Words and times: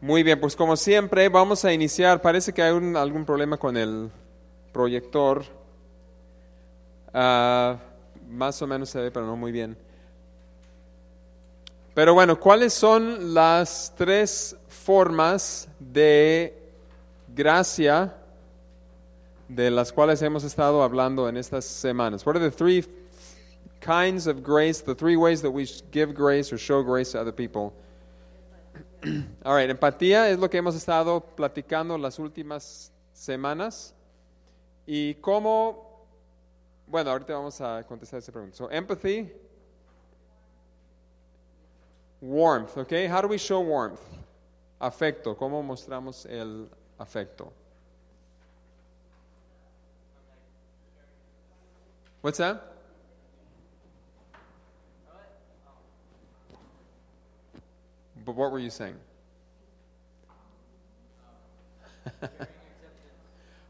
Muy 0.00 0.22
bien, 0.22 0.38
pues 0.40 0.54
como 0.54 0.76
siempre 0.76 1.28
vamos 1.28 1.64
a 1.64 1.72
iniciar. 1.72 2.20
Parece 2.20 2.52
que 2.52 2.62
hay 2.62 2.72
un- 2.72 2.96
algún 2.96 3.24
problema 3.24 3.56
con 3.56 3.76
el 3.76 4.10
proyector. 4.72 5.44
Ah, 7.12 7.76
más 8.28 8.60
o 8.62 8.66
menos 8.66 8.90
se 8.90 9.00
ve, 9.00 9.10
pero 9.10 9.26
no 9.26 9.36
muy 9.36 9.50
bien. 9.50 9.76
Pero 11.94 12.14
bueno, 12.14 12.38
¿cuáles 12.38 12.74
son 12.74 13.34
las 13.34 13.92
tres 13.96 14.56
formas 14.68 15.68
de 15.80 16.56
gracia 17.34 18.14
de 19.48 19.70
las 19.72 19.92
cuales 19.92 20.22
hemos 20.22 20.44
estado 20.44 20.84
hablando 20.84 21.28
en 21.28 21.36
estas 21.36 21.64
semanas? 21.64 22.24
What 22.24 22.36
are 22.36 22.50
the 22.50 22.56
three 22.56 22.84
kinds 23.80 24.28
of 24.28 24.42
grace, 24.44 24.80
the 24.84 24.94
three 24.94 25.16
ways 25.16 25.42
that 25.42 25.50
we 25.50 25.64
give 25.90 26.12
grace 26.14 26.52
or 26.52 26.58
show 26.58 26.84
grace 26.84 27.12
to 27.12 27.20
other 27.20 27.34
people? 27.34 27.72
All 29.44 29.54
right, 29.54 29.70
empatía 29.70 30.28
es 30.28 30.38
lo 30.38 30.50
que 30.50 30.58
hemos 30.58 30.74
estado 30.74 31.20
platicando 31.20 31.96
las 31.96 32.18
últimas 32.18 32.92
semanas. 33.12 33.94
Y 34.86 35.14
cómo, 35.16 36.06
bueno, 36.86 37.10
ahorita 37.10 37.34
vamos 37.34 37.60
a 37.60 37.84
contestar 37.86 38.18
esa 38.18 38.32
pregunta. 38.32 38.56
So, 38.56 38.70
empathy, 38.70 39.30
warmth, 42.20 42.76
okay? 42.76 43.06
How 43.06 43.20
do 43.20 43.28
we 43.28 43.38
show 43.38 43.60
warmth? 43.60 44.00
Afecto, 44.80 45.36
¿cómo 45.36 45.62
mostramos 45.62 46.26
el 46.26 46.68
afecto? 46.98 47.52
What's 52.20 52.38
that? 52.38 52.67
But 58.28 58.36
what 58.36 58.52
were 58.52 58.58
you 58.58 58.68
saying? 58.68 58.96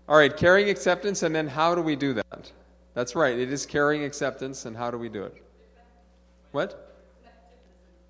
All 0.09 0.19
right, 0.19 0.37
carrying 0.37 0.69
acceptance, 0.69 1.23
and 1.23 1.33
then 1.33 1.47
how 1.47 1.77
do 1.77 1.81
we 1.81 1.95
do 1.95 2.12
that? 2.15 2.50
That's 2.92 3.15
right, 3.15 3.39
it 3.39 3.53
is 3.53 3.67
carrying 3.67 4.03
acceptance, 4.03 4.67
and 4.67 4.77
how 4.77 4.91
do 4.91 4.98
we 4.98 5.09
do 5.09 5.23
it? 5.23 5.41
What? 6.50 6.92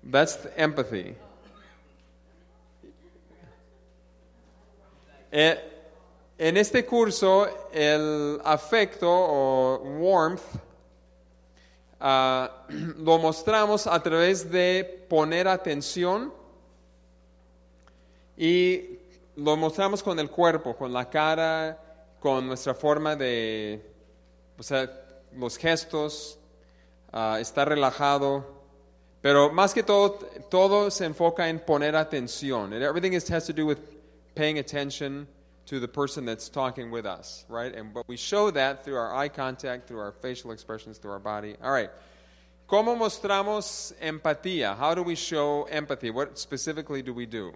That's 0.03 0.39
empathy. 0.57 1.17
En 5.31 5.59
este 6.57 6.83
curso, 6.83 7.47
el 7.71 8.39
afecto 8.43 9.07
o 9.07 9.83
warmth 9.99 10.57
ah, 11.99 12.49
lo 12.97 13.19
mostramos 13.19 13.85
a 13.85 14.01
través 14.01 14.49
de 14.49 15.05
poner 15.07 15.47
atención 15.47 16.38
y 18.39 18.99
lo 19.35 19.57
mostramos 19.57 20.01
con 20.01 20.17
el 20.17 20.29
cuerpo, 20.29 20.73
con 20.73 20.93
la 20.93 21.09
cara, 21.09 21.77
con 22.21 22.47
nuestra 22.47 22.73
forma 22.73 23.17
de, 23.17 23.85
o 24.57 24.63
sea, 24.63 24.89
los 25.35 25.57
gestos, 25.57 26.39
ah, 27.11 27.37
estar 27.41 27.67
relajado. 27.67 28.45
Pero 29.21 29.51
más 29.51 29.73
que 29.73 29.83
todo, 29.83 30.19
todo 30.49 30.89
se 30.89 31.03
enfoca 31.03 31.49
en 31.49 31.59
poner 31.59 31.97
atención. 31.97 32.71
And 32.73 32.81
everything 32.81 33.11
is, 33.11 33.27
has 33.27 33.45
to 33.47 33.53
do 33.53 33.65
with 33.65 33.79
paying 34.35 34.57
attention 34.57 35.27
to 35.65 35.81
the 35.81 35.87
person 35.89 36.23
that's 36.23 36.47
talking 36.47 36.91
with 36.91 37.05
us, 37.05 37.45
right? 37.49 37.75
And 37.75 37.93
but 37.93 38.07
we 38.07 38.15
show 38.15 38.51
that 38.51 38.85
through 38.85 38.95
our 38.95 39.13
eye 39.13 39.27
contact, 39.27 39.89
through 39.89 39.99
our 39.99 40.13
facial 40.13 40.51
expressions, 40.51 40.97
through 40.97 41.11
our 41.11 41.19
body. 41.19 41.57
All 41.61 41.71
right. 41.71 41.89
¿Cómo 42.69 42.95
mostramos 42.95 43.93
empatía? 44.01 44.77
How 44.77 44.95
do 44.95 45.03
we 45.03 45.15
show 45.15 45.67
empathy? 45.69 46.09
What 46.09 46.39
specifically 46.39 47.01
do 47.01 47.13
we 47.13 47.25
do? 47.25 47.51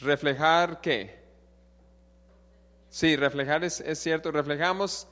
Reflejar 0.00 0.80
qué? 0.80 1.18
Sí, 2.88 3.16
reflejar 3.16 3.64
es, 3.64 3.80
es 3.80 3.98
cierto. 3.98 4.32
Reflejamos 4.32 5.06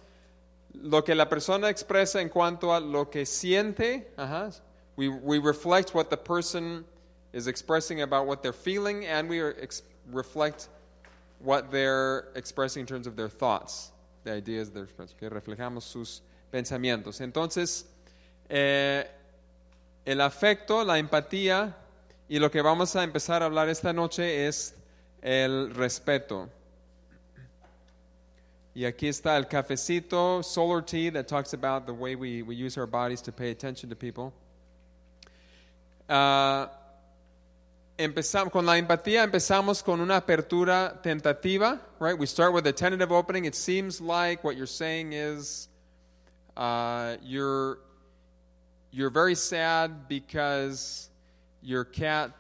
lo 0.75 1.05
que 1.05 1.15
la 1.15 1.29
persona 1.29 1.69
expresa 1.69 2.21
en 2.21 2.29
cuanto 2.29 2.73
a 2.73 2.81
lo 2.81 3.11
que 3.11 3.25
siente. 3.25 4.13
Ajá. 4.17 4.51
We, 4.97 5.09
we 5.09 5.39
reflect 5.39 5.95
what 5.95 6.11
the 6.11 6.17
person 6.17 6.85
is 7.33 7.47
expressing 7.47 8.03
about 8.03 8.27
what 8.27 8.43
they're 8.43 8.53
feeling, 8.53 9.05
and 9.07 9.29
we 9.29 9.41
reflect 10.11 10.69
what 11.39 11.71
they're 11.71 12.29
expressing 12.35 12.81
in 12.81 12.87
terms 12.87 13.07
of 13.07 13.15
their 13.15 13.29
thoughts, 13.29 13.93
the 14.25 14.33
ideas 14.33 14.71
they're 14.71 14.85
expressing. 14.85 15.17
Reflejamos 15.21 15.83
sus 15.83 16.23
pensamientos. 16.51 17.21
Entonces, 17.21 17.85
eh, 18.49 19.07
el 20.05 20.21
afecto, 20.21 20.85
la 20.85 20.99
empatía, 20.99 21.75
y 22.29 22.39
lo 22.39 22.51
que 22.51 22.61
vamos 22.63 22.95
a 22.95 23.03
empezar 23.03 23.43
a 23.43 23.47
hablar 23.47 23.69
esta 23.69 23.93
noche 23.93 24.47
es 24.47 24.75
el 25.23 25.75
respeto. 25.75 26.49
Y 28.75 28.85
aquí 28.85 29.09
está 29.09 29.37
el 29.37 29.49
cafecito, 29.49 30.43
solar 30.43 30.85
tea, 30.85 31.11
that 31.11 31.27
talks 31.27 31.53
about 31.53 31.87
the 31.87 31.93
way 31.93 32.15
we, 32.15 32.43
we 32.43 32.55
use 32.55 32.79
our 32.79 32.87
bodies 32.87 33.21
to 33.23 33.33
pay 33.33 33.51
attention 33.51 33.91
to 33.91 33.97
people. 33.97 34.33
Ah, 36.09 36.71
empezamos 37.99 38.53
con 38.53 38.65
la 38.65 38.79
empatía 38.79 39.25
empezamos 39.25 39.83
con 39.83 40.01
una 40.01 40.17
apertura 40.17 41.03
tentativa 41.03 41.81
right 41.99 42.17
we 42.17 42.27
start 42.27 42.55
with 42.55 42.65
a 42.67 42.73
tentative 42.73 43.11
opening 43.11 43.45
it 43.45 43.57
seems 43.57 44.01
like 44.01 44.45
what 44.45 44.57
you're 44.57 44.67
saying 44.67 45.13
is 45.13 45.69
uh, 46.57 47.17
you're 47.23 47.81
you're 48.93 49.11
very 49.11 49.35
sad 49.35 50.09
because 50.09 51.11
your 51.63 51.85
cat 51.85 52.31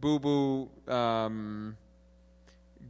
boo 0.00 0.18
boo 0.18 0.68
um, 0.92 1.76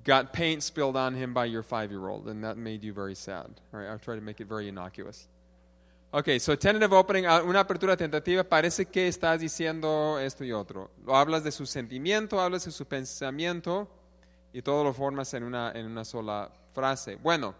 got 0.04 0.32
paint 0.32 0.62
spilled 0.62 0.96
on 0.96 1.14
him 1.14 1.32
by 1.32 1.44
your 1.44 1.62
five 1.62 1.90
year 1.90 2.08
old 2.08 2.28
and 2.28 2.44
that 2.44 2.56
made 2.56 2.82
you 2.82 2.92
very 2.92 3.14
sad 3.14 3.46
all 3.72 3.80
right 3.80 3.88
i'll 3.88 3.98
try 3.98 4.14
to 4.14 4.20
make 4.20 4.40
it 4.40 4.46
very 4.46 4.68
innocuous 4.68 5.28
Ok, 6.10 6.38
so 6.40 6.56
tentative 6.56 6.94
opening, 6.94 7.26
ah, 7.26 7.42
una 7.42 7.60
apertura 7.60 7.94
tentativa, 7.94 8.42
parece 8.42 8.86
que 8.86 9.08
estás 9.08 9.40
diciendo 9.40 10.18
esto 10.18 10.42
y 10.42 10.52
otro. 10.52 10.90
Hablas 11.06 11.44
de 11.44 11.52
su 11.52 11.66
sentimiento, 11.66 12.40
hablas 12.40 12.64
de 12.64 12.70
su 12.70 12.86
pensamiento 12.86 13.86
y 14.54 14.62
todo 14.62 14.84
lo 14.84 14.94
formas 14.94 15.34
en 15.34 15.42
una, 15.42 15.70
en 15.72 15.84
una 15.84 16.06
sola 16.06 16.50
frase. 16.72 17.16
Bueno, 17.16 17.54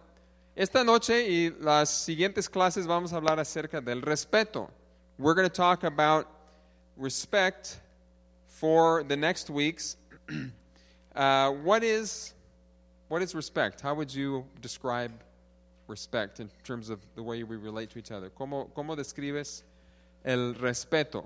esta 0.55 0.83
noche 0.83 1.29
y 1.29 1.51
las 1.61 1.91
siguientes 1.91 2.49
clases 2.49 2.87
vamos 2.87 3.13
a 3.13 3.17
hablar 3.17 3.39
acerca 3.39 3.81
del 3.81 4.01
respeto. 4.01 4.71
We're 5.19 5.35
going 5.35 5.47
to 5.47 5.53
talk 5.53 5.83
about 5.83 6.25
respect 6.99 7.79
for 8.47 9.03
the 9.03 9.17
next 9.17 9.49
weeks. 9.49 9.97
Uh, 11.15 11.49
what 11.49 11.83
is 11.83 12.35
what 13.09 13.23
is 13.23 13.33
respect? 13.33 13.81
How 13.81 13.95
would 13.95 14.13
you 14.13 14.45
describe 14.61 15.11
respect 15.87 16.39
in 16.39 16.49
terms 16.63 16.89
of 16.89 16.99
the 17.15 17.23
way 17.23 17.43
we 17.43 17.57
relate 17.57 17.89
to 17.89 17.99
each 17.99 18.11
other? 18.11 18.29
¿Cómo, 18.29 18.69
cómo 18.73 18.95
describes 18.95 19.63
el 20.23 20.53
respeto? 20.53 21.25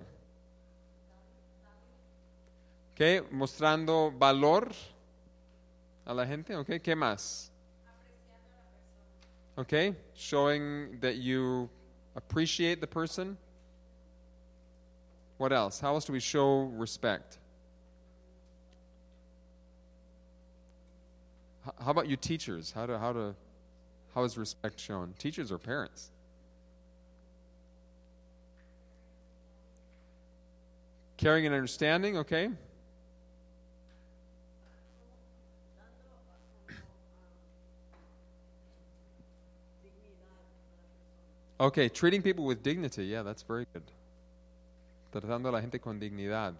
Okay, 2.95 3.19
mostrando 3.31 4.17
valor 4.17 4.69
a 6.07 6.13
la 6.13 6.25
gente, 6.25 6.56
okay? 6.56 6.79
¿Qué 6.79 6.95
más? 6.95 7.50
Okay, 9.57 9.94
showing 10.16 10.97
that 11.01 11.17
you 11.17 11.69
appreciate 12.16 12.79
the 12.79 12.88
person. 12.88 13.38
What 15.38 15.51
else? 15.51 15.79
How 15.79 15.94
else 15.94 16.05
do 16.05 16.13
we 16.13 16.19
show 16.19 16.61
respect? 16.61 17.38
How 21.79 21.91
about 21.91 22.07
you 22.07 22.17
teachers? 22.17 22.71
How 22.71 22.85
to 22.85 22.99
how 22.99 23.13
to 23.13 23.35
how 24.13 24.23
is 24.23 24.38
respect 24.38 24.79
shown? 24.79 25.13
Teachers 25.17 25.51
or 25.51 25.57
parents? 25.57 26.09
Caring 31.18 31.45
and 31.45 31.56
understanding, 31.56 32.18
okay? 32.18 32.50
Okay, 41.59 41.88
treating 41.88 42.21
people 42.21 42.44
with 42.44 42.62
dignity, 42.62 43.06
yeah, 43.06 43.24
that's 43.24 43.44
very 43.44 43.65
good. 43.71 43.83
Tratando 45.13 45.50
a 45.50 45.51
la 45.51 45.62
gente 45.62 45.80
con 45.80 46.00
dignidad. 46.00 46.56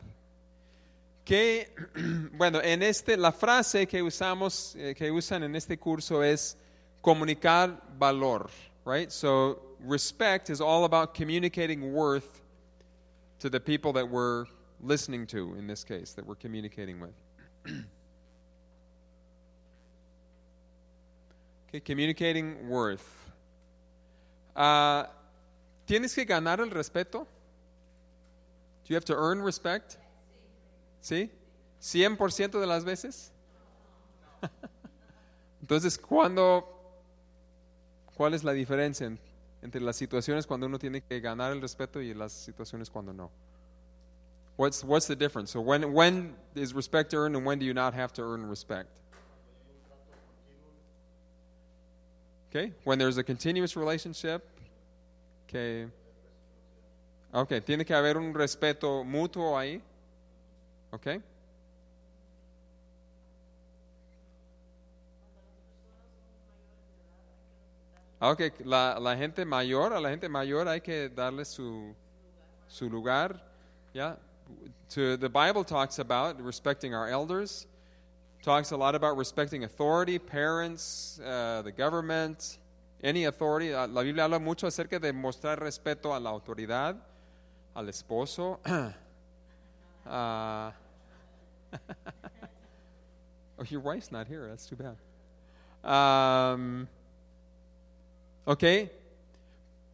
Que, 1.26 1.74
bueno, 2.34 2.62
en 2.62 2.84
este, 2.84 3.18
la 3.18 3.32
frase 3.32 3.88
que 3.88 4.04
usamos, 4.04 4.76
eh, 4.76 4.94
que 4.96 5.10
usan 5.10 5.42
en 5.42 5.56
este 5.56 5.80
curso 5.80 6.22
es 6.22 6.56
comunicar 7.02 7.82
valor, 7.98 8.52
right? 8.86 9.10
So 9.10 9.60
respect 9.80 10.52
is 10.52 10.62
all 10.62 10.86
about 10.86 11.16
communicating 11.16 11.94
worth 11.94 12.44
to 13.40 13.50
the 13.50 13.60
people 13.60 13.92
that 13.94 14.08
we're 14.08 14.46
listening 14.80 15.26
to, 15.28 15.56
in 15.56 15.66
this 15.66 15.84
case, 15.84 16.14
that 16.14 16.24
we're 16.24 16.36
communicating 16.36 17.00
with. 17.00 17.16
okay, 21.70 21.80
communicating 21.80 22.70
worth. 22.70 23.32
Ah, 24.56 25.10
¿Tienes 25.88 26.14
que 26.14 26.26
ganar 26.26 26.60
el 26.60 26.70
respeto? 26.70 27.26
Do 28.84 28.90
you 28.90 28.96
have 28.96 29.06
to 29.06 29.14
earn 29.16 29.42
respect? 29.44 29.98
¿Sí? 31.02 31.30
¿100% 31.82 32.60
de 32.60 32.68
las 32.68 32.84
veces? 32.86 33.32
Entonces, 35.62 35.98
¿cuándo, 35.98 36.66
¿cuál 38.16 38.34
es 38.34 38.44
la 38.44 38.54
diferencia 38.54 39.08
en- 39.08 39.20
entre 39.62 39.80
las 39.82 39.96
situaciones 39.96 40.46
cuando 40.46 40.66
uno 40.68 40.78
tiene 40.80 41.02
que 41.02 41.20
ganar 41.22 41.52
el 41.54 41.62
respeto 41.62 42.02
y 42.02 42.14
las 42.14 42.32
situaciones 42.34 42.90
cuando 42.90 43.14
no? 43.14 43.32
What's, 44.58 44.84
what's 44.84 45.08
the 45.08 45.16
difference? 45.16 45.52
So 45.52 45.62
when, 45.62 45.94
when 45.94 46.36
is 46.54 46.74
respect 46.74 47.14
earned 47.14 47.36
and 47.36 47.46
when 47.46 47.60
do 47.60 47.66
you 47.66 47.74
not 47.74 47.94
have 47.94 48.14
to 48.14 48.22
earn 48.22 48.46
respect? 48.46 48.90
Okay, 52.50 52.72
when 52.84 53.00
there's 53.00 53.18
a 53.18 53.24
continuous 53.24 53.76
relationship, 53.76 54.44
que, 55.48 55.88
okay, 57.34 57.62
tiene 57.62 57.84
que 57.86 57.94
haber 57.94 58.18
un 58.18 58.34
respeto 58.34 59.04
mutuo 59.04 59.58
ahí, 59.58 59.82
okay. 60.92 61.22
Ah, 68.20 68.32
Ok, 68.32 68.54
la, 68.64 68.98
la 69.02 69.18
gente 69.18 69.44
mayor, 69.44 69.92
a 69.92 70.00
la 70.00 70.10
gente 70.10 70.30
mayor 70.30 70.66
hay 70.70 70.80
que 70.80 71.10
darle 71.10 71.44
su, 71.44 71.94
su 72.70 72.90
lugar. 72.90 73.36
Yeah. 73.94 74.16
The 74.96 75.30
Bible 75.30 75.66
talks 75.66 76.00
about 76.00 76.40
respecting 76.40 76.94
our 76.94 77.10
elders, 77.10 77.68
talks 78.42 78.72
a 78.72 78.78
lot 78.78 78.96
about 78.96 79.18
respecting 79.18 79.66
authority, 79.66 80.20
parents, 80.20 81.20
uh, 81.20 81.64
the 81.64 81.72
government, 81.72 82.60
any 83.04 83.26
authority. 83.26 83.72
La 83.72 84.04
Biblia 84.04 84.24
habla 84.24 84.40
mucho 84.40 84.68
acerca 84.68 85.00
de 85.00 85.12
mostrar 85.12 85.60
respeto 85.60 86.16
a 86.16 86.20
la 86.20 86.30
autoridad, 86.30 86.96
al 87.76 87.90
esposo. 87.90 88.60
Ah. 90.06 90.74
oh, 93.58 93.64
your 93.70 93.80
wife's 93.80 94.12
not 94.12 94.28
here. 94.28 94.50
That's 94.50 94.66
too 94.66 94.76
bad. 94.76 94.98
Um, 95.90 96.90
¿Ok? 98.46 98.90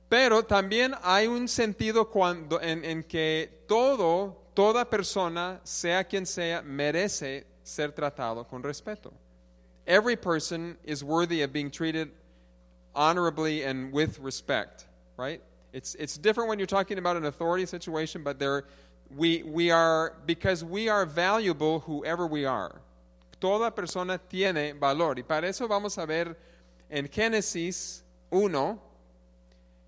Pero 0.09 0.41
también 0.41 0.95
hay 1.03 1.27
un 1.27 1.47
sentido 1.47 2.05
cuando, 2.09 2.59
en, 2.59 2.83
en 2.83 3.03
que 3.03 3.49
todo, 3.67 4.35
toda 4.55 4.83
persona, 4.89 5.61
sea 5.63 6.03
quien 6.03 6.25
sea, 6.25 6.63
merece 6.63 7.45
ser 7.63 7.91
tratado 7.91 8.47
con 8.47 8.63
respeto. 8.63 9.13
Every 9.85 10.15
person 10.15 10.77
is 10.83 11.03
worthy 11.03 11.43
of 11.43 11.53
being 11.53 11.69
treated 11.69 12.09
honorably 12.95 13.63
and 13.63 13.93
with 13.93 14.19
respect, 14.19 14.85
right? 15.17 15.41
It's, 15.71 15.95
it's 15.95 16.17
different 16.17 16.49
when 16.49 16.59
you're 16.59 16.65
talking 16.65 16.97
about 16.97 17.17
an 17.17 17.25
authority 17.25 17.65
situation, 17.65 18.23
but 18.23 18.39
there, 18.39 18.65
we, 19.15 19.43
we 19.43 19.71
are, 19.71 20.13
because 20.25 20.63
we 20.63 20.89
are 20.89 21.05
valuable 21.05 21.81
whoever 21.81 22.25
we 22.27 22.45
are. 22.45 22.81
Toda 23.39 23.71
persona 23.71 24.17
tiene 24.17 24.73
valor. 24.73 25.17
Y 25.17 25.23
para 25.23 25.47
eso 25.47 25.67
vamos 25.67 25.97
a 25.97 26.05
ver 26.05 26.35
en 26.89 27.07
Génesis 27.07 28.03
1, 28.31 28.79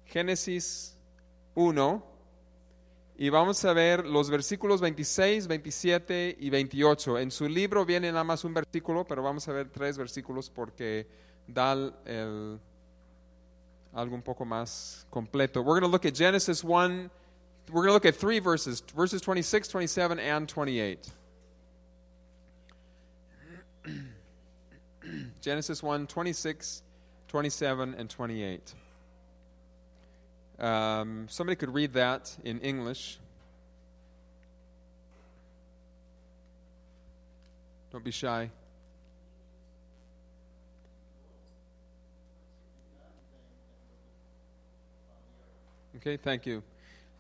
Génesis 0.06 0.94
1, 1.56 2.04
y 3.18 3.30
vamos 3.30 3.64
a 3.66 3.74
ver 3.74 4.06
los 4.08 4.30
versículos 4.32 4.82
26, 4.82 5.48
27 5.48 6.38
y 6.40 6.50
28. 6.50 7.20
En 7.20 7.30
su 7.30 7.48
libro 7.48 7.86
viene 7.86 8.12
nada 8.12 8.24
más 8.24 8.44
un 8.44 8.54
versículo, 8.54 9.06
pero 9.06 9.22
vamos 9.22 9.48
a 9.48 9.52
ver 9.52 9.70
tres 9.70 9.96
versículos 9.98 10.50
porque 10.50 11.08
da 11.46 11.74
el, 12.06 12.60
algo 13.96 14.14
un 14.14 14.22
poco 14.22 14.46
más 14.46 15.06
completo. 15.12 15.58
We're 15.58 15.80
going 15.80 15.82
to 15.82 15.88
look 15.88 16.06
at 16.06 16.14
Genesis 16.14 16.64
1. 16.64 17.10
We're 17.70 17.74
going 17.74 17.90
to 17.90 17.94
look 17.94 18.06
at 18.06 18.16
three 18.16 18.40
verses, 18.40 18.82
verses 18.96 19.22
26, 19.22 19.68
27, 19.68 20.20
and 20.20 20.48
28. 20.48 21.10
Genesis 25.42 25.84
1, 25.84 26.08
26, 26.08 26.84
27, 27.28 27.96
and 27.98 28.10
28. 28.10 28.74
Um, 30.60 31.28
somebody 31.30 31.56
could 31.56 31.74
read 31.74 31.94
that 31.94 32.36
in 32.44 32.60
English. 32.60 33.18
Don't 37.92 38.04
be 38.04 38.12
shy. 38.12 38.52
Okay, 46.02 46.18
thank 46.18 46.48
you. 46.48 46.64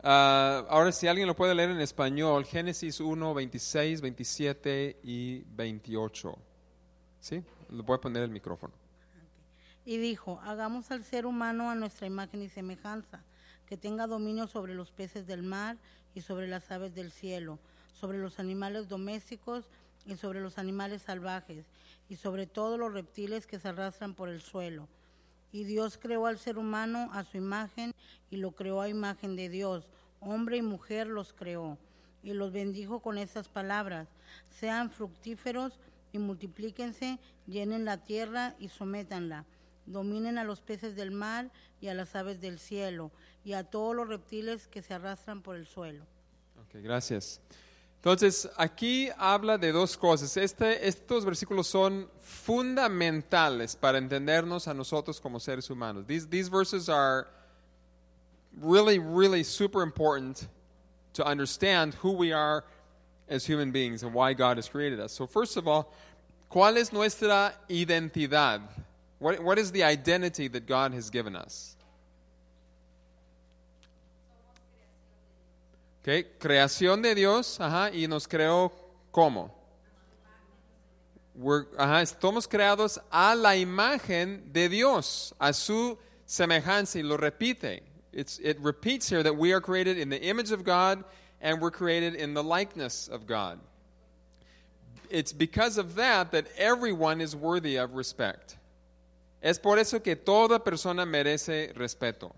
Ah, 0.01 0.65
ahora, 0.67 0.91
si 0.91 1.07
alguien 1.07 1.27
lo 1.27 1.35
puede 1.35 1.53
leer 1.53 1.69
en 1.69 1.79
español, 1.81 2.43
Génesis 2.45 2.99
1, 2.99 3.31
26, 3.31 4.01
27 4.01 4.97
y 5.03 5.43
28. 5.55 6.35
¿Sí? 7.19 7.43
Le 7.69 7.83
voy 7.83 7.97
a 7.97 8.01
poner 8.01 8.23
el 8.23 8.31
micrófono. 8.31 8.73
Y 9.85 9.97
dijo, 9.97 10.41
hagamos 10.43 10.89
al 10.89 11.03
ser 11.03 11.27
humano 11.27 11.69
a 11.69 11.75
nuestra 11.75 12.07
imagen 12.07 12.41
y 12.41 12.49
semejanza, 12.49 13.23
que 13.67 13.77
tenga 13.77 14.07
dominio 14.07 14.47
sobre 14.47 14.73
los 14.73 14.91
peces 14.91 15.27
del 15.27 15.43
mar 15.43 15.77
y 16.15 16.21
sobre 16.21 16.47
las 16.47 16.71
aves 16.71 16.95
del 16.95 17.11
cielo, 17.11 17.59
sobre 17.93 18.17
los 18.17 18.39
animales 18.39 18.87
domésticos 18.87 19.65
y 20.07 20.15
sobre 20.15 20.41
los 20.41 20.57
animales 20.57 21.03
salvajes, 21.03 21.65
y 22.09 22.15
sobre 22.15 22.47
todos 22.47 22.79
los 22.79 22.91
reptiles 22.91 23.45
que 23.45 23.59
se 23.59 23.67
arrastran 23.67 24.15
por 24.15 24.29
el 24.29 24.41
suelo. 24.41 24.87
Y 25.51 25.65
Dios 25.65 25.97
creó 25.97 26.27
al 26.27 26.37
ser 26.37 26.57
humano 26.57 27.09
a 27.13 27.23
su 27.23 27.37
imagen 27.37 27.93
y 28.29 28.37
lo 28.37 28.51
creó 28.51 28.81
a 28.81 28.89
imagen 28.89 29.35
de 29.35 29.49
Dios. 29.49 29.87
Hombre 30.19 30.57
y 30.57 30.61
mujer 30.61 31.07
los 31.07 31.33
creó. 31.33 31.77
Y 32.23 32.33
los 32.33 32.51
bendijo 32.51 32.99
con 32.99 33.17
estas 33.17 33.47
palabras. 33.49 34.07
Sean 34.49 34.91
fructíferos 34.91 35.79
y 36.13 36.19
multiplíquense, 36.19 37.19
llenen 37.47 37.85
la 37.85 37.97
tierra 37.97 38.55
y 38.59 38.69
sométanla. 38.69 39.45
Dominen 39.85 40.37
a 40.37 40.43
los 40.43 40.61
peces 40.61 40.95
del 40.95 41.11
mar 41.11 41.51
y 41.81 41.87
a 41.87 41.93
las 41.93 42.15
aves 42.15 42.39
del 42.39 42.59
cielo 42.59 43.11
y 43.43 43.53
a 43.53 43.63
todos 43.63 43.95
los 43.95 44.07
reptiles 44.07 44.67
que 44.67 44.81
se 44.81 44.93
arrastran 44.93 45.41
por 45.41 45.55
el 45.55 45.65
suelo. 45.65 46.05
Gracias. 46.73 47.41
Entonces, 48.03 48.49
aquí 48.57 49.11
habla 49.15 49.59
de 49.59 49.71
dos 49.71 49.95
cosas. 49.95 50.35
Este, 50.35 50.87
estos 50.87 51.23
versículos 51.23 51.67
son 51.67 52.09
fundamentales 52.19 53.75
para 53.75 53.99
entendernos 53.99 54.67
a 54.67 54.73
nosotros 54.73 55.19
como 55.19 55.39
seres 55.39 55.69
humanos. 55.69 56.07
These, 56.07 56.27
these 56.27 56.49
verses 56.49 56.89
are 56.89 57.27
really, 58.59 58.97
really 58.97 59.43
super 59.43 59.83
important 59.83 60.47
to 61.13 61.23
understand 61.23 61.93
who 62.01 62.11
we 62.11 62.33
are 62.33 62.63
as 63.29 63.45
human 63.45 63.71
beings 63.71 64.01
and 64.01 64.15
why 64.15 64.33
God 64.33 64.57
has 64.57 64.67
created 64.67 64.99
us. 64.99 65.11
So, 65.11 65.27
first 65.27 65.55
of 65.55 65.67
all, 65.67 65.93
¿cuál 66.49 66.77
es 66.77 66.91
nuestra 66.91 67.53
identidad? 67.69 68.61
What, 69.19 69.39
what 69.41 69.59
is 69.59 69.71
the 69.71 69.83
identity 69.83 70.47
that 70.47 70.65
God 70.65 70.95
has 70.95 71.11
given 71.11 71.35
us? 71.35 71.77
Okay, 76.01 76.23
creación 76.39 77.03
de 77.03 77.13
Dios, 77.13 77.59
ajá, 77.59 77.91
y 77.93 78.07
nos 78.07 78.27
creó 78.27 78.71
¿cómo? 79.11 79.51
We're- 81.37 81.67
ajá, 81.77 82.01
estamos 82.01 82.47
creados 82.47 82.99
a 83.11 83.35
la 83.35 83.55
imagen 83.55 84.51
de 84.51 84.67
Dios, 84.67 85.33
a 85.39 85.53
su 85.53 85.97
semejanza, 86.25 86.97
y 86.99 87.03
lo 87.03 87.17
repite. 87.17 87.83
It's, 88.11 88.39
it 88.39 88.57
repeats 88.59 89.07
here 89.09 89.23
that 89.23 89.37
we 89.37 89.53
are 89.53 89.61
created 89.61 89.97
in 89.97 90.09
the 90.09 90.21
image 90.21 90.51
of 90.51 90.63
God 90.63 91.03
and 91.39 91.61
we're 91.61 91.71
created 91.71 92.15
in 92.15 92.33
the 92.33 92.43
likeness 92.43 93.07
of 93.07 93.25
God. 93.25 93.59
It's 95.09 95.31
because 95.31 95.77
of 95.77 95.95
that 95.95 96.31
that 96.31 96.47
everyone 96.57 97.21
is 97.21 97.35
worthy 97.35 97.77
of 97.77 97.93
respect. 97.93 98.57
Es 99.41 99.59
por 99.59 99.77
eso 99.77 99.99
que 99.99 100.15
toda 100.15 100.59
persona 100.59 101.05
merece 101.05 101.73
respeto. 101.75 102.33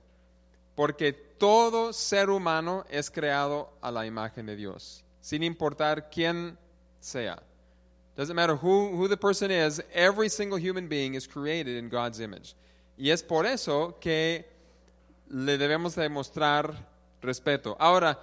Porque 0.76 1.14
todo 1.14 1.94
ser 1.94 2.30
humano 2.30 2.86
es 2.90 3.12
creado 3.12 3.70
a 3.82 3.92
la 3.92 4.06
imagen 4.06 4.46
de 4.46 4.56
Dios, 4.56 5.04
sin 5.22 5.44
importar 5.44 6.10
quién 6.10 6.58
sea. 7.00 7.42
Doesn't 8.16 8.36
matter 8.36 8.56
who, 8.56 8.96
who 8.96 9.08
the 9.08 9.18
person 9.18 9.52
is, 9.52 9.82
every 9.94 10.30
single 10.30 10.58
human 10.58 10.88
being 10.88 11.16
is 11.16 11.28
created 11.28 11.78
in 11.78 11.90
God's 11.90 12.20
image. 12.20 12.56
Y 12.98 13.10
es 13.10 13.24
por 13.24 13.46
eso 13.46 13.98
que 14.00 14.46
le 15.30 15.58
debemos 15.58 15.96
demostrar 15.96 16.76
respeto. 17.22 17.76
Ahora, 17.80 18.20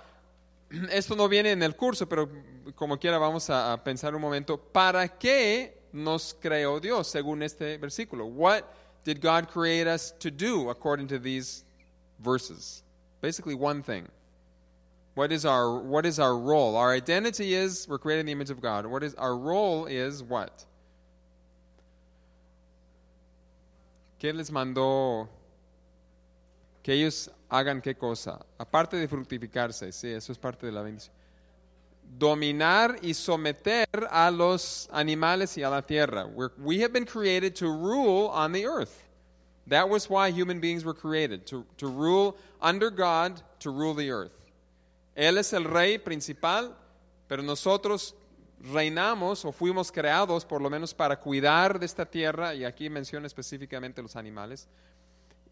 esto 0.93 1.17
no 1.17 1.29
viene 1.29 1.51
en 1.51 1.63
el 1.63 1.75
curso, 1.75 2.09
pero 2.09 2.29
como 2.77 2.99
quiera 2.99 3.19
vamos 3.19 3.51
a, 3.51 3.73
a 3.73 3.83
pensar 3.83 4.15
un 4.15 4.23
momento, 4.23 4.57
¿para 4.57 5.09
qué 5.09 5.83
nos 5.93 6.37
creó 6.41 6.79
Dios 6.79 7.09
según 7.09 7.43
este 7.43 7.79
versículo? 7.79 8.27
What 8.27 8.63
did 9.05 9.21
God 9.21 9.49
create 9.49 9.89
us 9.89 10.15
to 10.21 10.31
do 10.31 10.71
according 10.71 11.09
to 11.09 11.19
these 11.19 11.65
verses? 12.23 12.83
Basically 13.21 13.55
one 13.55 13.83
thing. 13.83 14.09
What 15.15 15.33
is 15.33 15.45
our 15.45 15.79
what 15.79 16.07
is 16.07 16.19
our 16.19 16.37
role? 16.37 16.77
Our 16.77 16.93
identity 16.93 17.55
is 17.55 17.87
we're 17.89 17.99
created 17.99 18.21
in 18.21 18.27
the 18.27 18.33
image 18.33 18.51
of 18.51 18.61
God. 18.61 18.87
What 18.87 19.03
is 19.03 19.15
our 19.17 19.37
role 19.37 19.87
is 19.87 20.23
what? 20.23 20.65
¿Qué 24.21 24.35
les 24.35 24.51
mandó 24.51 25.29
que 26.83 26.95
ellos 26.95 27.29
hagan 27.51 27.81
qué 27.81 27.99
cosa? 27.99 28.39
Aparte 28.59 28.97
de 28.97 29.09
fructificarse, 29.09 29.93
sí, 29.93 30.13
eso 30.15 30.33
es 30.33 30.39
parte 30.39 30.67
de 30.67 30.73
la 30.73 30.83
bendición. 30.83 31.15
Dominar 32.19 32.99
y 33.03 33.15
someter 33.15 33.87
a 34.11 34.31
los 34.31 34.89
animales 34.93 35.57
y 35.57 35.63
a 35.63 35.71
la 35.71 35.81
tierra. 35.81 36.27
We're, 36.27 36.51
we 36.59 36.81
have 36.81 36.93
been 36.93 37.07
created 37.07 37.55
to 37.57 37.67
rule 37.69 38.29
on 38.29 38.53
the 38.53 38.67
earth. 38.67 39.10
That 39.67 39.89
was 39.89 40.09
why 40.11 40.31
human 40.31 40.61
beings 40.61 40.85
were 40.85 40.95
created, 40.95 41.47
to, 41.47 41.65
to 41.79 41.87
rule 41.87 42.37
under 42.61 42.91
God, 42.91 43.41
to 43.61 43.71
rule 43.71 43.95
the 43.95 44.11
earth. 44.11 44.33
Él 45.17 45.39
es 45.39 45.53
el 45.53 45.65
rey 45.65 45.99
principal, 45.99 46.75
pero 47.29 47.43
nosotros 47.43 48.15
reinamos 48.63 49.45
o 49.45 49.53
fuimos 49.53 49.93
creados 49.93 50.45
por 50.45 50.61
lo 50.61 50.71
menos 50.71 50.93
para 50.95 51.17
cuidar 51.17 51.79
de 51.79 51.87
esta 51.87 52.05
tierra, 52.05 52.55
y 52.55 52.65
aquí 52.65 52.91
menciona 52.91 53.27
específicamente 53.27 54.03
los 54.03 54.17
animales, 54.17 54.67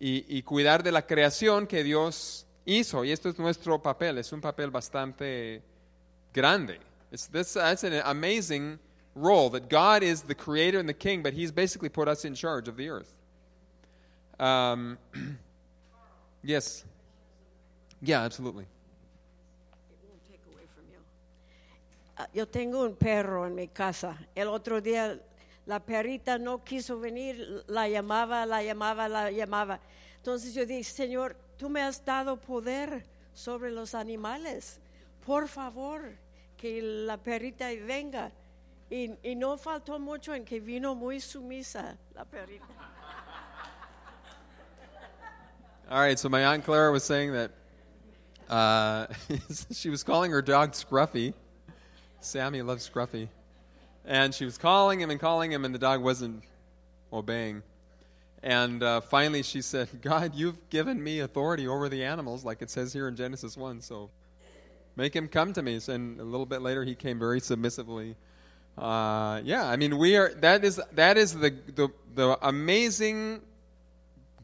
y, 0.00 0.25
y 0.29 0.43
cuidar 0.43 0.83
de 0.83 0.93
la 0.93 1.03
creación 1.03 1.67
que 1.67 1.83
Dios 1.83 2.47
hizo. 2.65 3.05
Y 3.05 3.12
esto 3.12 3.29
es 3.29 3.38
nuestro 3.38 3.81
papel, 3.81 4.19
es 4.19 4.33
un 4.33 4.41
papel 4.41 4.71
bastante 4.71 5.62
grande. 6.33 6.79
It's, 7.11 7.27
this, 7.29 7.55
that's 7.55 7.85
an 7.85 7.95
amazing 8.05 8.79
role 9.15 9.50
that 9.50 9.69
God 9.69 10.03
is 10.03 10.23
the 10.23 10.35
creator 10.35 10.79
and 10.79 10.88
the 10.88 10.95
king, 10.95 11.23
but 11.23 11.33
He's 11.33 11.50
basically 11.50 11.88
put 11.88 12.09
us 12.09 12.25
in 12.25 12.35
charge 12.35 12.69
of 12.69 12.77
the 12.77 12.88
earth. 12.88 13.15
Um, 14.38 14.97
yes. 16.42 16.85
Yeah, 18.00 18.25
absolutely. 18.25 18.66
Ah, 22.16 22.28
Yo 22.33 22.47
tengo 22.47 22.85
un 22.85 22.97
perro 22.97 23.47
en 23.47 23.54
mi 23.54 23.68
casa. 23.68 24.16
El 24.35 24.49
otro 24.49 24.80
día 24.80 25.18
la 25.66 25.80
perrita 25.80 26.38
no 26.38 26.64
quiso 26.64 26.99
venir, 26.99 27.64
la 27.68 27.88
llamaba, 27.88 28.47
la 28.47 28.62
llamaba, 28.62 29.09
la 29.09 29.30
llamaba. 29.30 29.80
Entonces 30.16 30.54
yo 30.54 30.64
dije, 30.66 30.85
Señor, 30.85 31.37
tú 31.57 31.68
me 31.68 31.83
has 31.83 32.04
dado 32.04 32.37
poder 32.37 33.04
sobre 33.35 33.71
los 33.71 33.95
animales. 33.95 34.80
Por 35.25 35.49
favor, 35.49 36.16
que 36.57 36.83
la 36.83 37.16
perrita 37.18 37.68
venga. 37.87 38.33
Y, 38.90 39.12
y 39.23 39.35
no 39.37 39.59
faltó 39.59 39.99
mucho 39.99 40.35
en 40.35 40.45
que 40.45 40.61
vino 40.61 40.95
muy 40.95 41.21
sumisa 41.21 41.97
la 42.14 42.25
perrita. 42.25 42.66
All 45.90 45.99
right, 45.99 46.18
so 46.18 46.28
my 46.28 46.45
aunt 46.45 46.66
Clara 46.66 46.92
was 46.92 47.02
saying 47.02 47.33
that 47.33 47.50
uh, 48.50 49.07
she 49.73 49.88
was 49.88 50.02
calling 50.02 50.33
her 50.33 50.42
dog 50.42 50.73
Scruffy. 50.73 51.33
Sammy 52.21 52.61
loves 52.61 52.87
Scruffy. 52.87 53.28
And 54.04 54.35
she 54.35 54.45
was 54.45 54.59
calling 54.59 55.00
him 55.00 55.09
and 55.09 55.18
calling 55.18 55.50
him, 55.50 55.64
and 55.64 55.75
the 55.75 55.78
dog 55.78 56.02
wasn't 56.02 56.45
obeying. 57.11 57.62
And 58.42 58.83
uh, 58.83 59.00
finally 59.00 59.42
she 59.42 59.62
said, 59.62 59.88
God, 60.02 60.35
you've 60.35 60.68
given 60.68 61.02
me 61.02 61.21
authority 61.21 61.66
over 61.66 61.88
the 61.88 62.04
animals, 62.04 62.45
like 62.45 62.61
it 62.61 62.68
says 62.68 62.92
here 62.92 63.09
in 63.09 63.16
Genesis 63.16 63.57
1, 63.57 63.80
so 63.80 64.11
make 64.95 65.16
him 65.16 65.26
come 65.26 65.54
to 65.54 65.62
me. 65.62 65.80
And 65.88 66.21
a 66.21 66.25
little 66.25 66.45
bit 66.45 66.61
later, 66.61 66.85
he 66.85 66.95
came 66.97 67.18
very 67.18 67.40
submissively. 67.40 68.14
Uh, 68.76 69.40
yeah, 69.42 69.66
I 69.66 69.76
mean, 69.76 69.97
we 69.97 70.18
are, 70.18 70.35
that 70.35 70.64
is, 70.64 70.83
that 70.92 71.16
is 71.16 71.33
the, 71.33 71.54
the, 71.75 71.88
the 72.14 72.38
amazing 72.47 73.40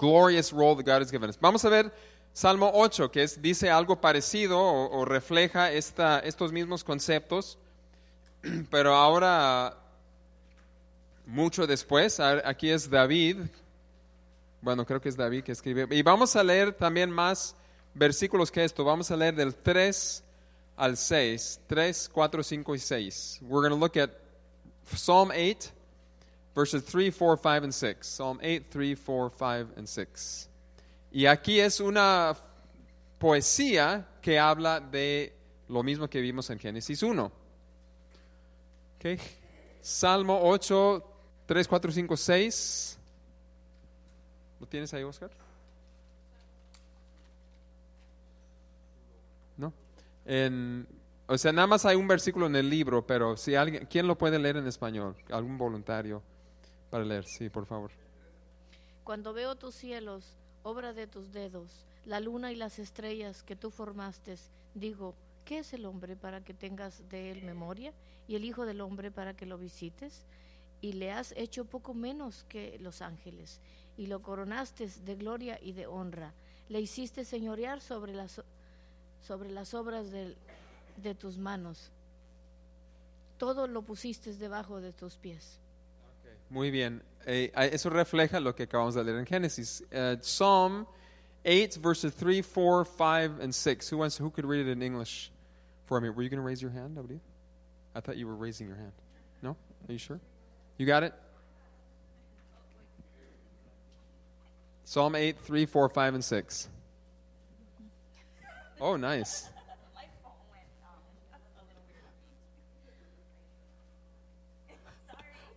glorious 0.05 0.53
role 0.53 0.77
that 0.77 0.85
God 0.85 1.01
has 1.01 1.11
given 1.11 1.31
us. 1.31 1.39
Vamos 1.41 1.65
a 1.65 1.71
ver 1.71 1.91
Salmo 2.35 2.71
8, 2.75 3.11
que 3.11 3.23
es, 3.23 3.41
dice 3.41 3.71
algo 3.71 4.01
parecido 4.01 4.61
o, 4.61 5.05
refleja 5.05 5.73
estos 5.73 6.53
mismos 6.53 6.83
conceptos, 6.85 7.57
pero 8.71 8.95
ahora, 8.95 9.77
mucho 11.27 11.67
después, 11.67 12.19
aquí 12.21 12.71
es 12.71 12.91
David, 12.91 13.37
bueno, 14.61 14.85
creo 14.85 15.01
que 15.01 15.09
es 15.09 15.17
David 15.17 15.45
que 15.45 15.53
escribe, 15.53 15.87
y 15.91 16.03
vamos 16.03 16.35
a 16.35 16.43
leer 16.43 16.73
también 16.73 17.11
más 17.11 17.55
versículos 17.95 18.51
que 18.51 18.65
esto, 18.65 18.85
vamos 18.85 19.11
a 19.11 19.17
leer 19.17 19.37
del 19.37 19.55
3 19.55 20.25
al 20.77 20.97
6, 20.97 21.61
3, 21.69 22.11
4, 22.13 22.43
5 22.43 22.75
y 22.75 22.79
6. 22.81 23.39
We're 23.43 23.67
going 23.67 23.71
to 23.71 23.77
look 23.77 23.97
at 23.97 24.11
Psalm 24.93 25.31
8, 25.31 25.71
verses 26.55 26.85
3, 26.85 27.11
4, 27.11 27.37
5, 27.37 27.65
and 27.65 27.75
6. 27.75 28.07
Psalm 28.07 28.39
8, 28.43 28.71
3, 28.71 28.95
4, 28.95 29.31
5, 29.31 29.73
and 29.77 29.89
6. 29.89 30.49
Y 31.13 31.27
aquí 31.27 31.61
es 31.61 31.81
una 31.81 32.37
poesía 33.19 34.07
que 34.21 34.39
habla 34.39 34.81
de 34.81 35.33
lo 35.69 35.83
mismo 35.83 36.09
que 36.09 36.21
vimos 36.21 36.51
en 36.51 36.59
Génesis 36.59 37.03
1. 37.03 37.25
Ok. 38.97 39.21
Salmo 39.81 40.41
8, 40.43 41.05
3, 41.47 41.69
4, 41.69 41.93
5, 41.93 42.17
6. 42.17 42.99
¿Lo 44.61 44.67
tienes 44.67 44.95
ahí, 44.95 45.03
Oscar? 45.03 45.31
¿No? 49.57 49.73
En, 50.25 50.87
o 51.27 51.37
sea, 51.37 51.53
nada 51.53 51.67
más 51.67 51.85
hay 51.85 51.97
un 51.97 52.09
versículo 52.09 52.47
en 52.47 52.57
el 52.57 52.69
libro, 52.71 53.07
pero 53.07 53.37
si 53.37 53.55
alguien, 53.55 53.87
¿quién 53.91 54.07
lo 54.07 54.17
puede 54.17 54.39
leer 54.39 54.57
en 54.57 54.67
español? 54.67 55.15
¿Algún 55.31 55.59
voluntario 55.59 56.23
para 56.91 57.05
leer? 57.05 57.25
Sí, 57.27 57.49
por 57.51 57.67
favor. 57.67 57.91
Cuando 59.05 59.33
veo 59.33 59.55
tus 59.57 59.75
cielos, 59.75 60.37
obra 60.63 60.93
de 60.93 61.07
tus 61.07 61.33
dedos, 61.33 61.87
la 62.07 62.21
luna 62.21 62.53
y 62.53 62.57
las 62.57 62.79
estrellas 62.79 63.43
que 63.43 63.57
tú 63.57 63.71
formaste, 63.71 64.37
digo, 64.75 65.15
¿qué 65.45 65.59
es 65.59 65.73
el 65.75 65.85
hombre 65.87 66.17
para 66.17 66.43
que 66.43 66.55
tengas 66.55 67.07
de 67.09 67.31
él 67.31 67.43
memoria? 67.43 67.93
¿Y 68.29 68.37
el 68.37 68.45
Hijo 68.45 68.65
del 68.65 68.81
hombre 68.81 69.11
para 69.11 69.35
que 69.35 69.45
lo 69.47 69.59
visites? 69.59 70.25
Y 70.81 70.93
le 70.95 71.13
has 71.13 71.33
hecho 71.37 71.65
poco 71.65 71.93
menos 71.95 72.45
que 72.45 72.79
los 72.79 73.03
ángeles, 73.03 73.61
y 73.97 74.07
lo 74.07 74.23
coronaste 74.23 74.87
de 75.05 75.15
gloria 75.17 75.59
y 75.63 75.73
de 75.73 75.87
honra. 75.87 76.33
Le 76.69 76.81
hiciste 76.81 77.25
señorear 77.25 77.81
sobre 77.81 78.15
las, 78.15 78.43
sobre 79.21 79.51
las 79.51 79.75
obras 79.75 80.11
del- 80.11 80.37
de 80.97 81.15
tus 81.15 81.37
manos. 81.39 81.91
Todo 83.39 83.67
lo 83.67 83.83
pusiste 83.83 84.33
debajo 84.35 84.81
de 84.81 84.93
tus 84.93 85.17
pies. 85.17 85.59
Muy 86.55 86.71
bien. 86.71 87.03
Eh, 87.27 87.51
eso 87.73 87.91
refleja 87.91 88.39
lo 88.39 88.55
que 88.55 88.63
acabamos 88.63 88.95
de 88.95 89.03
leer 89.03 89.19
en 89.19 89.27
Génesis. 89.27 89.83
Uh, 89.93 90.17
Psalm 90.21 90.87
8, 91.45 91.81
verses 91.81 92.15
3, 92.15 92.43
4, 92.43 92.85
5, 92.85 93.41
and 93.41 93.53
6. 93.53 93.91
Who, 93.91 93.99
wants, 93.99 94.17
who 94.17 94.31
could 94.31 94.45
read 94.47 94.65
it 94.65 94.71
in 94.71 94.81
English 94.81 95.33
for 95.87 96.01
me? 96.01 96.11
Were 96.11 96.23
you 96.23 96.29
going 96.29 96.39
to 96.39 96.47
raise 96.47 96.63
your 96.63 96.71
hand, 96.71 96.95
nobody? 96.95 97.19
I 97.93 97.99
thought 97.99 98.17
you 98.17 98.29
were 98.29 98.37
raising 98.37 98.69
your 98.69 98.77
hand. 98.77 98.93
No? 99.43 99.57
Are 99.89 99.93
you 99.93 99.99
sure? 99.99 100.21
You 100.79 100.87
got 100.87 101.03
it? 101.03 101.13
Psalm 104.85 105.17
8, 105.17 105.37
3, 105.41 105.67
4, 105.67 105.89
5, 105.89 106.15
and 106.15 106.25
6. 106.25 106.69
Oh, 108.81 108.95
nice. 108.95 109.49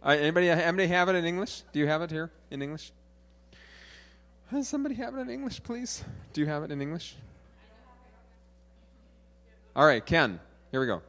Uh, 0.07 0.11
anybody, 0.11 0.49
anybody 0.49 0.87
have 0.87 1.09
it 1.09 1.15
in 1.15 1.25
English? 1.25 1.63
Do 1.73 1.79
you 1.79 1.87
have 1.87 2.01
it 2.01 2.09
here 2.09 2.31
in 2.49 2.61
English? 2.61 2.93
Does 4.49 4.69
somebody 4.69 4.95
have 4.95 5.13
it 5.13 5.19
in 5.19 5.29
English, 5.29 5.61
please? 5.61 6.01
Do 6.31 6.39
you 6.39 6.47
have 6.47 6.63
it 6.63 6.71
in 6.71 6.81
English? 6.81 7.17
All 9.75 9.85
right, 9.85 10.05
Ken, 10.05 10.39
here 10.71 10.79
we 10.79 10.87
go. 10.87 11.01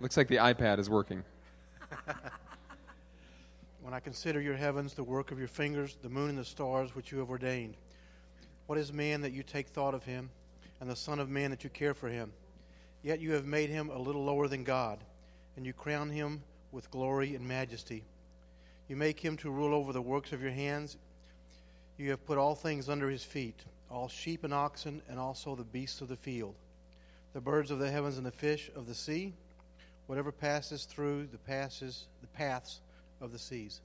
Looks 0.00 0.18
like 0.18 0.28
the 0.28 0.36
iPad 0.36 0.78
is 0.78 0.90
working. 0.90 1.24
When 3.80 3.94
I 3.94 4.00
consider 4.00 4.38
your 4.38 4.54
heavens, 4.54 4.92
the 4.92 5.02
work 5.02 5.32
of 5.32 5.38
your 5.38 5.48
fingers, 5.48 5.96
the 6.02 6.10
moon 6.10 6.28
and 6.28 6.36
the 6.36 6.44
stars 6.44 6.94
which 6.94 7.10
you 7.10 7.20
have 7.20 7.30
ordained, 7.30 7.74
what 8.66 8.76
is 8.76 8.92
man 8.92 9.22
that 9.22 9.32
you 9.32 9.42
take 9.42 9.68
thought 9.68 9.94
of 9.94 10.04
him, 10.04 10.28
and 10.82 10.90
the 10.90 10.94
Son 10.94 11.18
of 11.18 11.30
Man 11.30 11.48
that 11.52 11.64
you 11.64 11.70
care 11.70 11.94
for 11.94 12.10
him? 12.10 12.34
Yet 13.02 13.18
you 13.18 13.32
have 13.32 13.46
made 13.46 13.70
him 13.70 13.88
a 13.88 13.96
little 13.96 14.22
lower 14.22 14.46
than 14.46 14.62
God, 14.62 14.98
and 15.56 15.64
you 15.64 15.72
crown 15.72 16.10
him 16.10 16.42
with 16.72 16.90
glory 16.90 17.34
and 17.34 17.46
majesty. 17.46 18.04
You 18.88 18.96
make 18.96 19.20
him 19.20 19.36
to 19.38 19.50
rule 19.50 19.74
over 19.74 19.92
the 19.92 20.02
works 20.02 20.32
of 20.32 20.42
your 20.42 20.50
hands. 20.50 20.96
You 21.98 22.10
have 22.10 22.24
put 22.24 22.38
all 22.38 22.54
things 22.54 22.88
under 22.88 23.08
his 23.10 23.22
feet, 23.22 23.60
all 23.90 24.08
sheep 24.08 24.44
and 24.44 24.54
oxen, 24.54 25.02
and 25.08 25.18
also 25.18 25.54
the 25.54 25.64
beasts 25.64 26.00
of 26.00 26.08
the 26.08 26.16
field, 26.16 26.54
the 27.34 27.40
birds 27.40 27.70
of 27.70 27.78
the 27.78 27.90
heavens 27.90 28.16
and 28.16 28.26
the 28.26 28.30
fish 28.30 28.70
of 28.74 28.86
the 28.86 28.94
sea, 28.94 29.34
whatever 30.06 30.32
passes 30.32 30.84
through 30.84 31.26
the 31.32 31.38
passes 31.38 32.06
the 32.20 32.26
paths 32.28 32.80
of 33.20 33.32
the 33.32 33.38
seas. 33.38 33.80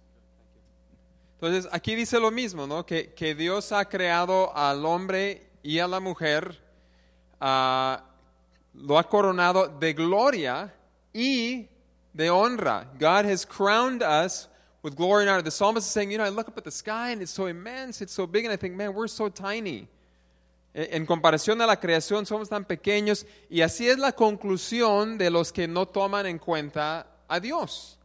Entonces, 1.41 1.67
aquí 1.73 1.95
dice 1.95 2.19
lo 2.19 2.31
mismo, 2.31 2.65
¿no? 2.67 2.85
Que, 2.85 3.13
que 3.13 3.35
Dios 3.35 3.73
ha 3.73 3.83
creado 3.85 4.55
al 4.55 4.85
hombre 4.85 5.41
y 5.61 5.79
a 5.79 5.87
la 5.87 5.99
mujer, 5.99 6.57
ah, 7.41 8.01
lo 8.73 8.97
ha 8.97 9.03
coronado 9.09 9.67
de 9.67 9.93
gloria 9.93 10.73
y 11.13 11.67
de 12.15 12.27
honra. 12.29 12.85
God 12.99 13.25
has 13.25 13.45
crowned 13.45 14.01
us 14.03 14.47
with 14.83 14.95
glory 14.95 15.23
and 15.23 15.29
honor. 15.29 15.41
The 15.41 15.51
psalmist 15.51 15.87
is 15.87 15.91
saying, 15.93 16.11
you 16.11 16.17
know, 16.17 16.25
I 16.25 16.29
look 16.29 16.47
up 16.47 16.57
at 16.57 16.63
the 16.63 16.71
sky 16.71 17.11
and 17.11 17.21
it's 17.21 17.31
so 17.31 17.47
immense, 17.47 18.01
it's 18.01 18.13
so 18.13 18.27
big, 18.27 18.45
and 18.45 18.53
I 18.53 18.57
think, 18.57 18.75
man, 18.75 18.93
we're 18.93 19.07
so 19.07 19.29
tiny. 19.29 19.87
E- 20.75 20.89
En 20.91 21.05
comparación 21.05 21.61
a 21.61 21.65
la 21.67 21.75
creación, 21.77 22.25
somos 22.25 22.49
tan 22.49 22.65
pequeños. 22.65 23.25
Y 23.49 23.61
así 23.61 23.87
es 23.87 23.97
la 23.97 24.11
conclusión 24.11 25.17
de 25.17 25.29
los 25.29 25.51
que 25.51 25.67
no 25.67 25.85
toman 25.87 26.25
en 26.25 26.37
cuenta 26.39 27.07
a 27.27 27.39
Dios. 27.39 27.97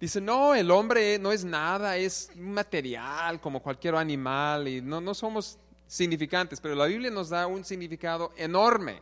Dice, 0.00 0.20
no, 0.20 0.54
el 0.54 0.70
hombre 0.70 1.18
no 1.18 1.32
es 1.32 1.44
nada, 1.44 1.96
es 1.96 2.30
material 2.36 3.40
como 3.40 3.62
cualquier 3.62 3.94
animal 3.94 4.68
y 4.68 4.82
no, 4.82 5.00
no 5.00 5.14
somos 5.14 5.58
significantes, 5.86 6.60
pero 6.60 6.74
la 6.74 6.84
Biblia 6.86 7.10
nos 7.10 7.30
da 7.30 7.46
un 7.46 7.64
significado 7.64 8.32
enorme. 8.36 9.00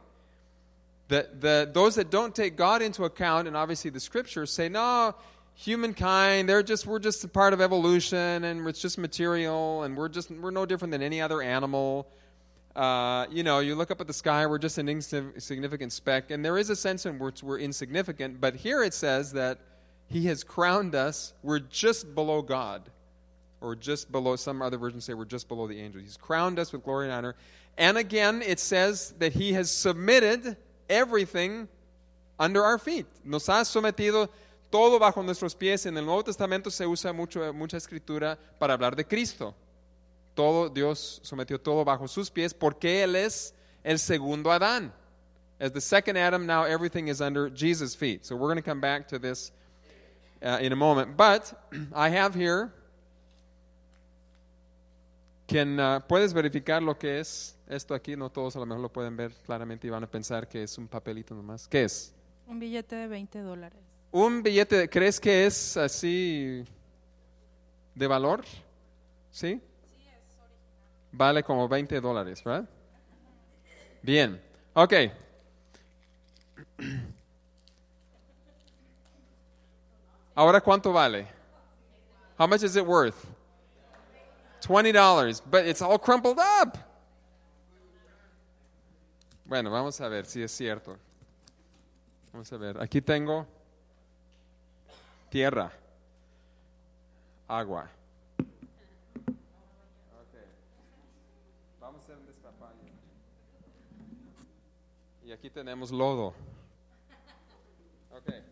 The, 1.09 1.29
the, 1.39 1.71
those 1.73 1.97
that 1.97 2.11
don't 2.11 2.35
take 2.35 2.57
God 2.57 2.81
into 2.81 3.05
account, 3.05 3.47
and 3.47 3.57
obviously 3.57 3.91
the 3.91 4.01
scriptures 4.01 4.51
say, 4.51 4.69
no, 4.69 5.15
humankind, 5.55 6.49
they're 6.49 6.63
just, 6.63 6.87
we're 6.87 6.99
just 6.99 7.23
a 7.25 7.29
part 7.29 7.53
of 7.53 7.61
evolution, 7.61 8.45
and 8.45 8.67
it's 8.67 8.81
just 8.81 8.99
material, 8.99 9.83
and 9.83 9.97
we're 9.97 10.09
just, 10.09 10.31
we're 10.31 10.51
no 10.51 10.65
different 10.65 10.93
than 10.93 11.03
any 11.03 11.21
other 11.21 11.43
animal. 11.43 12.09
Uh, 12.75 13.27
you 13.31 13.43
know, 13.43 13.61
you 13.61 13.75
look 13.75 13.91
up 13.91 14.01
at 14.01 14.07
the 14.07 14.15
sky, 14.15 14.47
we're 14.47 14.59
just 14.59 14.79
an 14.79 14.89
insignificant 14.89 15.93
speck, 15.93 16.31
and 16.31 16.45
there 16.45 16.59
is 16.59 16.71
a 16.71 16.77
sense 16.77 17.07
in 17.07 17.19
which 17.19 17.43
we're 17.43 17.59
insignificant, 17.59 18.41
but 18.41 18.57
here 18.57 18.83
it 18.83 18.95
says 18.95 19.33
that 19.33 19.59
He 20.09 20.27
has 20.27 20.43
crowned 20.43 20.95
us, 20.95 21.35
we're 21.43 21.61
just 21.61 22.15
below 22.15 22.43
God, 22.43 22.91
or 23.61 23.77
just 23.77 24.11
below, 24.11 24.37
some 24.37 24.61
other 24.61 24.79
versions 24.79 25.05
say 25.05 25.15
we're 25.15 25.25
just 25.25 25.49
below 25.49 25.67
the 25.67 25.81
angels. 25.81 26.03
He's 26.03 26.17
crowned 26.17 26.59
us 26.59 26.73
with 26.73 26.83
glory 26.83 27.07
and 27.07 27.15
honor. 27.15 27.37
And 27.79 27.97
again, 27.97 28.43
it 28.43 28.59
says 28.59 29.15
that 29.19 29.35
He 29.35 29.53
has 29.53 29.71
submitted 29.71 30.57
everything 30.89 31.69
under 32.39 32.65
our 32.65 32.79
feet. 32.79 33.07
Nos 33.25 33.47
ha 33.49 33.65
sometido 33.65 34.29
todo 34.71 34.99
bajo 34.99 35.23
nuestros 35.23 35.55
pies. 35.55 35.87
En 35.87 35.97
el 35.97 36.05
Nuevo 36.05 36.23
Testamento 36.23 36.71
se 36.71 36.87
usa 36.87 37.13
mucho, 37.13 37.53
mucha 37.53 37.77
escritura 37.77 38.39
para 38.59 38.75
hablar 38.75 38.97
de 38.97 39.05
Cristo. 39.05 39.55
Todo, 40.35 40.69
Dios 40.69 41.21
sometió 41.23 41.61
todo 41.61 41.85
bajo 41.85 42.09
sus 42.09 42.31
pies 42.31 42.53
porque 42.53 43.05
Él 43.05 43.15
es 43.15 43.55
el 43.85 43.99
segundo 43.99 44.51
Adán. 44.51 44.93
As 45.61 45.71
the 45.73 45.81
second 45.81 46.17
Adam, 46.17 46.47
now 46.47 46.65
everything 46.65 47.09
is 47.09 47.21
under 47.21 47.49
Jesus' 47.49 47.95
feet. 47.95 48.27
So 48.27 48.35
we're 48.35 48.49
going 48.49 48.57
to 48.57 48.63
come 48.63 48.81
back 48.81 49.07
to 49.09 49.19
this 49.19 49.53
uh, 50.43 50.59
in 50.61 50.73
a 50.73 50.77
moment. 50.77 51.17
But 51.17 51.53
I 51.95 52.09
have 52.09 52.35
here. 52.35 52.73
Quien 55.47 55.79
uh, 55.79 56.01
puedes 56.01 56.33
verificar 56.33 56.83
lo 56.83 56.95
que 56.95 57.21
es 57.21 57.54
esto 57.69 57.95
aquí, 57.95 58.17
no 58.17 58.31
todos 58.31 58.57
a 58.57 58.59
lo 58.59 58.67
mejor 58.67 58.83
lo 58.83 58.93
pueden 58.93 59.17
ver 59.17 59.33
claramente 59.45 59.87
y 59.87 59.91
van 59.91 60.05
a 60.05 60.11
pensar 60.11 60.49
que 60.49 60.63
es 60.63 60.77
un 60.79 60.89
papelito 60.89 61.35
nomás. 61.35 61.69
¿Qué 61.69 61.85
es? 61.85 62.15
Un 62.47 62.59
billete 62.59 62.97
de 62.97 63.07
20 63.07 63.41
dólares. 63.41 63.79
Un 64.11 64.43
billete, 64.43 64.89
¿crees 64.89 65.19
que 65.19 65.47
es 65.47 65.77
así 65.77 66.65
de 67.95 68.07
valor? 68.07 68.45
¿Sí? 69.31 69.61
Vale 71.11 71.43
como 71.43 71.69
20 71.69 72.01
dólares, 72.01 72.43
¿verdad? 72.45 72.69
Bien, 74.03 74.41
ok. 74.75 74.93
Ahora, 80.35 80.61
¿cuánto 80.61 80.93
vale? 80.93 81.27
How 82.39 82.47
much 82.49 82.63
is 82.63 82.77
it 82.77 82.85
worth? 82.85 83.25
$20, 84.61 85.43
but 85.51 85.65
it's 85.65 85.81
all 85.81 85.99
crumpled 85.99 86.39
up. 86.39 86.77
Bueno, 89.55 89.71
vamos 89.71 90.01
a 90.01 90.09
ver 90.09 90.27
si 90.27 90.43
es 90.43 90.51
cierto. 90.51 90.97
Vamos 92.33 92.53
a 92.53 92.57
ver, 92.57 92.83
aquí 92.83 93.01
tengo 93.01 93.47
tierra, 95.31 95.71
agua. 97.47 97.89
Okay. 98.37 98.49
Vamos 101.81 102.01
a 102.01 102.03
hacer 102.03 102.17
un 102.17 102.27
despapalle. 102.27 102.91
Y 105.25 105.31
aquí 105.31 105.49
tenemos 105.51 105.93
lodo. 105.93 106.35
Okay. 108.11 108.43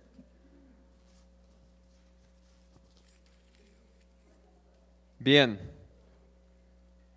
Bien. 5.18 5.58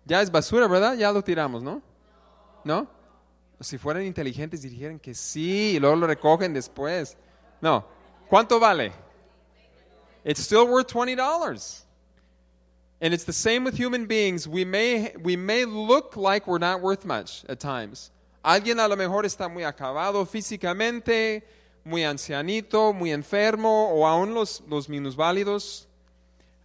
Ya 0.04 0.22
es 0.22 0.30
basura, 0.32 0.66
¿verdad? 0.66 0.94
Ya 0.94 1.12
lo 1.12 1.22
tiramos, 1.22 1.62
¿no? 1.62 1.80
¿No? 2.64 2.95
Si 3.60 3.78
fueran 3.78 4.04
inteligentes 4.04 4.62
dirían 4.62 4.98
que 4.98 5.14
sí 5.14 5.76
y 5.76 5.80
luego 5.80 5.96
lo 5.96 6.06
recogen 6.06 6.52
después. 6.52 7.16
No. 7.60 7.86
¿Cuánto 8.28 8.60
vale? 8.60 8.92
It's 10.24 10.40
still 10.40 10.66
worth 10.66 10.88
$20. 10.88 11.84
And 13.00 13.14
it's 13.14 13.24
the 13.24 13.32
same 13.32 13.64
with 13.64 13.78
human 13.78 14.06
beings. 14.06 14.48
We 14.48 14.64
may, 14.64 15.12
we 15.22 15.36
may 15.36 15.64
look 15.64 16.16
like 16.16 16.46
we're 16.46 16.58
not 16.58 16.80
worth 16.80 17.04
much 17.04 17.44
at 17.48 17.60
times. 17.60 18.10
Alguien 18.42 18.80
a 18.80 18.88
lo 18.88 18.96
mejor 18.96 19.24
está 19.24 19.48
muy 19.48 19.64
acabado 19.64 20.24
físicamente, 20.26 21.44
muy 21.84 22.04
ancianito, 22.04 22.92
muy 22.92 23.12
enfermo, 23.12 23.90
o 23.92 24.06
aún 24.06 24.34
los, 24.34 24.62
los 24.68 24.88
minusválidos. 24.88 25.88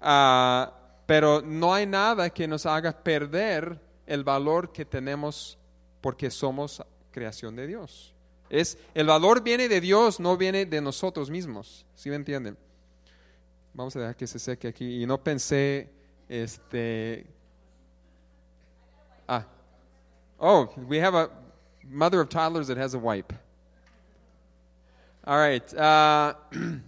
Uh, 0.02 0.72
pero 1.06 1.42
no 1.42 1.74
hay 1.74 1.86
nada 1.86 2.30
que 2.30 2.48
nos 2.48 2.66
haga 2.66 2.92
perder 2.92 3.80
el 4.08 4.24
valor 4.24 4.72
que 4.72 4.86
tenemos 4.86 5.58
porque 6.02 6.30
somos 6.32 6.84
creación 7.12 7.56
de 7.56 7.68
Dios. 7.68 8.14
Es, 8.50 8.78
el 8.94 9.08
valor 9.08 9.42
viene 9.42 9.70
de 9.70 9.80
Dios, 9.80 10.20
no 10.20 10.36
viene 10.36 10.66
de 10.66 10.82
nosotros 10.82 11.30
mismos. 11.30 11.86
¿Sí 11.96 12.10
me 12.10 12.16
entienden? 12.16 12.58
Vamos 13.74 13.96
a 13.96 14.00
dejar 14.00 14.16
que 14.16 14.28
se 14.28 14.40
seque 14.40 14.68
aquí. 14.68 15.02
Y 15.02 15.06
no 15.06 15.18
pensé, 15.18 15.90
este... 16.28 17.26
Ah. 19.28 19.46
Oh, 20.38 20.70
we 20.88 21.00
have 21.00 21.16
a 21.16 21.30
mother 21.84 22.20
of 22.20 22.28
toddlers 22.28 22.68
that 22.68 22.78
has 22.78 22.94
a 22.94 23.00
wipe. 23.00 23.34
All 25.26 25.38
right. 25.38 25.74
Uh, 25.74 26.34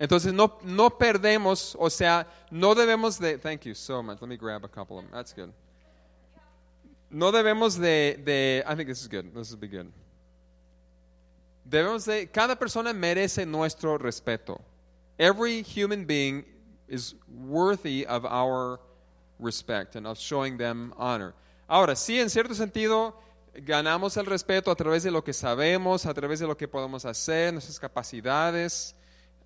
entonces 0.00 0.32
no, 0.32 0.58
no 0.62 0.88
perdemos, 0.88 1.76
o 1.78 1.90
sea, 1.90 2.26
no 2.50 2.74
debemos 2.74 3.18
de... 3.18 3.36
Thank 3.36 3.66
you 3.66 3.74
so 3.74 4.02
much. 4.02 4.22
Let 4.22 4.28
me 4.28 4.38
grab 4.38 4.64
a 4.64 4.68
couple 4.68 4.98
of 4.98 5.04
them. 5.04 5.12
That's 5.12 5.34
good. 5.34 5.52
No 7.10 7.32
debemos 7.32 7.78
de, 7.78 8.16
de... 8.22 8.62
I 8.66 8.74
think 8.74 8.88
this 8.88 9.00
is 9.00 9.08
good. 9.08 9.34
This 9.34 9.50
will 9.50 9.58
be 9.58 9.68
good. 9.68 9.90
Debemos 11.68 12.06
de, 12.06 12.26
cada 12.26 12.56
persona 12.56 12.92
merece 12.92 13.46
nuestro 13.46 13.98
respeto. 13.98 14.60
Every 15.18 15.62
human 15.62 16.04
being 16.04 16.44
is 16.86 17.14
worthy 17.28 18.06
of 18.06 18.24
our 18.24 18.80
respect 19.38 19.96
and 19.96 20.06
of 20.06 20.18
showing 20.18 20.56
them 20.58 20.92
honor. 20.96 21.34
Ahora, 21.68 21.94
sí, 21.94 22.18
en 22.18 22.30
cierto 22.30 22.54
sentido, 22.54 23.14
ganamos 23.54 24.16
el 24.16 24.26
respeto 24.26 24.70
a 24.70 24.76
través 24.76 25.02
de 25.02 25.10
lo 25.10 25.22
que 25.22 25.32
sabemos, 25.32 26.06
a 26.06 26.14
través 26.14 26.38
de 26.40 26.46
lo 26.46 26.56
que 26.56 26.68
podemos 26.68 27.04
hacer, 27.04 27.52
nuestras 27.52 27.78
capacidades, 27.78 28.94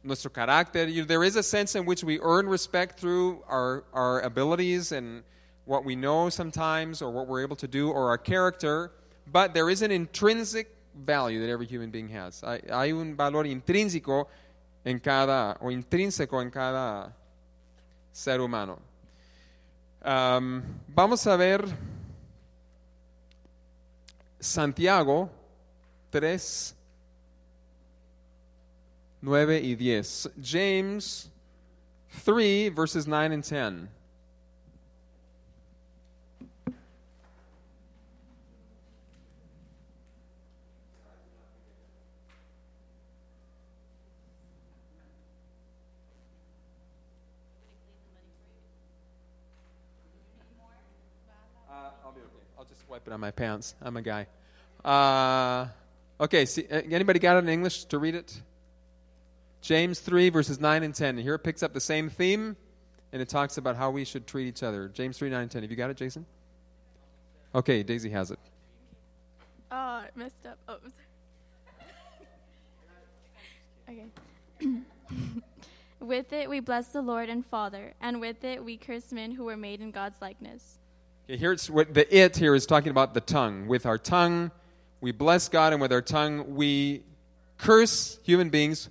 nuestro 0.03 0.31
carácter. 0.31 0.87
There 1.07 1.25
is 1.25 1.37
a 1.37 1.43
sense 1.43 1.75
in 1.75 1.85
which 1.87 2.05
we 2.05 2.21
earn 2.23 2.49
respect 2.49 2.99
through 2.99 3.43
our, 3.49 3.85
our 3.93 4.21
abilities 4.21 4.93
and 4.93 5.25
what 5.65 5.85
we 5.85 5.97
know 5.97 6.29
sometimes, 6.29 7.03
or 7.03 7.11
what 7.11 7.27
we're 7.27 7.43
able 7.43 7.57
to 7.57 7.69
do, 7.69 7.91
or 7.91 8.09
our 8.09 8.19
character. 8.19 8.91
But 9.31 9.55
there 9.55 9.71
is 9.71 9.83
an 9.83 9.91
intrinsic 9.91 10.75
value 10.95 11.41
that 11.41 11.51
every 11.51 11.67
human 11.67 11.91
being 11.91 12.09
has. 12.09 12.43
Hay, 12.43 12.93
un 12.93 13.17
valor 13.17 13.45
intrínseco 13.45 14.27
en 14.85 14.99
cada, 14.99 15.57
o 15.61 15.71
intrínseco 15.71 16.41
en 16.41 16.51
cada 16.51 17.13
ser 18.13 18.41
humano. 18.41 18.79
Um, 20.05 20.63
vamos 20.89 21.27
a 21.27 21.37
ver 21.37 21.65
Santiago 24.41 25.31
3, 26.11 26.75
9 29.23 29.61
y 29.63 29.75
10. 29.75 30.29
James 30.43 31.31
3, 32.25 32.69
verses 32.71 33.07
9 33.07 33.33
and 33.33 33.45
10. 33.45 33.89
Wipe 53.07 53.13
on 53.13 53.21
my 53.21 53.31
pants. 53.31 53.75
I'm 53.81 53.97
a 53.97 54.03
guy. 54.03 54.27
Uh, 54.85 55.69
okay, 56.23 56.45
see, 56.45 56.67
uh, 56.71 56.83
anybody 56.91 57.19
got 57.19 57.37
it 57.37 57.41
in 57.41 57.49
English 57.49 57.85
to 57.87 57.99
read 57.99 58.15
it? 58.15 58.41
James 59.61 60.01
3, 60.01 60.31
verses 60.31 60.61
9 60.61 60.83
and 60.83 60.95
10. 60.95 61.19
Here 61.19 61.35
it 61.35 61.41
picks 61.41 61.63
up 61.63 61.73
the 61.73 61.81
same 61.81 62.11
theme, 62.11 62.57
and 63.13 63.23
it 63.23 63.29
talks 63.29 63.59
about 63.59 63.77
how 63.77 63.91
we 63.91 64.05
should 64.05 64.27
treat 64.27 64.49
each 64.49 64.63
other. 64.63 64.89
James 64.89 65.19
3, 65.19 65.31
9 65.31 65.43
and 65.43 65.51
10. 65.51 65.63
Have 65.63 65.71
you 65.71 65.77
got 65.77 65.91
it, 65.91 65.97
Jason? 65.97 66.27
Okay, 67.55 67.83
Daisy 67.83 68.11
has 68.11 68.31
it. 68.31 68.39
Oh, 69.71 69.77
I 69.77 70.09
messed 70.15 70.47
up. 70.47 70.59
Oh, 70.69 70.79
okay. 73.91 74.07
with 76.01 76.33
it 76.33 76.49
we 76.49 76.61
bless 76.61 76.89
the 76.89 77.03
Lord 77.03 77.29
and 77.29 77.45
Father, 77.45 77.95
and 78.01 78.21
with 78.21 78.43
it 78.45 78.65
we 78.65 78.77
curse 78.77 79.13
men 79.13 79.33
who 79.33 79.45
were 79.45 79.57
made 79.57 79.81
in 79.81 79.91
God's 79.91 80.21
likeness. 80.21 80.79
Okay, 81.25 81.37
here 81.37 81.53
it's 81.53 81.69
the 81.69 82.07
it 82.11 82.37
here 82.37 82.55
is 82.55 82.67
talking 82.67 82.91
about 82.91 83.15
the 83.15 83.21
tongue. 83.21 83.67
With 83.69 83.87
our 83.87 83.99
tongue, 83.99 84.51
we 85.01 85.13
bless 85.13 85.49
God, 85.49 85.73
and 85.73 85.81
with 85.81 85.93
our 85.93 86.03
tongue, 86.03 86.55
we 86.55 87.05
curse 87.59 88.19
human 88.25 88.51
beings 88.51 88.91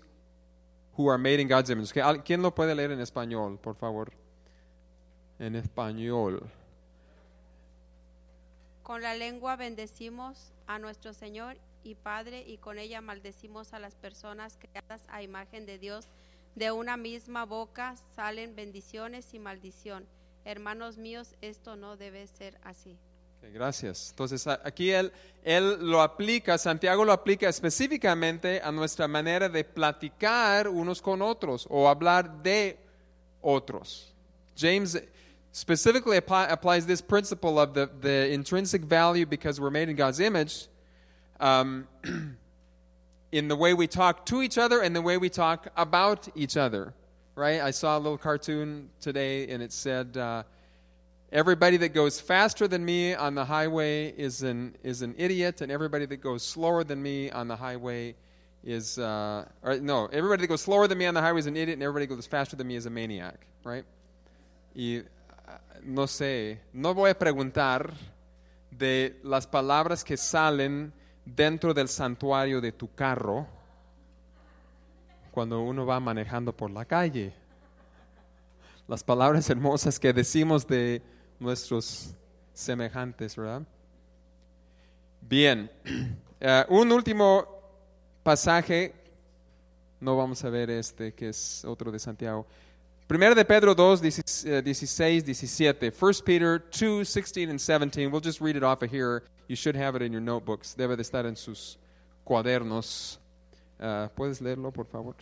who 0.96 1.08
are 1.08 1.18
made 1.18 1.40
in 1.40 1.48
God's 1.48 1.70
image. 1.70 1.92
Okay, 1.92 2.02
¿Quién 2.24 2.42
lo 2.42 2.52
puede 2.52 2.76
leer 2.76 2.92
en 2.92 3.00
español, 3.00 3.62
por 3.62 3.76
favor? 3.76 4.08
en 5.42 5.56
español. 5.56 6.48
Con 8.84 9.02
la 9.02 9.16
lengua 9.16 9.56
bendecimos 9.56 10.52
a 10.68 10.78
nuestro 10.78 11.14
Señor 11.14 11.58
y 11.84 11.96
Padre 11.96 12.44
y 12.48 12.58
con 12.58 12.78
ella 12.78 13.02
maldecimos 13.02 13.74
a 13.74 13.80
las 13.80 13.96
personas 13.96 14.58
creadas 14.60 15.02
a 15.10 15.24
imagen 15.24 15.66
de 15.66 15.80
Dios. 15.80 16.08
De 16.56 16.72
una 16.72 16.96
misma 16.96 17.46
boca 17.46 17.96
salen 18.16 18.56
bendiciones 18.56 19.34
y 19.34 19.40
maldición. 19.40 20.06
Hermanos 20.46 20.98
míos, 20.98 21.36
esto 21.42 21.76
no 21.76 21.98
debe 21.98 22.28
ser 22.28 22.58
así. 22.64 22.98
Gracias. 23.54 24.12
Entonces 24.12 24.46
aquí 24.48 24.92
él, 24.92 25.12
él 25.44 25.78
lo 25.80 26.02
aplica, 26.02 26.58
Santiago 26.58 27.04
lo 27.04 27.12
aplica 27.12 27.50
específicamente 27.50 28.62
a 28.64 28.72
nuestra 28.72 29.08
manera 29.08 29.50
de 29.50 29.64
platicar 29.64 30.68
unos 30.68 31.02
con 31.02 31.22
otros 31.22 31.66
o 31.70 31.90
hablar 31.90 32.44
de 32.44 32.78
otros. 33.42 34.14
James 34.56 35.02
specifically 35.52 36.18
apply, 36.18 36.46
applies 36.50 36.86
this 36.86 37.02
principle 37.02 37.60
of 37.60 37.74
the, 37.74 37.90
the 38.02 38.32
intrinsic 38.32 38.84
value 38.84 39.26
because 39.26 39.60
we're 39.60 39.72
made 39.72 39.90
in 39.90 39.96
God's 39.96 40.20
image 40.20 40.68
um, 41.40 41.88
in 43.32 43.48
the 43.48 43.56
way 43.56 43.74
we 43.74 43.88
talk 43.88 44.26
to 44.28 44.42
each 44.42 44.58
other 44.58 44.82
and 44.82 44.96
the 44.96 45.02
way 45.02 45.18
we 45.18 45.30
talk 45.30 45.68
about 45.76 46.28
each 46.36 46.56
other. 46.56 46.94
Right? 47.36 47.62
I 47.62 47.72
saw 47.72 47.98
a 47.98 48.00
little 48.00 48.18
cartoon 48.18 48.90
today 49.00 49.48
and 49.48 49.64
it 49.64 49.72
said, 49.72 50.18
uh, 50.18 50.44
Everybody 51.32 51.78
that 51.78 51.94
goes 51.94 52.20
faster 52.20 52.68
than 52.68 52.84
me 52.84 53.16
on 53.16 53.36
the 53.36 53.46
highway 53.46 54.10
is 54.10 54.44
an, 54.44 54.76
is 54.84 55.02
an 55.02 55.16
idiot, 55.18 55.62
and 55.62 55.72
everybody 55.72 56.06
that 56.06 56.18
goes 56.18 56.44
slower 56.44 56.84
than 56.84 57.02
me 57.02 57.32
on 57.32 57.48
the 57.48 57.56
highway 57.56 58.16
is, 58.66 59.00
uh, 59.00 59.46
or 59.64 59.78
no, 59.78 60.08
everybody 60.08 60.42
that 60.42 60.48
goes 60.48 60.62
slower 60.62 60.90
than 60.90 60.98
me 60.98 61.06
on 61.06 61.14
the 61.14 61.22
highway 61.22 61.40
is 61.40 61.48
an 61.48 61.56
idiot, 61.56 61.78
and 61.78 61.84
everybody 61.84 62.06
that 62.06 62.16
goes 62.16 62.28
faster 62.28 62.58
than 62.58 62.68
me 62.68 62.76
is 62.76 62.86
a 62.86 62.90
maniac, 62.90 63.48
right? 63.64 63.86
Y 64.76 65.04
uh, 65.48 65.52
no 65.84 66.04
sé, 66.04 66.58
no 66.74 66.94
voy 66.94 67.12
a 67.12 67.18
preguntar 67.18 67.94
de 68.70 69.16
las 69.24 69.48
palabras 69.48 70.04
que 70.04 70.18
salen 70.18 70.92
dentro 71.26 71.74
del 71.74 71.88
santuario 71.88 72.60
de 72.60 72.74
tu 72.74 72.90
carro 72.94 73.48
cuando 75.32 75.62
uno 75.62 75.86
va 75.86 76.00
manejando 76.00 76.56
por 76.56 76.70
la 76.72 76.86
calle 76.86 77.34
las 78.88 79.04
palabras 79.04 79.50
hermosas 79.50 80.00
que 80.00 80.12
decimos 80.12 80.68
de 80.68 81.02
nuestros 81.40 82.14
semejantes, 82.54 83.36
¿verdad? 83.36 83.64
Bien, 85.22 85.72
Eh, 86.44 86.66
un 86.70 86.92
último 86.92 87.46
pasaje, 88.24 88.96
no 90.00 90.18
vamos 90.18 90.44
a 90.44 90.50
ver 90.50 90.72
este, 90.72 91.14
que 91.14 91.30
es 91.30 91.64
otro 91.64 91.92
de 91.92 92.00
Santiago. 92.00 92.48
Primero 93.06 93.36
de 93.36 93.46
Pedro 93.46 93.76
2, 93.76 94.02
16, 94.02 95.24
17. 95.24 95.94
1 96.02 96.12
Peter 96.26 96.60
2, 96.60 97.08
16 97.08 97.50
and 97.52 97.60
17. 97.60 98.12
We'll 98.12 98.24
just 98.24 98.42
read 98.42 98.56
it 98.56 98.64
off 98.64 98.82
of 98.82 98.92
here. 98.92 99.22
You 99.48 99.56
should 99.56 99.76
have 99.76 99.96
it 99.96 100.02
in 100.02 100.12
your 100.12 100.22
notebooks. 100.22 100.76
Debe 100.76 100.96
de 100.96 101.04
estar 101.04 101.28
en 101.28 101.36
sus 101.36 101.78
cuadernos. 102.26 103.20
Uh, 103.82 104.08
¿Puedes 104.16 104.40
leerlo, 104.42 104.72
por 104.72 104.86
favor? 104.86 105.16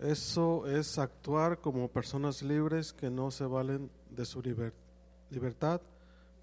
Eso 0.00 0.66
es 0.66 0.98
actuar 0.98 1.58
como 1.60 1.86
personas 1.88 2.42
libres 2.42 2.92
que 2.92 3.08
no 3.08 3.30
se 3.30 3.44
valen 3.44 3.90
de 4.10 4.24
su 4.24 4.42
liber- 4.42 4.72
libertad 5.30 5.80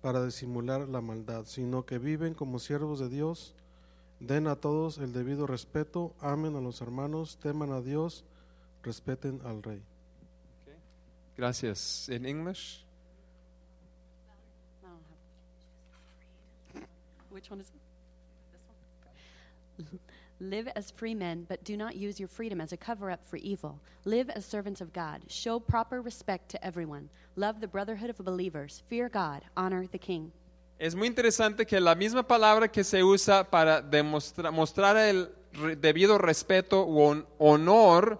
para 0.01 0.23
disimular 0.23 0.87
la 0.87 1.01
maldad, 1.01 1.45
sino 1.45 1.85
que 1.85 1.97
viven 1.97 2.35
como 2.35 2.59
siervos 2.59 2.99
de 2.99 3.09
Dios, 3.09 3.53
den 4.19 4.47
a 4.47 4.55
todos 4.55 4.99
el 4.99 5.11
debido 5.11 5.45
respeto, 5.45 6.13
amen 6.21 6.55
a 6.55 6.61
los 6.61 6.81
hermanos, 6.81 7.37
teman 7.41 7.71
a 7.71 7.81
Dios, 7.81 8.23
respeten 8.83 9.41
al 9.43 9.61
rey. 9.61 9.81
Gracias. 11.35 12.07
In 12.09 12.25
English? 12.25 12.85
Which 17.29 17.51
one 17.51 17.59
is 17.61 17.67
it? 17.69 17.86
Live 20.39 20.67
as 20.75 20.91
free 20.91 21.15
men, 21.15 21.45
but 21.49 21.63
do 21.63 21.75
not 21.75 21.95
use 21.95 22.19
your 22.19 22.27
freedom 22.29 22.61
as 22.61 22.71
a 22.71 22.77
cover 22.77 23.09
up 23.09 23.25
for 23.25 23.37
evil. 23.37 23.79
Live 24.05 24.29
as 24.29 24.45
servants 24.45 24.81
of 24.81 24.93
God. 24.93 25.21
Show 25.27 25.59
proper 25.59 25.99
respect 26.01 26.49
to 26.51 26.63
everyone. 26.63 27.09
Love 27.35 27.59
the 27.59 27.67
brotherhood 27.67 28.11
of 28.11 28.17
believers. 28.23 28.83
Fear 28.87 29.09
God. 29.09 29.41
Honor 29.55 29.87
the 29.87 29.97
king. 29.97 30.31
Es 30.79 30.93
muy 30.95 31.07
interesante 31.07 31.65
que 31.65 31.79
la 31.79 31.95
misma 31.95 32.21
palabra 32.27 32.67
que 32.67 32.83
se 32.83 33.01
usa 33.03 33.43
para 33.49 33.81
demostrar 33.81 34.51
mostrar 34.51 34.95
el 34.95 35.27
re- 35.53 35.75
debido 35.75 36.19
respeto 36.19 36.83
o 36.83 37.09
hon- 37.09 37.25
honor 37.39 38.19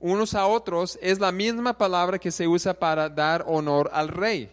unos 0.00 0.34
a 0.34 0.46
otros 0.46 0.98
es 1.02 1.20
la 1.20 1.30
misma 1.30 1.76
palabra 1.76 2.18
que 2.18 2.30
se 2.30 2.48
usa 2.48 2.72
para 2.72 3.10
dar 3.10 3.44
honor 3.46 3.90
al 3.92 4.08
rey. 4.08 4.50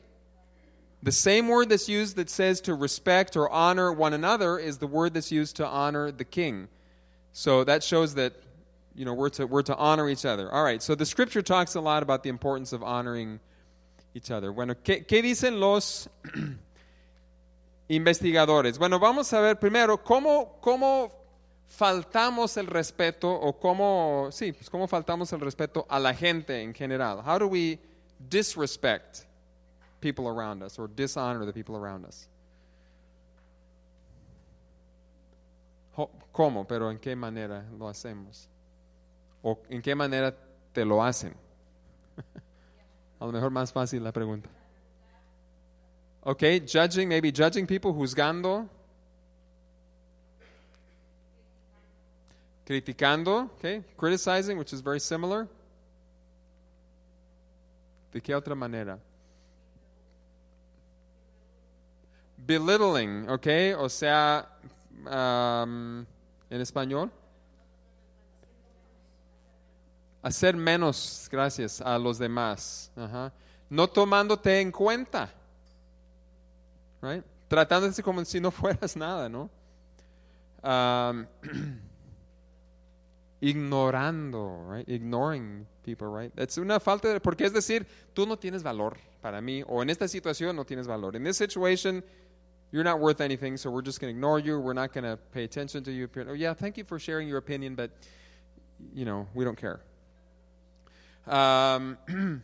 The 1.03 1.11
same 1.11 1.47
word 1.47 1.69
that's 1.69 1.87
used 1.87 2.15
that 2.15 2.29
says 2.29 2.61
to 2.61 2.73
respect 2.73 3.37
or 3.37 3.49
honor 3.49 3.91
one 3.91 4.13
another 4.13 4.57
is 4.57 4.79
the 4.79 4.87
word 4.87 5.13
that's 5.13 5.31
used 5.31 5.57
to 5.57 5.65
honor 5.65 6.11
the 6.11 6.25
king. 6.25 6.67
So 7.33 7.63
that 7.63 7.83
shows 7.83 8.15
that 8.15 8.33
you 8.95 9.05
know 9.05 9.13
we're 9.13 9.29
to 9.29 9.45
we're 9.45 9.61
to 9.63 9.75
honor 9.75 10.09
each 10.09 10.25
other. 10.25 10.51
All 10.51 10.63
right. 10.63 10.81
So 10.81 10.95
the 10.95 11.05
scripture 11.05 11.41
talks 11.41 11.75
a 11.75 11.81
lot 11.81 12.01
about 12.01 12.23
the 12.23 12.29
importance 12.29 12.73
of 12.73 12.81
honoring 12.81 13.39
each 14.15 14.31
other. 14.31 14.51
Bueno, 14.51 14.73
¿qué, 14.73 15.05
qué 15.05 15.21
dicen 15.21 15.59
los 15.59 16.09
investigadores. 17.89 18.77
Bueno, 18.77 18.99
vamos 18.99 19.31
a 19.33 19.39
ver 19.39 19.59
primero 19.59 20.03
cómo, 20.03 20.59
cómo 20.61 21.11
faltamos 21.67 22.57
el 22.57 22.67
respeto 22.67 23.29
o 23.29 23.53
cómo, 23.59 24.29
sí, 24.31 24.51
pues 24.51 24.69
cómo 24.69 24.87
faltamos 24.87 25.31
el 25.33 25.39
respeto 25.39 25.85
a 25.89 25.99
la 25.99 26.13
gente 26.13 26.61
en 26.61 26.73
general. 26.73 27.21
How 27.25 27.37
do 27.37 27.47
we 27.47 27.79
disrespect 28.29 29.26
people 30.01 30.27
around 30.27 30.63
us 30.63 30.77
or 30.77 30.87
dishonor 30.87 31.45
the 31.45 31.53
people 31.53 31.75
around 31.75 32.05
us? 32.05 32.27
¿Cómo? 36.31 36.67
Pero 36.67 36.91
¿en 36.91 36.99
qué 36.99 37.15
manera 37.15 37.65
lo 37.77 37.87
hacemos? 37.87 38.47
¿O 39.41 39.59
en 39.69 39.81
qué 39.81 39.95
manera 39.95 40.35
te 40.71 40.85
lo 40.85 41.03
hacen? 41.03 41.33
a 43.19 43.25
lo 43.25 43.31
mejor 43.31 43.49
más 43.49 43.71
fácil 43.71 44.03
la 44.03 44.11
pregunta. 44.11 44.49
Okay, 46.23 46.59
judging, 46.59 47.07
maybe 47.07 47.31
judging 47.31 47.65
people, 47.65 47.93
juzgando. 47.93 48.67
Criticando, 52.65 53.49
okay, 53.57 53.81
criticizing, 53.95 54.57
which 54.57 54.73
is 54.73 54.81
very 54.81 54.99
similar. 54.99 55.47
¿De 58.11 58.21
qué 58.21 58.35
otra 58.35 58.55
manera? 58.55 58.99
Belittling, 62.47 63.29
okay, 63.29 63.73
o 63.73 63.89
sea, 63.89 64.47
en 65.05 66.05
español. 66.49 67.11
Hacer 70.23 70.55
menos, 70.55 71.27
gracias, 71.31 71.81
a 71.81 71.99
los 71.99 72.17
demás. 72.17 72.91
No 73.69 73.87
tomándote 73.87 74.61
en 74.61 74.71
cuenta 74.71 75.33
right? 77.01 77.23
Tratándote 77.47 78.03
como 78.03 78.23
si 78.25 78.39
no 78.39 78.51
fueras 78.51 78.95
nada, 78.95 79.29
¿no? 79.29 79.49
Ignorando, 83.39 84.67
right? 84.69 84.89
Ignoring 84.89 85.67
people, 85.83 86.07
right? 86.07 86.31
Es 86.37 86.57
una 86.57 86.79
falta 86.79 87.09
de, 87.09 87.19
porque 87.19 87.45
es 87.45 87.53
decir, 87.53 87.85
tú 88.13 88.25
no 88.25 88.37
tienes 88.37 88.63
valor 88.63 88.97
para 89.21 89.41
mí, 89.41 89.63
o 89.67 89.83
en 89.83 89.89
esta 89.89 90.07
situación 90.07 90.55
no 90.55 90.65
tienes 90.65 90.87
valor. 90.87 91.15
In 91.15 91.23
this 91.23 91.37
situation, 91.37 92.03
you're 92.71 92.83
not 92.83 92.99
worth 92.99 93.21
anything, 93.21 93.57
so 93.57 93.69
we're 93.69 93.81
just 93.81 93.99
going 93.99 94.13
to 94.13 94.17
ignore 94.17 94.39
you. 94.39 94.59
We're 94.59 94.73
not 94.73 94.93
going 94.93 95.05
to 95.05 95.17
pay 95.33 95.43
attention 95.43 95.83
to 95.85 95.91
you. 95.91 96.09
Oh, 96.27 96.33
yeah, 96.33 96.53
thank 96.53 96.77
you 96.77 96.83
for 96.83 96.99
sharing 96.99 97.27
your 97.27 97.37
opinion, 97.37 97.75
but, 97.75 97.91
you 98.93 99.05
know, 99.05 99.27
we 99.33 99.45
don't 99.45 99.57
care. 99.57 99.79
Um, 101.27 101.97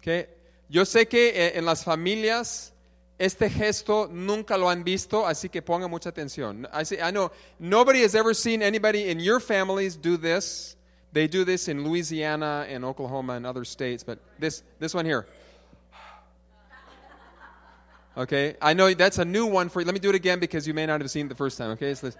okay. 0.00 0.26
Yo 0.68 0.84
sé 0.84 1.08
que 1.08 1.32
eh, 1.34 1.52
en 1.56 1.64
las 1.64 1.82
familias 1.82 2.72
este 3.18 3.50
gesto 3.50 4.08
nunca 4.10 4.56
lo 4.56 4.70
han 4.70 4.82
visto, 4.82 5.26
así 5.26 5.50
que 5.50 5.60
ponga 5.60 5.88
mucha 5.88 6.10
atención. 6.10 6.66
I, 6.72 6.84
say, 6.84 7.02
I 7.02 7.10
know 7.10 7.30
nobody 7.58 8.02
has 8.02 8.14
ever 8.14 8.32
seen 8.34 8.62
anybody 8.62 9.10
in 9.10 9.20
your 9.20 9.40
families 9.40 9.96
do 9.96 10.16
this. 10.16 10.76
They 11.12 11.26
do 11.26 11.44
this 11.44 11.68
in 11.68 11.84
Louisiana 11.84 12.66
and 12.68 12.84
Oklahoma 12.84 13.34
and 13.34 13.44
other 13.44 13.64
states, 13.64 14.02
but 14.04 14.20
this, 14.38 14.62
this 14.78 14.94
one 14.94 15.04
here. 15.04 15.26
Okay, 18.16 18.56
I 18.60 18.74
know 18.74 18.92
that's 18.92 19.18
a 19.18 19.24
new 19.24 19.46
one 19.46 19.68
for 19.68 19.80
you. 19.80 19.86
Let 19.86 19.94
me 19.94 20.00
do 20.00 20.10
it 20.10 20.16
again 20.16 20.40
because 20.40 20.66
you 20.66 20.74
may 20.74 20.84
not 20.86 21.00
have 21.00 21.10
seen 21.10 21.26
it 21.26 21.28
the 21.28 21.34
first 21.34 21.56
time. 21.58 21.70
Okay, 21.72 21.90
it's 21.90 22.00
this. 22.00 22.16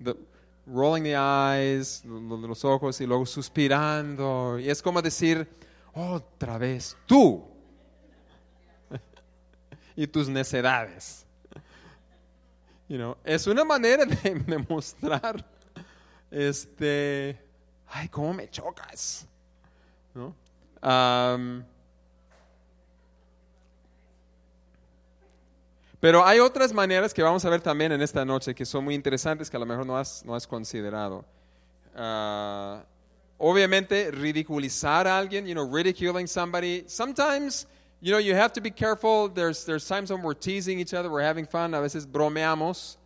The 0.00 0.14
rolling 0.66 1.02
the 1.04 1.14
eyes, 1.16 2.02
lo- 2.04 2.36
lo- 2.36 2.46
los 2.48 2.64
ojos 2.64 3.00
y 3.00 3.06
luego 3.06 3.24
suspirando. 3.26 4.58
Y 4.60 4.68
es 4.68 4.82
como 4.82 5.00
decir, 5.00 5.46
otra 5.94 6.58
vez, 6.58 6.96
tú 7.06 7.42
y 9.96 10.06
tus 10.06 10.28
necedades. 10.28 11.24
You 12.88 12.98
know, 12.98 13.16
es 13.24 13.46
una 13.46 13.64
manera 13.64 14.04
de, 14.04 14.34
de 14.34 14.58
mostrar, 14.68 15.42
este, 16.30 17.38
ay, 17.88 18.08
cómo 18.08 18.34
me 18.34 18.48
chocas. 18.50 19.26
¿no? 20.14 20.34
Am, 20.82 21.64
pero 26.04 26.22
hay 26.22 26.38
otras 26.38 26.70
maneras 26.74 27.14
que 27.14 27.22
vamos 27.22 27.46
a 27.46 27.48
ver 27.48 27.62
también 27.62 27.90
en 27.90 28.02
esta 28.02 28.26
noche 28.26 28.54
que 28.54 28.66
son 28.66 28.84
muy 28.84 28.94
interesantes 28.94 29.48
que 29.48 29.56
a 29.56 29.58
lo 29.58 29.64
mejor 29.64 29.86
no 29.86 29.96
has, 29.96 30.22
no 30.22 30.34
has 30.34 30.46
considerado. 30.46 31.24
Ah, 31.96 32.84
obviamente, 33.38 34.10
ridiculizar 34.10 35.06
a 35.06 35.16
alguien, 35.16 35.46
you 35.46 35.54
know, 35.54 35.64
ridiculing 35.64 36.26
somebody. 36.26 36.84
Sometimes, 36.86 37.66
you 38.02 38.12
know, 38.12 38.18
you 38.20 38.34
have 38.34 38.52
to 38.52 38.60
be 38.60 38.70
careful. 38.70 39.30
There's, 39.30 39.64
there's 39.64 39.88
times 39.88 40.10
when 40.10 40.22
we're 40.22 40.38
teasing 40.38 40.78
each 40.78 40.92
other, 40.92 41.08
we're 41.10 41.26
having 41.26 41.46
fun, 41.46 41.72
a 41.72 41.80
veces 41.80 42.06
bromeamos. 42.06 42.98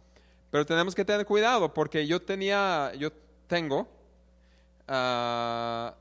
Pero 0.50 0.64
tenemos 0.64 0.96
que 0.96 1.04
tener 1.04 1.24
cuidado 1.24 1.72
porque 1.72 2.04
yo 2.04 2.18
tenía, 2.18 2.92
yo 2.98 3.12
tengo 3.46 3.86
ah, 4.88 5.94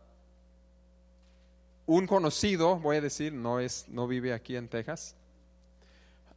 un 1.86 2.08
conocido, 2.08 2.80
voy 2.80 2.98
a 2.98 3.02
decir, 3.02 3.34
no, 3.34 3.60
es, 3.60 3.86
no 3.88 4.08
vive 4.08 4.34
aquí 4.34 4.56
en 4.56 4.68
Texas. 4.68 5.14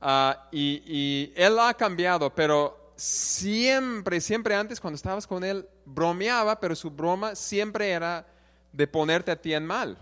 Ah, 0.00 0.48
y, 0.50 0.82
y 0.86 1.32
él 1.36 1.58
ha 1.58 1.74
cambiado, 1.74 2.34
pero 2.34 2.92
siempre, 2.96 4.20
siempre 4.20 4.54
antes 4.54 4.80
cuando 4.80 4.96
estabas 4.96 5.26
con 5.26 5.44
él, 5.44 5.66
bromeaba, 5.84 6.58
pero 6.58 6.74
su 6.74 6.90
broma 6.90 7.34
siempre 7.34 7.90
era 7.90 8.26
de 8.72 8.86
ponerte 8.86 9.30
a 9.30 9.36
ti 9.36 9.52
en 9.52 9.66
mal. 9.66 9.98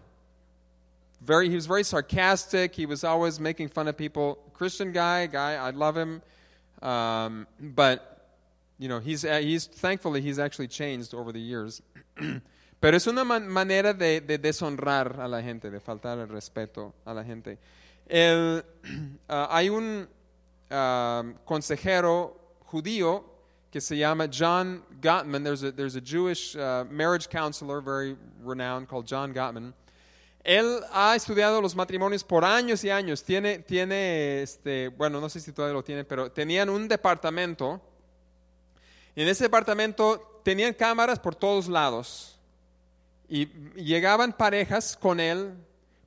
Very, 1.20 1.48
he 1.48 1.56
was 1.56 1.66
very 1.66 1.82
sarcastic. 1.82 2.74
He 2.74 2.86
was 2.86 3.02
always 3.02 3.40
making 3.40 3.68
fun 3.68 3.88
of 3.88 3.96
people. 3.96 4.38
Christian 4.54 4.92
guy, 4.92 5.26
guy, 5.26 5.54
I 5.54 5.70
love 5.70 5.96
him. 5.96 6.22
Um, 6.80 7.46
but, 7.58 8.28
you 8.78 8.88
know, 8.88 9.00
he's, 9.00 9.24
uh, 9.24 9.38
he's, 9.38 9.66
thankfully, 9.66 10.20
he's 10.20 10.38
actually 10.38 10.68
changed 10.68 11.14
over 11.14 11.32
the 11.32 11.40
years. 11.40 11.82
Pero 12.80 12.96
es 12.96 13.08
una 13.08 13.24
man- 13.24 13.48
manera 13.48 13.92
de, 13.92 14.20
de 14.20 14.38
deshonrar 14.38 15.18
a 15.18 15.26
la 15.26 15.42
gente, 15.42 15.70
de 15.70 15.80
faltar 15.80 16.18
el 16.18 16.28
respeto 16.28 16.92
a 17.04 17.12
la 17.12 17.24
gente. 17.24 17.58
El, 18.08 18.64
ah, 19.28 19.48
hay 19.50 19.68
un 19.68 20.08
ah, 20.70 21.24
consejero 21.44 22.36
judío 22.64 23.24
que 23.70 23.80
se 23.80 23.96
llama 23.96 24.28
John 24.32 24.82
Gottman. 25.00 25.44
There's 25.44 25.62
a, 25.62 25.72
there's 25.72 25.96
a 25.96 26.00
Jewish 26.00 26.56
uh, 26.56 26.84
marriage 26.90 27.28
counselor, 27.28 27.80
very 27.82 28.16
renowned, 28.42 28.88
called 28.88 29.06
John 29.06 29.34
Gottman. 29.34 29.74
Él 30.42 30.80
ha 30.92 31.14
estudiado 31.14 31.60
los 31.60 31.74
matrimonios 31.74 32.24
por 32.24 32.44
años 32.44 32.82
y 32.82 32.90
años. 32.90 33.22
Tiene, 33.22 33.58
tiene 33.58 34.42
este, 34.42 34.88
bueno, 34.88 35.20
no 35.20 35.28
sé 35.28 35.40
si 35.40 35.52
todavía 35.52 35.74
lo 35.74 35.84
tiene, 35.84 36.04
pero 36.04 36.32
tenían 36.32 36.70
un 36.70 36.88
departamento. 36.88 37.80
Y 39.14 39.22
en 39.22 39.28
ese 39.28 39.44
departamento 39.44 40.40
tenían 40.44 40.72
cámaras 40.72 41.18
por 41.18 41.34
todos 41.34 41.68
lados. 41.68 42.38
Y 43.28 43.46
llegaban 43.74 44.32
parejas 44.32 44.96
con 44.96 45.20
él 45.20 45.52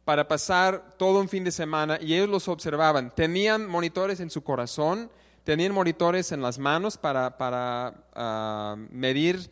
para 0.05 0.27
pasar 0.27 0.95
todo 0.97 1.19
un 1.19 1.29
fin 1.29 1.43
de 1.43 1.51
semana 1.51 1.99
y 2.01 2.13
ellos 2.13 2.29
los 2.29 2.47
observaban. 2.47 3.13
Tenían 3.15 3.67
monitores 3.67 4.19
en 4.19 4.29
su 4.29 4.43
corazón, 4.43 5.11
tenían 5.43 5.73
monitores 5.73 6.31
en 6.31 6.41
las 6.41 6.57
manos 6.57 6.97
para, 6.97 7.37
para 7.37 7.93
ah, 8.15 8.75
medir 8.89 9.49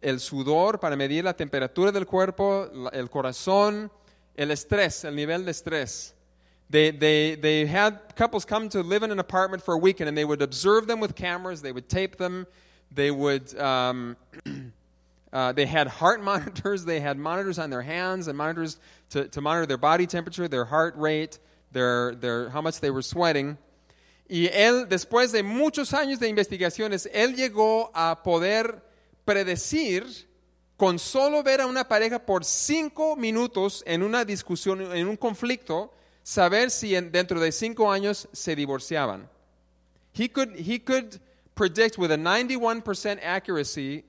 el 0.00 0.20
sudor, 0.20 0.80
para 0.80 0.96
medir 0.96 1.24
la 1.24 1.34
temperatura 1.34 1.92
del 1.92 2.06
cuerpo, 2.06 2.68
el 2.92 3.10
corazón, 3.10 3.90
el 4.36 4.50
estrés, 4.50 5.04
el 5.04 5.14
nivel 5.14 5.44
de 5.44 5.50
estrés. 5.50 6.14
They, 6.70 6.90
they, 6.92 7.36
they 7.36 7.66
had 7.66 8.14
couples 8.16 8.44
come 8.44 8.68
to 8.70 8.82
live 8.82 9.04
in 9.04 9.12
an 9.12 9.18
apartment 9.18 9.62
for 9.62 9.74
a 9.74 9.78
weekend 9.78 10.08
and 10.08 10.16
they 10.16 10.24
would 10.24 10.42
observe 10.42 10.86
them 10.86 10.98
with 10.98 11.14
cameras, 11.14 11.60
they 11.62 11.72
would 11.72 11.88
tape 11.88 12.16
them, 12.16 12.46
they 12.90 13.10
would. 13.10 13.54
Um, 13.58 14.16
Uh, 15.34 15.50
they 15.50 15.66
had 15.66 15.88
heart 15.88 16.22
monitors. 16.22 16.84
They 16.84 17.00
had 17.00 17.18
monitors 17.18 17.58
on 17.58 17.68
their 17.68 17.82
hands 17.82 18.28
and 18.28 18.38
monitors 18.38 18.78
to, 19.14 19.28
to 19.28 19.40
monitor 19.40 19.66
their 19.66 19.78
body 19.78 20.06
temperature, 20.06 20.48
their 20.48 20.64
heart 20.64 20.94
rate, 20.96 21.38
their, 21.72 22.14
their, 22.16 22.50
how 22.50 22.60
much 22.60 22.80
they 22.80 22.90
were 22.90 23.02
sweating. 23.02 23.56
Y 24.28 24.48
él, 24.52 24.86
después 24.88 25.32
de 25.32 25.42
muchos 25.42 25.92
años 25.92 26.18
de 26.18 26.28
investigaciones, 26.28 27.08
él 27.12 27.36
llegó 27.36 27.90
a 27.94 28.22
poder 28.22 28.82
predecir 29.24 30.04
con 30.76 30.98
solo 30.98 31.42
ver 31.42 31.60
a 31.60 31.66
una 31.66 31.84
pareja 31.84 32.18
por 32.18 32.44
cinco 32.44 33.16
minutos 33.16 33.82
en 33.86 34.02
una 34.02 34.24
discusión, 34.24 34.80
en 34.92 35.06
un 35.08 35.16
conflicto, 35.16 35.92
saber 36.22 36.70
si 36.70 36.96
en- 36.96 37.12
dentro 37.12 37.38
de 37.38 37.52
cinco 37.52 37.90
años 37.92 38.28
se 38.32 38.56
divorciaban. 38.56 39.28
He 40.12 40.28
could, 40.28 40.56
he 40.56 40.78
could 40.78 41.20
predict 41.54 41.98
with 41.98 42.10
a 42.10 42.16
91% 42.16 43.20
accuracy 43.22 44.04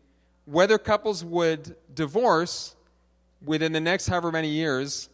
whether 0.45 0.77
couples 0.77 1.23
would 1.23 1.75
divorce 1.93 2.75
within 3.43 3.73
the 3.73 3.79
next 3.81 4.07
however 4.07 4.31
many 4.31 4.49
years 4.49 5.09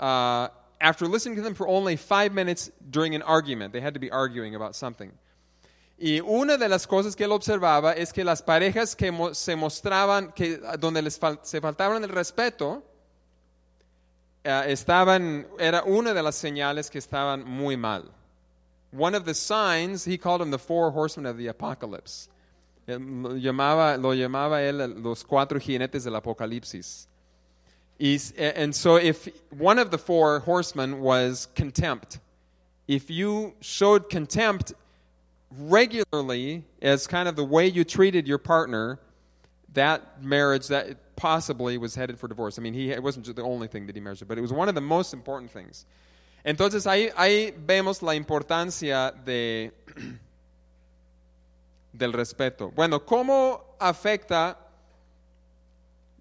uh, 0.00 0.48
after 0.80 1.06
listening 1.06 1.36
to 1.36 1.42
them 1.42 1.54
for 1.54 1.66
only 1.66 1.96
five 1.96 2.32
minutes 2.32 2.70
during 2.90 3.14
an 3.14 3.22
argument. 3.22 3.72
They 3.72 3.80
had 3.80 3.94
to 3.94 4.00
be 4.00 4.10
arguing 4.10 4.54
about 4.54 4.74
something. 4.76 5.12
Y 6.00 6.20
una 6.20 6.56
de 6.56 6.68
las 6.68 6.86
cosas 6.86 7.16
que 7.16 7.24
él 7.26 7.32
observaba 7.32 7.92
es 7.96 8.12
que 8.12 8.22
las 8.22 8.40
parejas 8.40 8.94
que 8.96 9.10
mo- 9.10 9.32
se 9.34 9.56
mostraban, 9.56 10.32
que, 10.32 10.58
donde 10.78 11.02
les 11.02 11.18
fal- 11.18 11.40
se 11.42 11.60
faltaban 11.60 12.04
el 12.04 12.10
respeto, 12.10 12.84
eh, 14.44 14.64
estaban, 14.68 15.46
era 15.58 15.82
una 15.82 16.14
de 16.14 16.22
las 16.22 16.36
señales 16.36 16.88
que 16.88 16.98
estaban 16.98 17.44
muy 17.44 17.76
mal. 17.76 18.04
One 18.96 19.16
of 19.16 19.24
the 19.24 19.34
signs, 19.34 20.04
he 20.06 20.16
called 20.16 20.40
them 20.40 20.52
the 20.52 20.58
four 20.58 20.92
horsemen 20.92 21.26
of 21.26 21.36
the 21.36 21.48
apocalypse. 21.48 22.28
Lo 22.86 23.34
llamaba, 23.36 23.98
lo 24.00 24.14
llamaba 24.14 24.62
él 24.62 25.02
los 25.02 25.24
cuatro 25.24 25.58
jinetes 25.58 26.04
del 26.04 26.14
apocalipsis. 26.14 27.07
And 28.00 28.74
so 28.74 28.96
if 28.96 29.28
one 29.50 29.78
of 29.78 29.90
the 29.90 29.98
four 29.98 30.40
horsemen 30.40 31.00
was 31.00 31.48
contempt, 31.54 32.20
if 32.86 33.10
you 33.10 33.54
showed 33.60 34.08
contempt 34.08 34.72
regularly 35.58 36.64
as 36.80 37.06
kind 37.06 37.28
of 37.28 37.36
the 37.36 37.44
way 37.44 37.66
you 37.66 37.84
treated 37.84 38.28
your 38.28 38.38
partner, 38.38 38.98
that 39.74 40.22
marriage 40.22 40.68
that 40.68 41.16
possibly 41.16 41.76
was 41.76 41.94
headed 41.94 42.18
for 42.18 42.28
divorce. 42.28 42.58
I 42.58 42.62
mean, 42.62 42.74
he 42.74 42.90
it 42.90 43.02
wasn't 43.02 43.34
the 43.34 43.42
only 43.42 43.66
thing 43.66 43.86
that 43.86 43.96
he 43.96 44.00
measured, 44.00 44.28
but 44.28 44.38
it 44.38 44.40
was 44.40 44.52
one 44.52 44.68
of 44.68 44.74
the 44.74 44.80
most 44.80 45.12
important 45.12 45.50
things. 45.50 45.84
Entonces 46.44 46.86
ahí, 46.86 47.12
ahí 47.14 47.52
vemos 47.66 48.00
la 48.00 48.14
importancia 48.14 49.12
de, 49.24 49.72
del 51.92 52.12
respeto. 52.12 52.72
Bueno, 52.74 53.00
¿cómo 53.00 53.60
afecta 53.80 54.56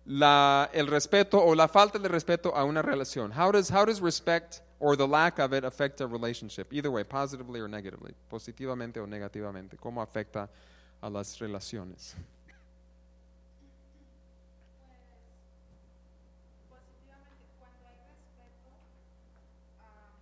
la, 0.08 0.70
el 0.74 0.88
respeto 0.88 1.44
o 1.44 1.54
la 1.54 1.68
falta 1.68 2.00
de 2.00 2.08
respeto 2.08 2.56
a 2.56 2.64
una 2.64 2.82
relación? 2.82 3.32
How 3.32 3.52
does, 3.52 3.70
how 3.70 3.86
does 3.86 4.02
respect 4.02 4.62
or 4.80 4.96
the 4.96 5.08
lack 5.08 5.38
of 5.40 5.54
it 5.54 5.66
affect 5.66 6.00
a 6.02 6.08
relationship? 6.08 6.72
Either 6.72 6.90
way, 6.90 7.04
positively 7.04 7.60
or 7.60 7.68
negatively. 7.68 8.14
Positivamente 8.30 9.00
o 9.00 9.06
negativamente. 9.06 9.78
¿Cómo 9.78 10.02
afecta 10.02 10.50
a 11.02 11.10
las 11.10 11.38
relaciones? 11.40 12.16
Positivamente, 16.70 17.52
cuando 17.60 17.86
hay 17.88 18.00
respeto, 18.08 18.72
ah, 19.84 20.16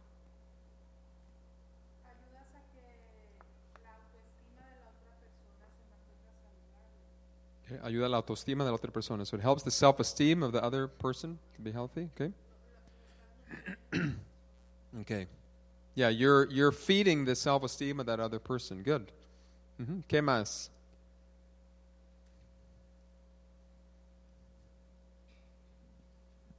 ayudas 2.10 2.50
a 2.56 2.62
que 2.74 2.82
la 3.84 3.92
autoestima 4.02 4.66
de 4.66 4.82
la 4.82 4.90
otra 4.90 5.14
persona 5.22 5.70
se 5.70 5.86
mantenga 5.86 6.34
saludable. 6.42 7.06
Okay, 7.66 7.80
Ayuda 7.84 8.06
a 8.06 8.10
la 8.10 8.18
autoestima 8.18 8.64
de 8.64 8.70
la 8.72 8.78
otra 8.78 8.92
persona. 8.92 9.26
So 9.26 9.36
it 9.38 9.42
helps 9.42 9.64
the 9.64 9.72
self-esteem 9.72 10.44
of 10.44 10.52
the 10.52 10.64
other 10.64 10.88
person 10.88 11.40
to 11.56 11.62
be 11.62 11.72
healthy. 11.72 12.10
Okay. 12.16 12.32
okay. 15.02 15.28
Yeah, 15.96 16.10
you're 16.10 16.48
you're 16.52 16.72
feeding 16.72 17.26
the 17.26 17.36
self-esteem 17.36 18.00
of 18.00 18.06
that 18.06 18.20
other 18.20 18.40
person. 18.40 18.84
Good. 18.84 19.12
Ujú. 19.82 20.04
¿Qué 20.08 20.22
más? 20.22 20.70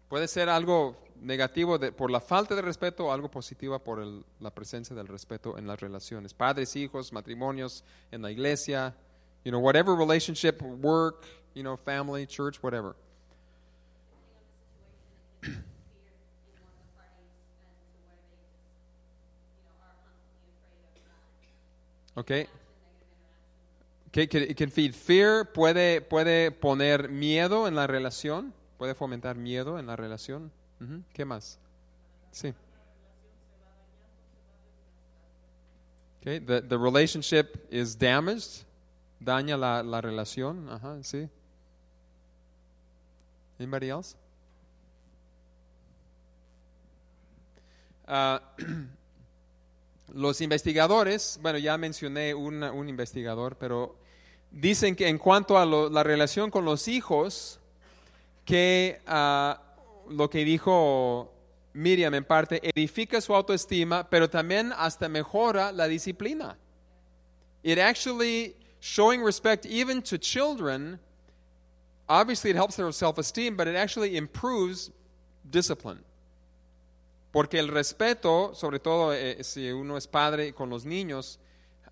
Puede 0.08 0.28
ser 0.28 0.48
algo 0.48 0.96
negativo 1.20 1.78
de- 1.78 1.92
por 1.92 2.10
la 2.10 2.20
falta 2.20 2.54
de 2.54 2.62
respeto 2.62 3.06
o 3.06 3.12
algo 3.12 3.30
positivo 3.30 3.78
por 3.78 4.00
el- 4.00 4.24
la 4.40 4.50
presencia 4.54 4.94
del 4.94 5.08
respeto 5.08 5.58
en 5.58 5.66
las 5.66 5.80
relaciones. 5.80 6.32
Padres, 6.34 6.76
hijos, 6.76 7.12
matrimonios, 7.12 7.84
en 8.12 8.22
la 8.22 8.30
iglesia, 8.30 8.94
you 9.46 9.52
know, 9.52 9.60
whatever 9.60 9.94
relationship, 9.94 10.60
work, 10.60 11.24
you 11.54 11.62
know, 11.62 11.76
family, 11.76 12.26
church, 12.26 12.60
whatever. 12.64 12.96
Okay. 22.18 22.48
Okay, 24.08 24.22
it 24.24 24.56
can 24.56 24.70
feed 24.70 24.96
fear, 24.96 25.44
puede, 25.44 26.00
puede 26.00 26.50
poner 26.50 27.08
miedo 27.08 27.68
en 27.68 27.76
la 27.76 27.86
relación, 27.86 28.52
puede 28.78 28.96
fomentar 28.96 29.36
miedo 29.36 29.78
en 29.78 29.86
la 29.86 29.94
relación. 29.94 30.50
Ujú. 30.80 31.04
¿Qué 31.12 31.24
más? 31.24 31.58
Sí. 32.32 32.52
Okay, 36.20 36.40
the, 36.40 36.62
the 36.62 36.76
relationship 36.76 37.68
is 37.70 37.94
damaged, 37.94 38.64
daña 39.20 39.56
la, 39.56 39.82
la 39.82 40.00
relación, 40.00 40.68
ajá, 40.68 41.02
sí. 41.02 41.28
Anybody 43.58 43.88
else? 43.90 44.16
Ah, 48.06 48.40
los 50.14 50.40
investigadores, 50.40 51.38
bueno, 51.42 51.58
ya 51.58 51.76
mencioné 51.76 52.34
una- 52.34 52.72
un 52.72 52.88
investigador, 52.88 53.56
pero 53.56 53.96
dicen 54.50 54.94
que 54.94 55.08
en 55.08 55.18
cuanto 55.18 55.58
a 55.58 55.66
lo- 55.66 55.90
la 55.90 56.02
relación 56.02 56.50
con 56.50 56.64
los 56.64 56.86
hijos, 56.88 57.58
que 58.44 59.00
ah, 59.06 59.60
lo 60.08 60.30
que 60.30 60.44
dijo 60.44 61.32
Miriam 61.72 62.14
en 62.14 62.24
parte, 62.24 62.60
edifica 62.74 63.20
su 63.20 63.34
autoestima, 63.34 64.08
pero 64.08 64.30
también 64.30 64.72
hasta 64.76 65.08
mejora 65.08 65.72
la 65.72 65.88
disciplina. 65.88 66.56
It 67.64 67.78
actually, 67.80 68.54
showing 68.80 69.22
respect 69.22 69.66
even 69.66 70.02
to 70.02 70.18
children, 70.18 70.98
obviously 72.08 72.50
it 72.50 72.56
helps 72.56 72.76
their 72.76 72.90
self-esteem, 72.92 73.56
but 73.56 73.66
it 73.66 73.76
actually 73.76 74.16
improves 74.16 74.90
discipline. 75.48 76.00
Porque 77.32 77.58
el 77.58 77.68
respeto, 77.68 78.54
sobre 78.54 78.78
todo 78.78 79.12
eh, 79.12 79.42
si 79.42 79.70
uno 79.70 79.96
es 79.96 80.06
padre 80.06 80.52
con 80.52 80.70
los 80.70 80.84
niños, 80.84 81.38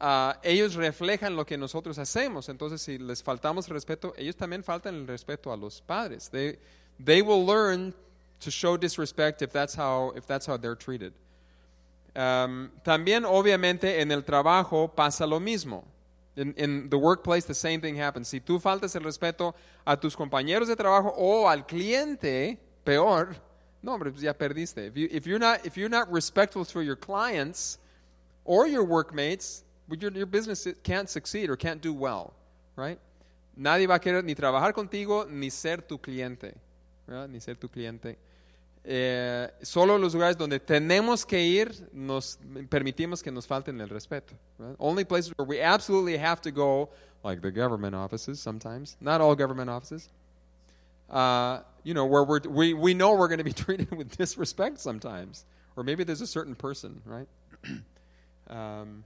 ah, 0.00 0.38
ellos 0.42 0.74
reflejan 0.74 1.36
lo 1.36 1.44
que 1.44 1.58
nosotros 1.58 1.98
hacemos. 1.98 2.48
Entonces, 2.48 2.80
si 2.80 2.98
les 2.98 3.22
faltamos 3.22 3.68
respeto, 3.68 4.14
ellos 4.16 4.36
también 4.36 4.64
faltan 4.64 4.94
el 4.94 5.06
respeto 5.06 5.52
a 5.52 5.56
los 5.56 5.82
padres. 5.82 6.30
They, 6.30 6.58
they 6.98 7.20
will 7.20 7.44
learn 7.44 7.92
to 8.40 8.50
show 8.50 8.76
disrespect 8.76 9.42
if 9.42 9.52
that's 9.52 9.74
how, 9.74 10.12
if 10.16 10.26
that's 10.26 10.46
how 10.46 10.56
they're 10.56 10.76
treated. 10.76 11.12
Um, 12.16 12.70
también, 12.84 13.24
obviamente, 13.24 14.00
en 14.00 14.12
el 14.12 14.24
trabajo 14.24 14.88
pasa 14.94 15.26
lo 15.26 15.40
mismo. 15.40 15.84
In, 16.36 16.52
in 16.56 16.88
the 16.88 16.98
workplace, 16.98 17.44
the 17.44 17.54
same 17.54 17.80
thing 17.80 17.96
happens. 17.96 18.28
Si 18.28 18.40
tú 18.40 18.60
faltas 18.60 18.96
el 18.96 19.02
respeto 19.02 19.54
a 19.86 19.96
tus 19.96 20.16
compañeros 20.16 20.66
de 20.66 20.74
trabajo 20.74 21.14
o 21.16 21.46
al 21.46 21.64
cliente, 21.64 22.58
peor, 22.84 23.36
no, 23.82 23.92
hombre, 23.92 24.12
ya 24.16 24.32
perdiste. 24.32 24.86
If, 24.88 24.96
you, 24.96 25.08
if, 25.10 25.26
you're 25.26 25.38
not, 25.38 25.64
if 25.64 25.76
you're 25.76 25.90
not 25.90 26.10
respectful 26.10 26.64
to 26.64 26.80
your 26.80 26.96
clients 26.96 27.78
or 28.44 28.66
your 28.66 28.82
workmates, 28.82 29.62
your, 29.88 30.10
your 30.12 30.26
business 30.26 30.66
can't 30.82 31.08
succeed 31.08 31.50
or 31.50 31.56
can't 31.56 31.80
do 31.80 31.92
well, 31.92 32.32
right? 32.76 32.98
Nadie 33.56 33.86
va 33.86 33.94
a 33.94 34.00
querer 34.00 34.24
ni 34.24 34.34
trabajar 34.34 34.72
contigo 34.72 35.30
ni 35.30 35.50
ser 35.50 35.82
tu 35.82 35.98
cliente, 35.98 36.54
¿verdad? 37.06 37.28
Ni 37.28 37.38
ser 37.38 37.54
tu 37.54 37.68
cliente. 37.68 38.16
Eh, 38.86 39.48
solo 39.62 39.96
los 39.96 40.12
lugares 40.12 40.36
donde 40.36 40.60
tenemos 40.60 41.24
que 41.24 41.40
ir 41.40 41.88
nos 41.92 42.38
permitimos 42.68 43.22
que 43.22 43.30
nos 43.30 43.46
falten 43.46 43.80
el 43.80 43.88
respeto. 43.88 44.34
right? 44.58 44.76
Only 44.78 45.04
places 45.04 45.32
where 45.36 45.46
we 45.46 45.58
absolutely 45.62 46.18
have 46.18 46.42
to 46.42 46.50
go, 46.50 46.90
like 47.22 47.40
the 47.40 47.50
government 47.50 47.94
offices 47.94 48.38
sometimes, 48.40 48.96
not 49.00 49.22
all 49.22 49.34
government 49.34 49.70
offices, 49.70 50.10
uh, 51.08 51.60
you 51.82 51.94
know, 51.94 52.04
where 52.04 52.24
we, 52.24 52.74
we 52.74 52.92
know 52.92 53.14
we're 53.14 53.28
going 53.28 53.38
to 53.38 53.44
be 53.44 53.52
treated 53.64 53.90
with 53.90 54.16
disrespect 54.18 54.78
sometimes. 54.80 55.46
Or 55.76 55.82
maybe 55.82 56.04
there's 56.04 56.20
a 56.20 56.26
certain 56.26 56.54
person, 56.54 57.00
right? 57.06 57.28
um, 58.50 59.02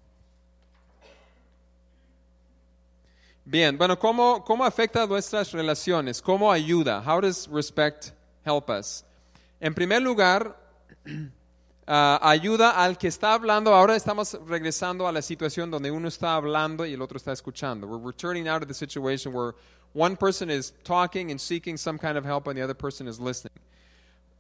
Bien, 3.47 3.79
bueno, 3.79 3.97
¿cómo, 3.97 4.45
¿cómo 4.45 4.63
afecta 4.67 5.07
nuestras 5.07 5.53
relaciones? 5.53 6.21
¿Cómo 6.21 6.53
ayuda? 6.53 7.01
How 7.01 7.19
does 7.19 7.49
respect 7.49 8.13
help 8.45 8.69
us? 8.69 9.05
En 9.61 9.75
primer 9.75 10.01
lugar, 10.03 10.57
ah, 11.87 12.19
ayuda 12.23 12.71
al 12.71 12.97
que 12.97 13.09
está 13.09 13.35
hablando. 13.35 13.75
Ahora 13.75 13.97
estamos 13.97 14.39
regresando 14.47 15.07
a 15.09 15.13
la 15.13 15.23
situación 15.23 15.71
donde 15.71 15.91
uno 15.91 16.09
está 16.09 16.35
hablando 16.37 16.87
y 16.87 16.93
el 16.95 17.03
otro 17.03 17.17
está 17.17 17.33
escuchando. 17.33 17.87
We're 17.87 18.05
returning 18.05 18.45
now 18.45 18.59
to 18.59 18.67
the 18.67 18.75
situation 18.75 19.33
where 19.33 19.55
one 19.95 20.17
person 20.17 20.51
is 20.51 20.73
talking 20.85 21.31
and 21.31 21.41
seeking 21.41 21.77
some 21.77 21.99
kind 21.99 22.17
of 22.17 22.25
help 22.25 22.47
and 22.47 22.57
the 22.57 22.63
other 22.63 22.75
person 22.77 23.09
is 23.09 23.19
listening. 23.19 23.53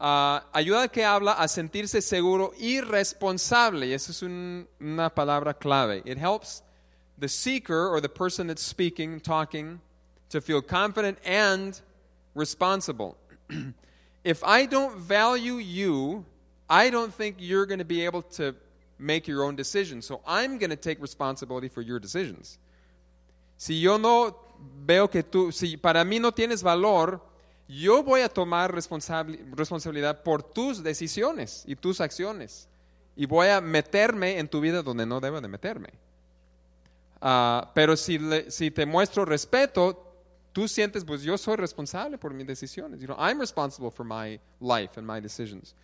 Ah, 0.00 0.44
ayuda 0.54 0.82
al 0.82 0.88
que 0.90 1.02
habla 1.04 1.32
a 1.32 1.48
sentirse 1.48 2.00
seguro 2.02 2.52
y 2.56 2.80
responsable. 2.80 3.86
Y 3.88 3.94
esa 3.94 4.12
es 4.12 4.22
un- 4.22 4.68
una 4.80 5.10
palabra 5.10 5.54
clave. 5.54 6.02
It 6.04 6.18
helps 6.18 6.62
the 7.18 7.28
seeker 7.28 7.88
or 7.88 8.00
the 8.00 8.08
person 8.08 8.46
that's 8.46 8.62
speaking, 8.62 9.20
talking, 9.20 9.80
to 10.28 10.40
feel 10.40 10.62
confident 10.62 11.18
and 11.24 11.80
responsible. 12.36 13.16
if 14.28 14.44
I 14.44 14.66
don't 14.66 14.98
value 14.98 15.56
you, 15.56 16.24
I 16.68 16.90
don't 16.90 17.12
think 17.14 17.36
you're 17.38 17.64
going 17.64 17.78
to 17.78 17.84
be 17.86 18.04
able 18.04 18.22
to 18.36 18.54
make 18.98 19.26
your 19.26 19.42
own 19.42 19.56
decisions. 19.56 20.04
So 20.04 20.20
I'm 20.26 20.58
going 20.58 20.68
to 20.70 20.76
take 20.76 21.00
responsibility 21.00 21.68
for 21.68 21.80
your 21.80 21.98
decisions. 21.98 22.58
Si 23.56 23.80
yo 23.80 23.96
no 23.96 24.36
veo 24.84 25.08
que 25.08 25.22
tú, 25.22 25.50
si 25.50 25.78
para 25.78 26.04
mí 26.04 26.20
no 26.20 26.30
tienes 26.32 26.62
valor, 26.62 27.22
yo 27.68 28.02
voy 28.02 28.20
a 28.20 28.28
tomar 28.28 28.70
responsabili- 28.72 29.40
responsabilidad 29.54 30.22
por 30.22 30.42
tus 30.42 30.82
decisiones 30.82 31.64
y 31.66 31.74
tus 31.74 32.00
acciones. 32.00 32.68
Y 33.16 33.24
voy 33.24 33.48
a 33.48 33.62
meterme 33.62 34.38
en 34.38 34.46
tu 34.46 34.60
vida 34.60 34.82
donde 34.82 35.06
no 35.06 35.20
debo 35.20 35.40
de 35.40 35.48
meterme. 35.48 35.88
Ah, 37.22 37.70
pero 37.74 37.96
si, 37.96 38.18
le- 38.18 38.50
si 38.50 38.70
te 38.70 38.84
muestro 38.84 39.24
respeto, 39.24 40.07
tú 40.58 40.66
sientes, 40.66 41.04
pues 41.04 41.22
yo 41.22 41.38
soy 41.38 41.54
responsable 41.54 42.18
por 42.18 42.34
mis 42.34 42.44
decisiones. 42.44 43.00
You 43.00 43.06
know, 43.06 43.16
I'm 43.16 43.38
responsible 43.38 43.92
for 43.92 44.04
my 44.04 44.40
life 44.60 44.98
and 44.98 45.06
my 45.06 45.20
decisions. 45.20 45.76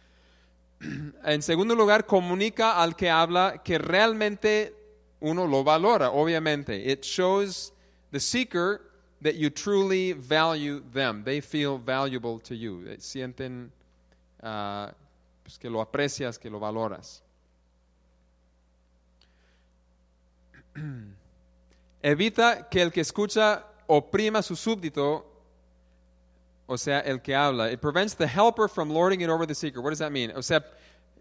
en 1.25 1.43
segundo 1.43 1.77
lugar, 1.77 2.07
comunica 2.07 2.83
al 2.83 2.97
que 2.97 3.09
habla 3.09 3.63
que 3.63 3.79
realmente 3.79 4.75
uno 5.21 5.47
lo 5.47 5.63
valora, 5.63 6.11
obviamente. 6.11 6.91
It 6.91 7.05
shows 7.05 7.73
the 8.11 8.19
seeker 8.19 8.81
that 9.23 9.37
you 9.37 9.49
truly 9.49 10.13
value 10.13 10.83
them. 10.93 11.23
They 11.23 11.41
feel 11.41 11.79
valuable 11.79 12.41
to 12.41 12.57
you. 12.57 12.97
Sienten 12.99 13.71
ah, 14.43 14.93
pues, 15.45 15.57
que 15.57 15.71
lo 15.71 15.81
aprecias, 15.81 16.37
que 16.37 16.51
lo 16.51 16.59
valoras. 16.59 17.23
Evita 22.03 22.69
que 22.69 22.83
el 22.83 22.91
que 22.91 23.03
escucha 23.03 23.67
oprima 23.87 24.43
su 24.43 24.57
súbdito, 24.57 25.25
o 26.67 26.79
sea, 26.79 27.01
el 27.01 27.21
que 27.21 27.35
habla. 27.35 27.71
It 27.71 27.81
prevents 27.81 28.15
the 28.15 28.27
helper 28.27 28.69
from 28.69 28.91
lording 28.91 29.21
it 29.21 29.29
over 29.29 29.47
the 29.47 29.55
seeker. 29.55 29.81
What 29.81 29.91
does 29.91 29.99
that 29.99 30.13
mean? 30.13 30.33
O 30.35 30.43
sea, 30.43 30.65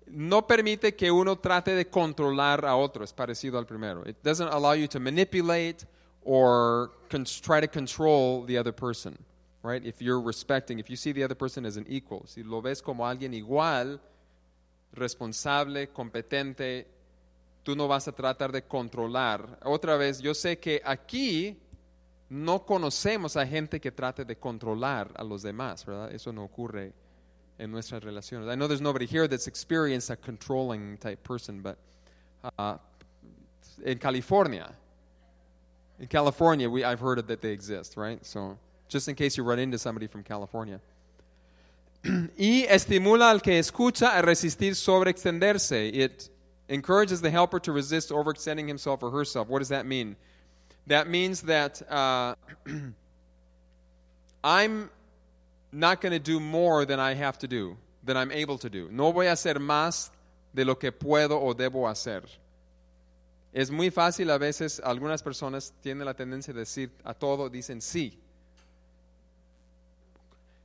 no 0.07 0.41
permite 0.41 0.95
que 0.95 1.11
uno 1.11 1.35
trate 1.37 1.75
de 1.75 1.85
controlar 1.85 2.65
a 2.65 2.75
otro. 2.75 3.03
Es 3.03 3.13
parecido 3.13 3.57
al 3.57 3.65
primero. 3.65 4.03
It 4.05 4.21
doesn't 4.23 4.49
allow 4.49 4.73
you 4.73 4.87
to 4.87 4.99
manipulate 4.99 5.85
or 6.23 6.91
try 7.41 7.59
to 7.59 7.67
control 7.67 8.45
the 8.45 8.57
other 8.57 8.71
person. 8.71 9.17
Right? 9.61 9.85
If 9.85 10.01
you're 10.01 10.19
respecting, 10.19 10.79
if 10.79 10.89
you 10.89 10.97
see 10.97 11.13
the 11.13 11.23
other 11.23 11.35
person 11.35 11.65
as 11.65 11.77
an 11.77 11.85
equal, 11.87 12.25
si 12.27 12.43
lo 12.43 12.59
ves 12.59 12.81
como 12.81 13.05
alguien 13.05 13.33
igual, 13.33 14.01
responsable, 14.93 15.87
competente, 15.87 16.85
tú 17.63 17.73
no 17.73 17.87
vas 17.87 18.09
a 18.09 18.11
tratar 18.11 18.51
de 18.51 18.63
controlar. 18.63 19.59
Otra 19.63 19.95
vez, 19.97 20.19
yo 20.19 20.33
sé 20.33 20.59
que 20.59 20.81
aquí 20.83 21.57
no 22.29 22.65
conocemos 22.65 23.37
a 23.37 23.45
gente 23.45 23.79
que 23.79 23.91
trate 23.91 24.25
de 24.25 24.35
controlar 24.35 25.11
a 25.15 25.23
los 25.23 25.43
demás, 25.43 25.85
¿verdad? 25.85 26.13
Eso 26.13 26.31
no 26.31 26.43
ocurre 26.43 26.93
en 27.59 27.71
nuestras 27.71 28.03
relaciones. 28.03 28.49
I 28.49 28.55
know 28.55 28.67
there's 28.67 28.81
nobody 28.81 29.05
here 29.05 29.27
that's 29.27 29.47
experienced 29.47 30.09
a 30.09 30.15
controlling 30.15 30.97
type 30.97 31.23
person, 31.23 31.61
but 31.61 31.77
uh, 32.57 32.77
in 33.85 33.99
California, 33.99 34.73
in 35.99 36.07
California, 36.07 36.69
we, 36.69 36.83
I've 36.83 36.99
heard 36.99 37.27
that 37.27 37.41
they 37.41 37.51
exist, 37.51 37.95
right? 37.97 38.25
So 38.25 38.57
just 38.87 39.07
in 39.07 39.15
case 39.15 39.37
you 39.37 39.43
run 39.43 39.59
into 39.59 39.77
somebody 39.77 40.07
from 40.07 40.23
California. 40.23 40.79
y 42.37 42.65
estimula 42.69 43.31
al 43.31 43.41
que 43.41 43.57
escucha 43.59 44.17
a 44.17 44.21
resistir 44.21 44.75
sobreextenderse. 44.75 45.91
It 45.93 46.29
encourages 46.67 47.21
the 47.21 47.29
helper 47.29 47.59
to 47.59 47.71
resist 47.71 48.09
overextending 48.09 48.67
himself 48.67 49.03
or 49.03 49.11
herself. 49.11 49.47
What 49.47 49.59
does 49.59 49.69
that 49.69 49.85
mean? 49.85 50.15
That 50.87 51.07
means 51.07 51.43
that 51.43 51.81
uh, 51.89 52.35
I'm 54.43 54.89
not 55.71 56.01
going 56.01 56.11
to 56.11 56.19
do 56.19 56.39
more 56.39 56.85
than 56.85 56.99
I 56.99 57.13
have 57.13 57.37
to 57.39 57.47
do, 57.47 57.77
than 58.03 58.17
I'm 58.17 58.31
able 58.31 58.57
to 58.59 58.69
do. 58.69 58.89
No 58.91 59.11
voy 59.11 59.27
a 59.27 59.33
hacer 59.33 59.55
más 59.55 60.09
de 60.53 60.65
lo 60.65 60.75
que 60.75 60.91
puedo 60.91 61.41
o 61.41 61.53
debo 61.53 61.89
hacer. 61.89 62.23
Es 63.53 63.69
muy 63.69 63.91
fácil 63.91 64.31
a 64.31 64.37
veces, 64.37 64.81
algunas 64.83 65.21
personas 65.21 65.73
tienen 65.81 66.05
la 66.05 66.13
tendencia 66.13 66.53
de 66.53 66.61
decir 66.61 66.89
a 67.05 67.13
todo, 67.13 67.49
dicen 67.49 67.79
sí. 67.81 68.17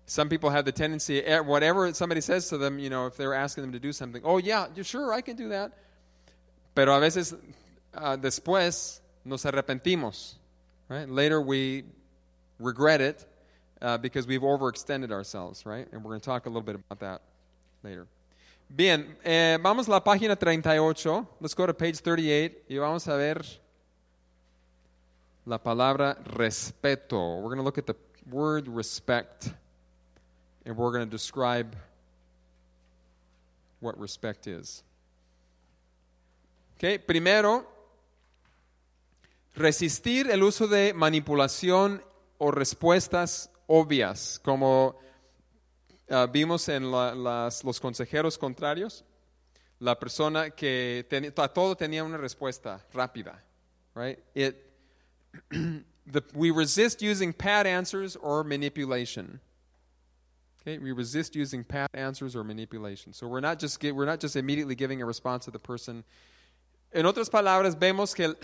Some 0.06 0.30
people 0.30 0.48
have 0.48 0.64
the 0.64 0.72
tendency, 0.72 1.18
eh, 1.18 1.38
whatever 1.40 1.92
somebody 1.92 2.22
says 2.22 2.48
to 2.48 2.56
them, 2.56 2.78
you 2.78 2.88
know, 2.88 3.06
if 3.06 3.16
they're 3.18 3.34
asking 3.34 3.62
them 3.62 3.72
to 3.72 3.78
do 3.78 3.92
something, 3.92 4.22
oh, 4.24 4.38
yeah, 4.38 4.66
sure, 4.82 5.12
I 5.12 5.20
can 5.20 5.36
do 5.36 5.50
that. 5.50 5.72
Pero 6.74 6.94
a 6.94 7.00
veces 7.00 7.36
ah, 7.92 8.16
después 8.16 9.00
nos 9.24 9.44
arrepentimos. 9.44 10.34
Right? 10.88 11.08
Later 11.08 11.40
we 11.40 11.84
regret 12.58 13.00
it 13.00 13.26
uh, 13.80 13.98
because 13.98 14.26
we've 14.26 14.40
overextended 14.40 15.10
ourselves, 15.10 15.64
right? 15.66 15.86
And 15.92 16.02
we're 16.02 16.10
going 16.10 16.20
to 16.20 16.26
talk 16.26 16.46
a 16.46 16.48
little 16.48 16.62
bit 16.62 16.76
about 16.76 17.00
that 17.00 17.22
later. 17.82 18.06
Bien, 18.70 19.16
eh, 19.24 19.56
vamos 19.62 19.88
a 19.88 19.90
la 19.90 20.00
página 20.00 20.36
38. 20.36 21.26
Let's 21.40 21.54
go 21.54 21.66
to 21.66 21.72
page 21.72 22.00
38 22.00 22.64
y 22.68 22.76
vamos 22.76 23.06
a 23.08 23.16
ver 23.16 23.42
la 25.46 25.58
palabra 25.58 26.16
respeto. 26.36 27.40
We're 27.40 27.54
going 27.54 27.58
to 27.58 27.62
look 27.62 27.78
at 27.78 27.86
the 27.86 27.96
word 28.30 28.68
respect 28.68 29.50
and 30.66 30.76
we're 30.76 30.92
going 30.92 31.06
to 31.06 31.10
describe 31.10 31.74
what 33.80 33.98
respect 33.98 34.46
is. 34.46 34.82
Ok, 36.76 36.98
Primero, 37.06 37.64
resistir 39.58 40.30
el 40.30 40.42
uso 40.42 40.66
de 40.68 40.92
manipulación 40.94 42.02
o 42.38 42.50
respuestas 42.50 43.50
obvias, 43.66 44.40
como 44.44 44.96
ah, 46.10 46.26
vimos 46.32 46.68
en 46.68 46.90
la- 46.90 47.14
los 47.14 47.80
consejeros 47.80 48.38
contrarios. 48.38 49.04
La 49.80 49.98
persona 49.98 50.50
que 50.50 51.06
ten- 51.08 51.32
a 51.36 51.48
todo 51.48 51.76
tenía 51.76 52.02
una 52.02 52.16
respuesta 52.16 52.84
rápida. 52.92 53.44
Right? 53.94 54.18
We 56.34 56.50
resist 56.50 57.02
using 57.02 57.34
pat 57.34 57.66
answers 57.66 58.16
or 58.16 58.42
manipulation. 58.42 59.40
We 60.64 60.92
resist 60.92 61.36
using 61.36 61.64
pat 61.64 61.90
answers 61.94 62.34
or 62.34 62.44
manipulation. 62.44 63.12
So 63.12 63.26
we're 63.26 63.40
not 63.42 63.58
just 63.58 63.82
we're 63.82 64.06
not 64.06 64.18
just 64.20 64.34
immediately 64.36 64.74
giving 64.74 65.02
a 65.02 65.06
response 65.06 65.44
to 65.46 65.50
the 65.50 65.58
person. 65.58 66.04
En 66.92 67.04
otras 67.04 67.28
palabras, 67.30 67.78
vemos 67.78 68.14
que 68.14 68.34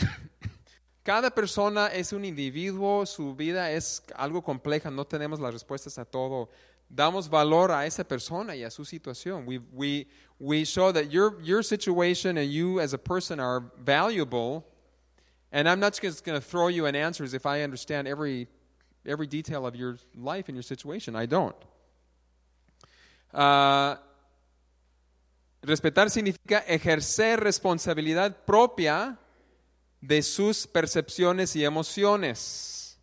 cada 1.05 1.31
persona 1.31 1.89
es 1.89 2.15
un 2.15 2.25
individuo, 2.25 3.05
su 3.05 3.35
vida 3.37 3.71
es 3.71 4.03
algo 4.17 4.43
compleja, 4.43 4.91
no 4.91 5.05
tenemos 5.05 5.39
las 5.39 5.53
respuestas 5.53 5.99
a 5.99 6.05
todo. 6.07 6.49
Damos 6.89 7.29
valor 7.29 7.71
a 7.73 7.85
esa 7.85 8.05
persona 8.05 8.57
y 8.57 8.65
a 8.65 8.71
su 8.71 8.87
situación. 8.87 9.45
We, 9.47 9.59
we, 9.73 10.07
we 10.39 10.65
show 10.65 10.93
that 10.93 11.11
your, 11.11 11.43
your 11.43 11.63
situation 11.63 12.39
and 12.39 12.51
you 12.51 12.81
as 12.81 12.95
a 12.95 12.99
person 12.99 13.39
are 13.39 13.71
valuable. 13.85 14.65
And 15.53 15.69
I'm 15.69 15.79
not 15.79 15.93
just 15.93 16.25
going 16.25 16.41
to 16.41 16.45
throw 16.45 16.69
you 16.69 16.87
an 16.87 16.97
answers 16.97 17.35
if 17.35 17.45
I 17.45 17.63
understand 17.63 18.09
every, 18.09 18.49
every 19.05 19.27
detail 19.27 19.67
of 19.67 19.77
your 19.77 19.99
life 20.15 20.49
and 20.49 20.57
your 20.57 20.63
situation. 20.63 21.15
I 21.15 21.27
don't. 21.27 21.57
Ah, 23.35 24.01
respetar 25.63 26.09
significa 26.09 26.65
ejercer 26.67 27.41
responsabilidad 27.41 28.45
propia 28.47 29.19
de 30.07 30.23
sus 30.23 30.67
percepciones 30.67 31.57
y 31.57 31.65
emociones. 31.65 33.01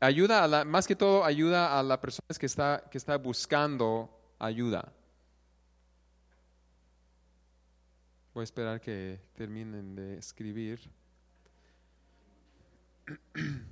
Ayuda 0.00 0.44
a 0.44 0.48
la, 0.48 0.64
más 0.64 0.86
que 0.86 0.96
todo 0.96 1.24
ayuda 1.24 1.78
a 1.78 1.82
la 1.82 2.00
persona 2.00 2.26
que 2.38 2.46
está, 2.46 2.82
que 2.90 2.96
está 2.96 3.18
buscando 3.18 4.10
ayuda. 4.38 4.92
Voy 8.32 8.40
a 8.42 8.44
esperar 8.44 8.80
que 8.80 9.20
terminen 9.34 9.94
de 9.94 10.16
escribir. 10.18 10.80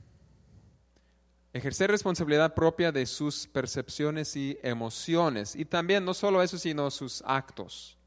Ejercer 1.55 1.91
responsabilidad 1.91 2.55
propia 2.55 2.93
de 2.93 3.05
sus 3.07 3.47
percepciones 3.47 4.37
y 4.37 4.59
emociones. 4.63 5.57
Y 5.57 5.65
también 5.65 6.05
no 6.05 6.13
solo 6.15 6.43
eso, 6.43 6.59
sino 6.59 6.91
sus 6.91 7.23
actos. 7.27 7.99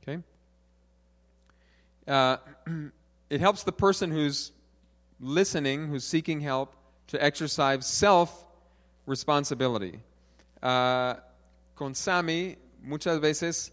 Okay? 0.00 0.22
Uh, 2.06 2.36
it 3.30 3.40
helps 3.40 3.64
the 3.64 3.72
person 3.72 4.10
who's 4.10 4.52
listening, 5.20 5.88
who's 5.88 6.04
seeking 6.04 6.40
help, 6.40 6.74
to 7.08 7.22
exercise 7.22 7.86
self 7.86 8.44
responsibility. 9.06 10.00
Uh, 10.62 11.14
con 11.74 11.94
Sammy, 11.94 12.56
muchas 12.82 13.20
veces, 13.20 13.72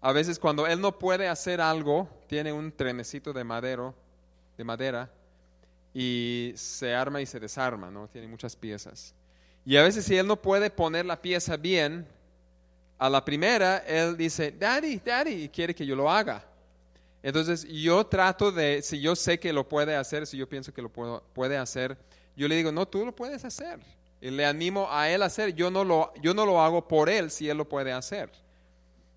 a 0.00 0.12
veces 0.12 0.38
cuando 0.38 0.66
él 0.66 0.80
no 0.80 0.92
puede 0.92 1.28
hacer 1.28 1.60
algo, 1.60 2.08
tiene 2.28 2.52
un 2.52 2.72
trenecito 2.72 3.32
de 3.32 3.44
madero, 3.44 3.94
de 4.56 4.64
madera, 4.64 5.10
y 5.92 6.52
se 6.56 6.94
arma 6.94 7.20
y 7.20 7.26
se 7.26 7.38
desarma, 7.38 7.90
¿no? 7.90 8.08
Tiene 8.08 8.26
muchas 8.26 8.56
piezas. 8.56 9.14
Y 9.64 9.76
a 9.76 9.82
veces 9.82 10.04
si 10.04 10.16
él 10.16 10.26
no 10.26 10.36
puede 10.36 10.70
poner 10.70 11.06
la 11.06 11.20
pieza 11.20 11.56
bien, 11.56 12.06
a 12.98 13.08
la 13.08 13.24
primera 13.24 13.78
él 13.78 14.16
dice, 14.16 14.52
Daddy, 14.52 14.98
Daddy, 14.98 15.44
y 15.44 15.48
quiere 15.48 15.74
que 15.74 15.86
yo 15.86 15.96
lo 15.96 16.10
haga. 16.10 16.44
Entonces 17.24 17.66
yo 17.70 18.04
trato 18.04 18.52
de, 18.52 18.82
si 18.82 19.00
yo 19.00 19.16
sé 19.16 19.40
que 19.40 19.50
lo 19.50 19.66
puede 19.66 19.96
hacer, 19.96 20.26
si 20.26 20.36
yo 20.36 20.46
pienso 20.46 20.74
que 20.74 20.82
lo 20.82 20.90
puedo, 20.90 21.24
puede 21.32 21.56
hacer, 21.56 21.96
yo 22.36 22.46
le 22.46 22.54
digo, 22.54 22.70
no, 22.70 22.86
tú 22.86 23.02
lo 23.02 23.16
puedes 23.16 23.46
hacer. 23.46 23.80
Y 24.20 24.30
le 24.30 24.44
animo 24.44 24.86
a 24.90 25.08
él 25.08 25.22
a 25.22 25.26
hacer, 25.26 25.54
yo 25.54 25.70
no 25.70 25.84
lo, 25.84 26.12
yo 26.20 26.34
no 26.34 26.44
lo 26.44 26.60
hago 26.60 26.86
por 26.86 27.08
él 27.08 27.30
si 27.30 27.48
él 27.48 27.56
lo 27.56 27.66
puede 27.66 27.92
hacer. 27.92 28.30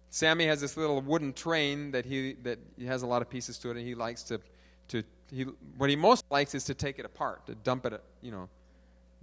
Sammy 0.10 0.46
has 0.46 0.62
this 0.62 0.78
little 0.78 1.02
wooden 1.02 1.34
train 1.34 1.92
that 1.92 2.06
he 2.06 2.34
that 2.44 2.58
he 2.78 2.86
has 2.86 3.04
a 3.04 3.06
lot 3.06 3.22
of 3.22 3.30
pieces 3.30 3.60
to 3.60 3.72
it, 3.72 3.78
and 3.78 3.86
he 3.86 3.94
likes 3.94 4.24
to 4.24 4.40
to 4.88 5.04
he 5.30 5.44
what 5.78 5.90
he 5.90 5.98
most 5.98 6.24
likes 6.32 6.56
is 6.56 6.64
to 6.64 6.74
take 6.74 6.98
it 7.00 7.06
apart, 7.06 7.46
to 7.48 7.56
dump 7.56 7.86
it, 7.86 8.02
you 8.22 8.32
know, 8.32 8.48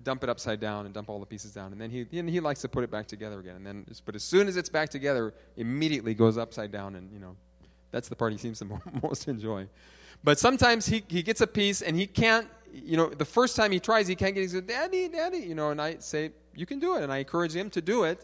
dump 0.02 0.22
it 0.22 0.28
upside 0.28 0.60
down 0.60 0.84
and 0.84 0.92
dump 0.92 1.08
all 1.08 1.18
the 1.20 1.26
pieces 1.26 1.52
down, 1.52 1.72
and 1.72 1.80
then 1.80 1.88
he 1.88 2.06
and 2.18 2.28
he 2.28 2.38
likes 2.38 2.60
to 2.60 2.68
put 2.68 2.84
it 2.84 2.90
back 2.90 3.06
together 3.06 3.40
again, 3.40 3.56
and 3.56 3.66
then 3.66 3.86
but 4.04 4.14
as 4.14 4.22
soon 4.22 4.46
as 4.46 4.58
it's 4.58 4.68
back 4.68 4.90
together, 4.90 5.32
immediately 5.56 6.12
goes 6.12 6.36
upside 6.36 6.70
down, 6.70 6.96
and 6.96 7.10
you 7.10 7.18
know, 7.18 7.34
that's 7.94 8.08
the 8.08 8.16
part 8.16 8.32
he 8.32 8.38
seems 8.38 8.58
to 8.62 8.66
most 9.02 9.28
enjoy. 9.28 9.68
But 10.24 10.38
sometimes 10.38 10.86
he 10.86 11.04
he 11.06 11.22
gets 11.22 11.40
a 11.40 11.46
piece 11.46 11.80
and 11.80 11.96
he 11.96 12.06
can't, 12.06 12.48
you 12.72 12.96
know, 12.96 13.08
the 13.08 13.24
first 13.24 13.54
time 13.56 13.70
he 13.70 13.78
tries, 13.78 14.08
he 14.08 14.16
can't 14.16 14.34
get. 14.34 14.40
He 14.42 14.48
says, 14.48 14.62
"Daddy, 14.62 15.08
Daddy," 15.08 15.38
you 15.38 15.54
know, 15.54 15.70
and 15.70 15.80
I 15.80 15.98
say, 16.00 16.32
"You 16.56 16.66
can 16.66 16.80
do 16.80 16.96
it," 16.96 17.02
and 17.04 17.12
I 17.12 17.18
encourage 17.18 17.54
him 17.54 17.70
to 17.70 17.80
do 17.80 18.02
it 18.04 18.18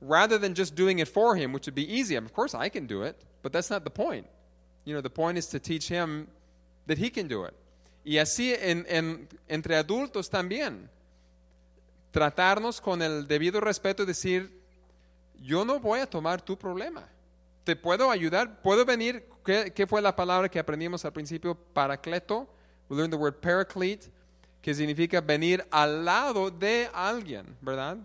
rather 0.00 0.38
than 0.38 0.54
just 0.54 0.74
doing 0.74 1.00
it 1.00 1.08
for 1.08 1.34
him, 1.34 1.52
which 1.52 1.66
would 1.66 1.74
be 1.74 1.88
easy. 1.92 2.14
Of 2.14 2.32
course, 2.32 2.54
I 2.54 2.68
can 2.68 2.86
do 2.86 3.02
it, 3.02 3.16
but 3.42 3.52
that's 3.52 3.70
not 3.70 3.82
the 3.84 3.90
point. 3.90 4.26
You 4.84 4.94
know, 4.94 5.00
the 5.00 5.10
point 5.10 5.38
is 5.38 5.46
to 5.48 5.58
teach 5.58 5.88
him 5.88 6.28
that 6.86 6.98
he 6.98 7.10
can 7.10 7.26
do 7.26 7.44
it. 7.44 7.54
Y 8.04 8.18
así 8.18 8.54
en, 8.60 8.84
en- 8.88 9.26
entre 9.48 9.74
adultos 9.76 10.28
también. 10.28 10.88
Tratarnos 12.12 12.80
con 12.80 13.02
el 13.02 13.26
debido 13.26 13.60
respeto 13.60 14.02
y 14.02 14.06
decir, 14.06 14.50
yo 15.42 15.64
no 15.64 15.80
voy 15.80 16.00
a 16.00 16.06
tomar 16.06 16.40
tu 16.42 16.56
problema. 16.56 17.02
Te 17.64 17.76
puedo 17.76 18.10
ayudar, 18.10 18.60
puedo 18.60 18.84
venir. 18.84 19.26
¿Qué, 19.44 19.86
fue 19.86 20.00
la 20.00 20.14
palabra 20.14 20.48
que 20.48 20.58
aprendimos 20.58 21.04
al 21.04 21.12
principio? 21.12 21.54
Paracleto. 21.54 22.48
We 22.88 22.96
learned 22.96 23.12
the 23.12 23.16
word 23.16 23.36
paraclete, 23.40 24.10
que 24.60 24.74
significa 24.74 25.20
venir 25.22 25.66
al 25.70 26.04
lado 26.04 26.50
de 26.50 26.88
alguien, 26.92 27.56
¿verdad? 27.62 27.96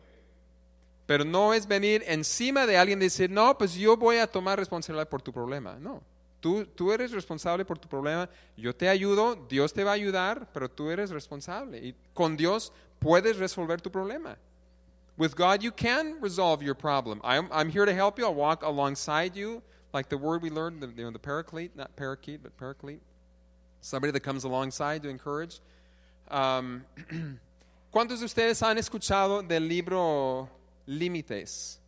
Pero 1.06 1.26
no 1.26 1.54
es 1.54 1.68
venir 1.68 2.04
encima 2.08 2.66
de 2.66 2.78
alguien 2.78 3.00
y 3.00 3.06
decir, 3.06 3.30
no, 3.30 3.58
pues 3.58 3.74
yo 3.74 3.98
voy 3.98 4.18
a 4.18 4.28
tomar 4.28 4.58
responsabilidad 4.58 5.10
por 5.10 5.22
tu 5.22 5.34
problema. 5.34 5.78
No, 5.80 6.02
tú, 6.40 6.66
tú 6.66 6.94
eres 6.94 7.12
responsable 7.12 7.66
por 7.66 7.78
tu 7.78 7.90
problema, 7.90 8.30
yo 8.56 8.74
te 8.74 8.88
ayudo, 8.88 9.36
Dios 9.50 9.74
te 9.74 9.84
va 9.84 9.92
a 9.92 9.96
ayudar, 9.96 10.50
pero 10.54 10.70
tú 10.70 10.90
eres 10.90 11.10
responsable. 11.10 11.80
Y 11.80 11.96
con 12.14 12.38
Dios 12.38 12.72
puedes 13.00 13.38
resolver 13.38 13.82
tu 13.82 13.92
problema. 13.92 14.38
With 15.20 15.36
God, 15.36 15.62
you 15.62 15.72
can 15.72 16.16
resolve 16.22 16.64
your 16.64 16.76
problem. 16.76 17.20
I'm, 17.26 17.50
I'm 17.52 17.68
here 17.68 17.84
to 17.84 17.94
help 17.94 18.18
you. 18.18 18.24
I'll 18.24 18.34
walk 18.34 18.64
alongside 18.64 19.36
you, 19.36 19.62
like 19.94 20.08
the 20.08 20.18
word 20.18 20.42
we 20.42 20.50
learned, 20.50 20.82
the, 20.82 20.88
you 20.88 21.04
know, 21.04 21.12
the 21.12 21.20
paraclete, 21.20 21.76
not 21.76 21.94
parakeet, 21.98 22.42
but 22.42 22.56
paraclete. 22.58 23.02
Somebody 23.82 24.12
that 24.12 24.22
comes 24.22 24.46
alongside 24.46 25.04
to 25.04 25.10
encourage. 25.10 25.60
Um, 26.32 26.86
¿Cuántos 27.94 28.20
de 28.20 28.28
ustedes 28.28 28.62
han 28.62 28.78
escuchado 28.78 29.46
del 29.46 29.64
libro 29.64 30.48
Límites? 30.88 31.80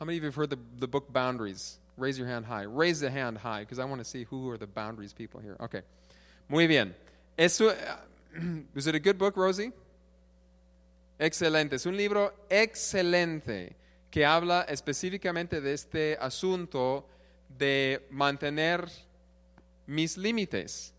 How 0.00 0.04
many 0.04 0.18
of 0.18 0.24
you 0.24 0.26
have 0.30 0.34
heard 0.34 0.50
the, 0.50 0.58
the 0.80 0.88
book 0.88 1.12
Boundaries? 1.12 1.78
Raise 1.96 2.18
your 2.18 2.26
hand 2.26 2.44
high. 2.44 2.62
Raise 2.62 2.98
the 2.98 3.10
hand 3.10 3.38
high 3.38 3.60
because 3.60 3.78
I 3.78 3.84
want 3.84 4.00
to 4.00 4.04
see 4.04 4.24
who 4.24 4.50
are 4.50 4.58
the 4.58 4.66
boundaries 4.66 5.12
people 5.12 5.38
here. 5.38 5.56
Okay. 5.60 5.82
Muy 6.48 6.66
bien. 6.66 6.92
Eso, 7.38 7.72
is 8.74 8.88
it 8.88 8.96
a 8.96 9.00
good 9.00 9.16
book, 9.16 9.36
Rosie? 9.36 9.70
Excelente. 11.18 11.76
Es 11.76 11.86
un 11.86 11.96
libro 11.96 12.32
excelente 12.48 13.76
que 14.10 14.26
habla 14.26 14.62
específicamente 14.62 15.60
de 15.60 15.72
este 15.72 16.18
asunto 16.20 17.06
de 17.48 18.06
mantener 18.10 18.88
mis 19.86 20.16
límites. 20.16 20.92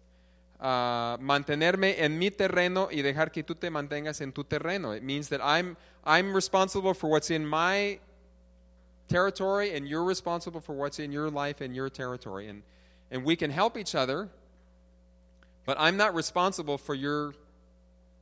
Ah, 0.59 1.17
mantenerme 1.19 2.03
en 2.03 2.17
mi 2.17 2.31
terreno 2.31 2.87
y 2.89 3.01
dejar 3.01 3.31
que 3.31 3.43
tú 3.43 3.55
te 3.55 3.69
mantengas 3.69 4.21
en 4.21 4.31
tu 4.31 4.45
terreno. 4.45 4.95
It 4.95 5.03
means 5.03 5.27
that 5.29 5.41
I'm, 5.41 5.75
I'm 6.05 6.33
responsible 6.33 6.93
for 6.93 7.09
what's 7.09 7.29
in 7.29 7.45
my 7.45 7.99
territory 9.09 9.75
and 9.75 9.87
you're 9.87 10.05
responsible 10.05 10.61
for 10.61 10.73
what's 10.73 10.99
in 10.99 11.11
your 11.11 11.29
life 11.29 11.59
and 11.59 11.75
your 11.75 11.89
territory. 11.89 12.47
And, 12.47 12.63
and 13.11 13.25
we 13.25 13.35
can 13.35 13.51
help 13.51 13.77
each 13.77 13.93
other, 13.93 14.29
but 15.65 15.75
I'm 15.79 15.97
not 15.97 16.15
responsible 16.15 16.77
for 16.77 16.95
your, 16.95 17.33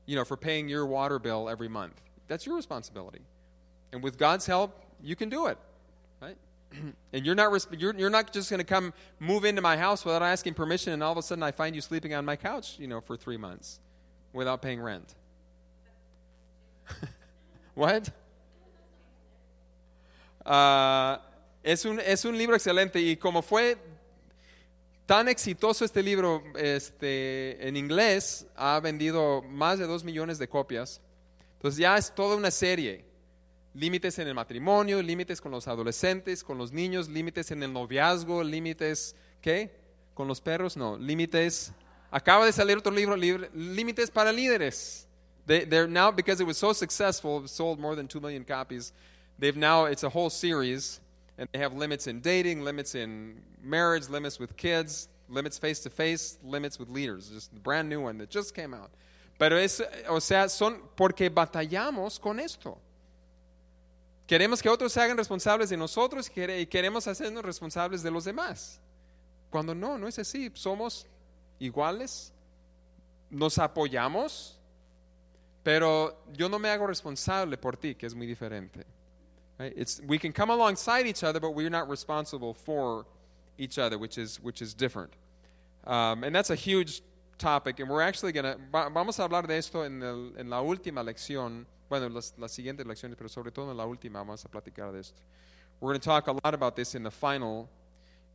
you 0.05 0.15
know, 0.15 0.25
for 0.25 0.37
paying 0.37 0.69
your 0.69 0.85
water 0.85 1.19
bill 1.19 1.49
every 1.49 1.67
month. 1.67 2.01
That's 2.27 2.45
your 2.45 2.55
responsibility. 2.55 3.21
And 3.91 4.01
with 4.01 4.17
God's 4.17 4.45
help, 4.45 4.85
you 5.03 5.15
can 5.15 5.29
do 5.29 5.47
it, 5.47 5.57
right? 6.21 6.37
and 7.13 7.25
you're 7.25 7.35
not, 7.35 7.51
resp- 7.51 7.79
you're, 7.79 8.09
not 8.09 8.31
just 8.31 8.49
going 8.49 8.59
to 8.59 8.65
come 8.65 8.93
move 9.19 9.45
into 9.45 9.61
my 9.61 9.77
house 9.77 10.05
without 10.05 10.21
asking 10.21 10.53
permission, 10.53 10.93
and 10.93 11.03
all 11.03 11.11
of 11.11 11.17
a 11.17 11.21
sudden 11.21 11.43
I 11.43 11.51
find 11.51 11.75
you 11.75 11.81
sleeping 11.81 12.13
on 12.13 12.25
my 12.25 12.35
couch, 12.35 12.77
you 12.79 12.87
know, 12.87 13.01
for 13.01 13.17
three 13.17 13.37
months 13.37 13.79
without 14.33 14.61
paying 14.61 14.81
rent. 14.81 15.13
what? 17.75 18.09
Ah, 20.45 21.21
es, 21.63 21.85
un, 21.85 21.99
es 21.99 22.25
un 22.25 22.37
libro 22.37 22.55
excelente 22.55 22.95
y 22.95 23.15
como 23.15 23.41
fue 23.41 23.75
tan 25.11 25.27
exitoso 25.27 25.83
este 25.83 26.01
libro 26.01 26.41
este, 26.55 27.67
en 27.67 27.75
inglés, 27.75 28.47
ha 28.55 28.79
vendido 28.79 29.41
más 29.41 29.77
de 29.77 29.85
dos 29.85 30.05
millones 30.05 30.39
de 30.39 30.47
copias. 30.47 31.01
Entonces 31.55 31.79
ya 31.79 31.97
es 31.97 32.15
toda 32.15 32.37
una 32.37 32.49
serie 32.49 33.03
límites 33.73 34.19
en 34.19 34.29
el 34.29 34.33
matrimonio, 34.33 35.01
límites 35.01 35.41
con 35.41 35.51
los 35.51 35.67
adolescentes, 35.67 36.45
con 36.45 36.57
los 36.57 36.71
niños, 36.71 37.09
límites 37.09 37.51
en 37.51 37.61
el 37.61 37.73
noviazgo, 37.73 38.41
límites, 38.41 39.13
¿qué? 39.41 39.75
Con 40.13 40.29
los 40.29 40.39
perros, 40.39 40.77
no, 40.77 40.97
límites. 40.97 41.73
Acaba 42.09 42.45
de 42.45 42.53
salir 42.53 42.77
otro 42.77 42.93
libro, 42.93 43.17
límites 43.17 44.09
para 44.09 44.31
líderes. 44.31 45.09
They, 45.45 45.65
they're 45.65 45.89
now, 45.89 46.13
because 46.13 46.41
it 46.41 46.47
was 46.47 46.57
so 46.57 46.71
successful, 46.71 47.45
sold 47.49 47.81
more 47.81 47.97
than 47.97 48.07
2 48.07 48.21
million 48.21 48.45
copies. 48.45 48.93
They've 49.37 49.57
now, 49.57 49.87
it's 49.87 50.05
a 50.05 50.09
whole 50.09 50.29
series, 50.29 51.00
and 51.41 51.49
they 51.51 51.57
have 51.59 51.73
limits 51.73 52.05
in 52.05 52.21
dating, 52.21 52.63
limits 52.63 52.93
in 52.93 53.41
marriage, 53.63 54.07
limits 54.09 54.39
with 54.39 54.55
kids, 54.55 55.09
limits 55.27 55.57
face 55.57 55.79
to 55.81 55.89
face, 55.89 56.37
limits 56.43 56.77
with 56.79 56.87
leaders. 56.87 57.29
Just 57.29 57.51
a 57.51 57.59
brand 57.59 57.89
new 57.89 57.99
one 57.99 58.19
that 58.19 58.29
just 58.29 58.53
came 58.53 58.75
out. 58.75 58.91
Pero 59.39 59.57
es, 59.57 59.81
o 60.07 60.19
sea, 60.19 60.47
son 60.47 60.79
porque 60.95 61.29
batallamos 61.31 62.19
con 62.19 62.39
esto. 62.39 62.77
Queremos 64.27 64.61
que 64.61 64.69
otros 64.69 64.93
se 64.93 65.01
hagan 65.01 65.17
responsables 65.17 65.69
de 65.69 65.77
nosotros 65.77 66.29
y 66.29 66.31
quere- 66.31 66.61
y 66.61 66.65
queremos 66.67 67.07
hacernos 67.07 67.43
responsables 67.43 68.03
de 68.03 68.11
los 68.11 68.23
demás. 68.23 68.79
Cuando 69.49 69.73
no, 69.73 69.97
no 69.97 70.07
es 70.07 70.19
así. 70.19 70.51
Somos 70.53 71.07
iguales, 71.59 72.31
nos 73.31 73.57
apoyamos, 73.57 74.59
pero 75.63 76.23
yo 76.33 76.47
no 76.49 76.59
me 76.59 76.69
hago 76.69 76.85
responsable 76.85 77.57
por 77.57 77.77
ti, 77.77 77.95
que 77.95 78.05
es 78.05 78.13
muy 78.13 78.27
diferente. 78.27 78.85
Right? 79.61 79.73
It's, 79.77 80.01
we 80.07 80.17
can 80.17 80.31
come 80.33 80.49
alongside 80.49 81.05
each 81.05 81.23
other, 81.23 81.39
but 81.39 81.51
we're 81.51 81.69
not 81.69 81.87
responsible 81.87 82.53
for 82.55 83.05
each 83.59 83.77
other, 83.77 83.97
which 83.99 84.17
is, 84.17 84.39
which 84.41 84.59
is 84.61 84.73
different. 84.73 85.13
Um, 85.85 86.23
and 86.23 86.33
that's 86.35 86.49
a 86.49 86.55
huge 86.55 87.03
topic, 87.37 87.79
and 87.79 87.87
we're 87.89 88.01
actually 88.01 88.31
going 88.31 88.45
to, 88.45 88.57
vamos 88.71 89.19
a 89.19 89.23
hablar 89.27 89.47
de 89.47 89.57
esto 89.57 89.83
en, 89.83 90.01
el- 90.01 90.31
en 90.37 90.49
la 90.49 90.61
última 90.61 91.03
lección, 91.03 91.65
bueno, 91.89 92.07
las, 92.09 92.33
las 92.39 92.51
siguientes 92.51 92.85
lecciones, 92.87 93.15
pero 93.17 93.27
sobre 93.29 93.51
todo 93.51 93.69
en 93.71 93.77
la 93.77 93.85
última 93.85 94.19
vamos 94.19 94.43
a 94.45 94.49
platicar 94.49 94.91
de 94.91 94.99
esto. 95.01 95.21
We're 95.79 95.89
going 95.91 95.99
to 95.99 96.05
talk 96.05 96.27
a 96.27 96.31
lot 96.33 96.53
about 96.55 96.75
this 96.75 96.95
in 96.95 97.03
the 97.03 97.11
final, 97.11 97.67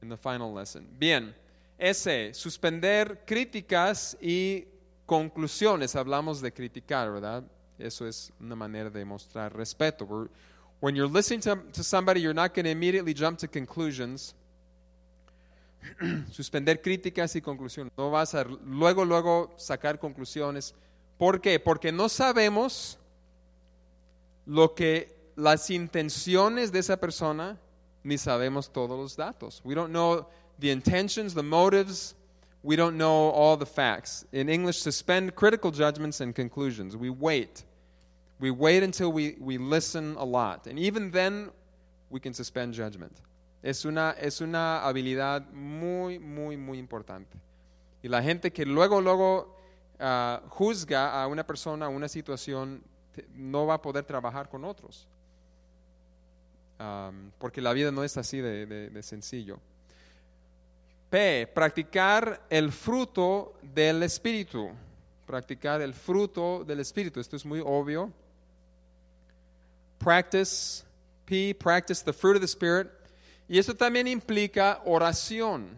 in 0.02 0.08
the 0.08 0.16
final 0.16 0.52
lesson. 0.52 0.86
Bien, 0.98 1.34
ese, 1.78 2.34
suspender 2.34 3.24
críticas 3.26 4.16
y 4.20 4.64
conclusiones. 5.06 5.96
Hablamos 5.96 6.40
de 6.40 6.52
criticar, 6.52 7.10
¿verdad? 7.12 7.42
Eso 7.78 8.06
es 8.06 8.32
una 8.40 8.54
manera 8.56 8.90
de 8.90 9.04
mostrar 9.04 9.52
respeto. 9.56 10.04
We're- 10.06 10.28
when 10.80 10.94
you're 10.94 11.06
listening 11.06 11.40
to, 11.40 11.58
to 11.72 11.82
somebody, 11.82 12.20
you're 12.20 12.34
not 12.34 12.54
going 12.54 12.64
to 12.64 12.70
immediately 12.70 13.14
jump 13.14 13.38
to 13.38 13.48
conclusions. 13.48 14.34
Suspender 16.30 16.80
críticas 16.82 17.34
y 17.36 17.40
conclusiones. 17.40 17.92
No 17.96 18.10
vas 18.10 18.34
a 18.34 18.44
luego, 18.44 19.04
luego 19.04 19.54
sacar 19.56 19.98
conclusiones. 19.98 20.74
¿Por 21.18 21.40
qué? 21.40 21.58
Porque 21.58 21.92
no 21.92 22.08
sabemos 22.08 22.98
lo 24.46 24.74
que 24.74 25.14
las 25.36 25.70
intenciones 25.70 26.72
de 26.72 26.80
esa 26.80 26.98
persona, 26.98 27.58
ni 28.02 28.18
sabemos 28.18 28.72
todos 28.72 28.98
los 28.98 29.16
datos. 29.16 29.60
We 29.64 29.74
don't 29.74 29.92
know 29.92 30.28
the 30.58 30.70
intentions, 30.70 31.34
the 31.34 31.42
motives. 31.42 32.14
We 32.62 32.74
don't 32.74 32.96
know 32.96 33.30
all 33.30 33.56
the 33.56 33.66
facts. 33.66 34.26
In 34.32 34.48
English, 34.48 34.80
suspend 34.80 35.34
critical 35.36 35.70
judgments 35.70 36.20
and 36.20 36.34
conclusions. 36.34 36.96
We 36.96 37.10
wait. 37.10 37.64
We 38.38 38.50
wait 38.50 38.82
until 38.82 39.12
we, 39.12 39.36
we 39.40 39.56
listen 39.58 40.14
a 40.18 40.24
lot. 40.24 40.66
And 40.66 40.78
even 40.78 41.10
then, 41.10 41.50
we 42.10 42.20
can 42.20 42.34
suspend 42.34 42.74
judgment. 42.74 43.12
Es 43.62 43.84
una, 43.84 44.14
es 44.20 44.40
una 44.40 44.84
habilidad 44.86 45.50
muy, 45.52 46.18
muy, 46.18 46.56
muy 46.56 46.78
importante. 46.78 47.36
Y 48.02 48.08
la 48.08 48.22
gente 48.22 48.52
que 48.52 48.64
luego, 48.66 49.00
luego 49.00 49.56
ah, 49.98 50.42
juzga 50.50 51.22
a 51.22 51.26
una 51.26 51.44
persona, 51.46 51.86
a 51.86 51.88
una 51.88 52.08
situación, 52.08 52.82
no 53.34 53.66
va 53.66 53.74
a 53.74 53.82
poder 53.82 54.04
trabajar 54.04 54.48
con 54.48 54.64
otros. 54.64 55.06
Am, 56.78 57.32
porque 57.38 57.62
la 57.62 57.72
vida 57.72 57.90
no 57.90 58.04
es 58.04 58.16
así 58.18 58.38
de, 58.40 58.66
de- 58.66 58.90
de 58.90 59.02
sencillo. 59.02 59.58
P, 61.08 61.46
practicar 61.54 62.42
el 62.50 62.70
fruto 62.70 63.54
del 63.62 64.02
Espíritu. 64.02 64.68
Practicar 65.26 65.80
el 65.80 65.94
fruto 65.94 66.62
del 66.64 66.80
Espíritu. 66.80 67.18
Esto 67.18 67.36
es 67.36 67.46
muy 67.46 67.62
obvio. 67.64 68.12
Practice, 69.98 70.84
P, 71.26 71.54
practice 71.54 72.02
the 72.02 72.12
fruit 72.12 72.36
of 72.36 72.42
the 72.42 72.48
Spirit. 72.48 72.88
Y 73.48 73.58
esto 73.58 73.74
también 73.74 74.06
implica 74.06 74.80
oración. 74.84 75.76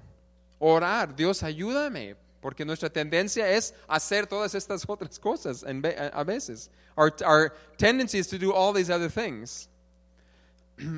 Orar, 0.60 1.14
Dios 1.14 1.42
ayúdame, 1.42 2.16
porque 2.40 2.64
nuestra 2.64 2.88
tendencia 2.88 3.48
es 3.48 3.74
hacer 3.88 4.26
todas 4.26 4.54
estas 4.54 4.84
otras 4.88 5.18
cosas 5.18 5.64
a 5.64 6.24
veces. 6.24 6.68
Our, 6.96 7.12
our 7.24 7.54
tendency 7.76 8.18
is 8.18 8.26
to 8.28 8.38
do 8.38 8.52
all 8.52 8.72
these 8.72 8.90
other 8.90 9.08
things. 9.08 9.68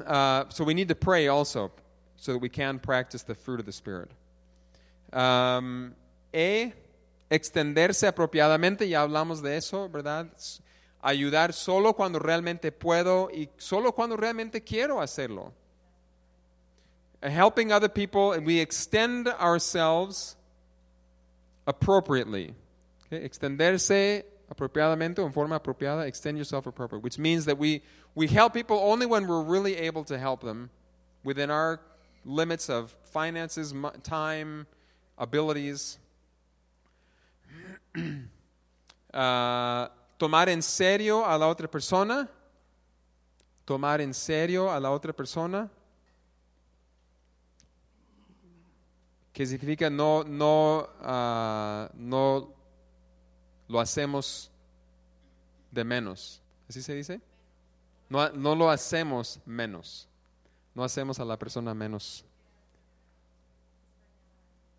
Uh, 0.06 0.44
so 0.50 0.62
we 0.62 0.74
need 0.74 0.88
to 0.88 0.94
pray 0.94 1.28
also 1.28 1.72
so 2.16 2.32
that 2.32 2.38
we 2.38 2.50
can 2.50 2.78
practice 2.78 3.22
the 3.22 3.34
fruit 3.34 3.60
of 3.60 3.64
the 3.64 3.72
Spirit. 3.72 4.10
Um, 5.10 5.94
e, 6.34 6.74
extenderse 7.30 8.06
apropiadamente, 8.06 8.86
ya 8.86 9.00
hablamos 9.00 9.40
de 9.40 9.56
eso, 9.56 9.88
¿verdad? 9.88 10.28
Ayudar 11.03 11.53
solo 11.55 11.94
cuando 11.94 12.18
realmente 12.18 12.72
puedo 12.72 13.30
y 13.32 13.48
solo 13.57 13.92
cuando 13.92 14.16
realmente 14.16 14.62
quiero 14.62 15.01
hacerlo. 15.01 15.53
Uh, 17.22 17.28
Helping 17.28 17.72
other 17.72 17.88
people, 17.88 18.32
and 18.32 18.46
we 18.46 18.61
extend 18.61 19.28
ourselves 19.28 20.36
appropriately. 21.66 22.55
Okay? 23.07 23.26
Extenderse 23.26 24.24
apropiadamente 24.51 25.24
en 25.24 25.32
forma 25.32 25.59
apropiada, 25.59 26.07
extend 26.07 26.36
yourself 26.36 26.66
appropriately, 26.66 27.05
which 27.05 27.18
means 27.18 27.44
that 27.44 27.57
we, 27.57 27.82
we 28.14 28.26
help 28.26 28.53
people 28.53 28.78
only 28.78 29.07
when 29.07 29.26
we're 29.26 29.42
really 29.42 29.76
able 29.76 30.05
to 30.05 30.18
help 30.18 30.42
them 30.42 30.70
within 31.22 31.51
our 31.51 31.80
limits 32.24 32.68
of 32.68 32.90
finances, 33.05 33.74
time, 34.03 34.66
abilities. 35.16 35.98
Ah, 39.12 39.90
tomar 40.20 40.50
en 40.50 40.62
serio 40.62 41.24
a 41.24 41.38
la 41.38 41.48
otra 41.48 41.66
persona. 41.66 42.28
Tomar 43.64 44.02
en 44.02 44.12
serio 44.12 44.70
a 44.70 44.78
la 44.78 44.90
otra 44.90 45.14
persona. 45.14 45.70
que 49.32 49.46
significa 49.46 49.88
no, 49.88 50.22
no, 50.24 50.86
ah, 51.00 51.88
no 51.94 52.52
lo 53.68 53.80
hacemos 53.80 54.50
de 55.70 55.82
menos. 55.82 56.42
¿Así 56.68 56.82
se 56.82 56.92
dice? 56.92 57.22
No, 58.10 58.28
no 58.30 58.54
lo 58.54 58.68
hacemos 58.68 59.40
menos. 59.46 60.06
No 60.74 60.84
hacemos 60.84 61.18
a 61.20 61.24
la 61.24 61.38
persona 61.38 61.72
menos. 61.72 62.22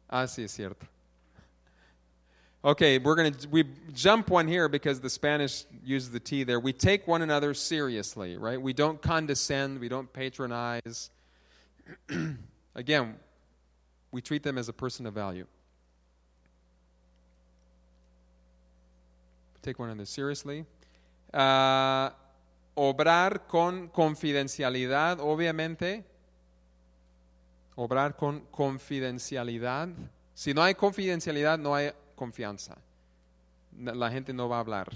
Ah, 0.07 0.27
sí, 0.27 0.43
es 0.43 0.51
cierto. 0.51 0.85
Okay, 2.63 2.99
we're 2.99 3.15
going 3.15 3.33
to 3.33 3.49
we 3.49 3.63
jump 3.91 4.29
one 4.29 4.47
here 4.47 4.69
because 4.69 4.99
the 4.99 5.09
Spanish 5.09 5.65
uses 5.83 6.11
the 6.11 6.19
T 6.19 6.43
there. 6.43 6.59
We 6.59 6.73
take 6.73 7.07
one 7.07 7.23
another 7.23 7.55
seriously, 7.55 8.37
right? 8.37 8.61
We 8.61 8.71
don't 8.71 9.01
condescend, 9.01 9.79
we 9.79 9.89
don't 9.89 10.13
patronize. 10.13 11.09
Again, 12.75 13.15
we 14.11 14.21
treat 14.21 14.43
them 14.43 14.59
as 14.59 14.69
a 14.69 14.73
person 14.73 15.07
of 15.07 15.15
value. 15.15 15.47
Take 19.63 19.79
one 19.79 19.89
another 19.89 20.05
seriously. 20.05 20.65
Ah, 21.33 22.13
obrar 22.77 23.47
con 23.47 23.89
confidencialidad, 23.89 25.19
obviamente. 25.19 26.03
Obrar 27.75 28.15
con 28.15 28.41
confidencialidad. 28.51 29.89
Si 30.35 30.53
no 30.53 30.61
hay 30.61 30.75
confidencialidad, 30.75 31.59
no 31.59 31.73
hay 31.73 31.91
confianza. 32.21 32.77
La 33.77 34.09
gente 34.09 34.33
no 34.33 34.47
va 34.47 34.57
a 34.57 34.59
hablar. 34.63 34.87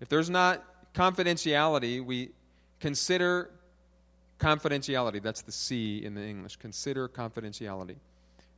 If 0.00 0.08
there's 0.08 0.30
not 0.30 0.62
confidentiality, 0.94 2.00
we 2.04 2.30
consider 2.78 3.50
confidentiality. 4.38 5.20
That's 5.22 5.42
the 5.42 5.52
C 5.52 6.02
in 6.04 6.14
the 6.14 6.22
English. 6.22 6.56
Consider 6.56 7.08
confidentiality. 7.08 7.96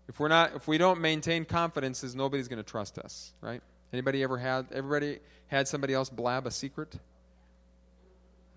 If 0.09 0.21
we're 0.21 0.29
not, 0.29 0.55
if 0.55 0.69
we 0.69 0.79
don't 0.79 1.01
maintain 1.01 1.45
confidences, 1.45 2.15
nobody's 2.15 2.49
going 2.49 2.63
to 2.63 2.71
trust 2.71 2.99
us, 2.99 3.33
right? 3.41 3.63
Anybody 3.93 4.23
ever 4.23 4.39
had? 4.39 4.67
Everybody 4.73 5.21
had 5.49 5.69
somebody 5.69 5.95
else 5.95 6.11
blab 6.11 6.47
a 6.47 6.51
secret? 6.51 6.99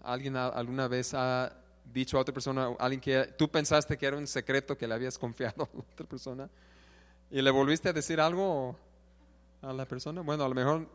¿Alguien 0.03 0.35
alguna 0.35 0.87
vez 0.87 1.13
ha 1.13 1.51
dicho 1.91 2.17
a 2.17 2.21
otra 2.21 2.33
persona, 2.33 2.75
alguien 2.79 3.01
que 3.01 3.25
tú 3.37 3.49
pensaste 3.49 3.97
que 3.97 4.05
era 4.05 4.17
un 4.17 4.27
secreto 4.27 4.77
que 4.77 4.87
le 4.87 4.93
habías 4.93 5.17
confiado 5.17 5.63
a 5.63 5.77
otra 5.93 6.05
persona 6.07 6.49
y 7.31 7.41
le 7.41 7.51
volviste 7.51 7.89
a 7.89 7.93
decir 7.93 8.19
algo 8.19 8.75
a 9.65 9.73
la 9.73 9.85
persona? 9.87 10.21
Bueno, 10.21 10.43
a 10.43 10.47
lo 10.47 10.55
mejor, 10.55 10.87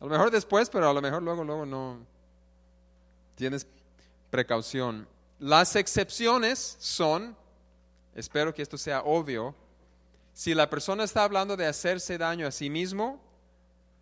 a 0.00 0.04
lo 0.04 0.10
mejor 0.10 0.30
después, 0.30 0.68
pero 0.68 0.88
a 0.88 0.92
lo 0.92 1.00
mejor 1.00 1.22
luego, 1.22 1.44
luego 1.44 1.64
no. 1.64 1.98
Tienes 3.36 3.66
precaución. 4.30 5.06
Las 5.38 5.76
excepciones 5.76 6.76
son, 6.78 7.36
espero 8.14 8.52
que 8.52 8.62
esto 8.62 8.76
sea 8.76 9.02
obvio, 9.02 9.54
si 10.32 10.54
la 10.54 10.68
persona 10.68 11.04
está 11.04 11.24
hablando 11.24 11.56
de 11.56 11.66
hacerse 11.66 12.18
daño 12.18 12.46
a 12.46 12.50
sí 12.50 12.68
mismo 12.68 13.20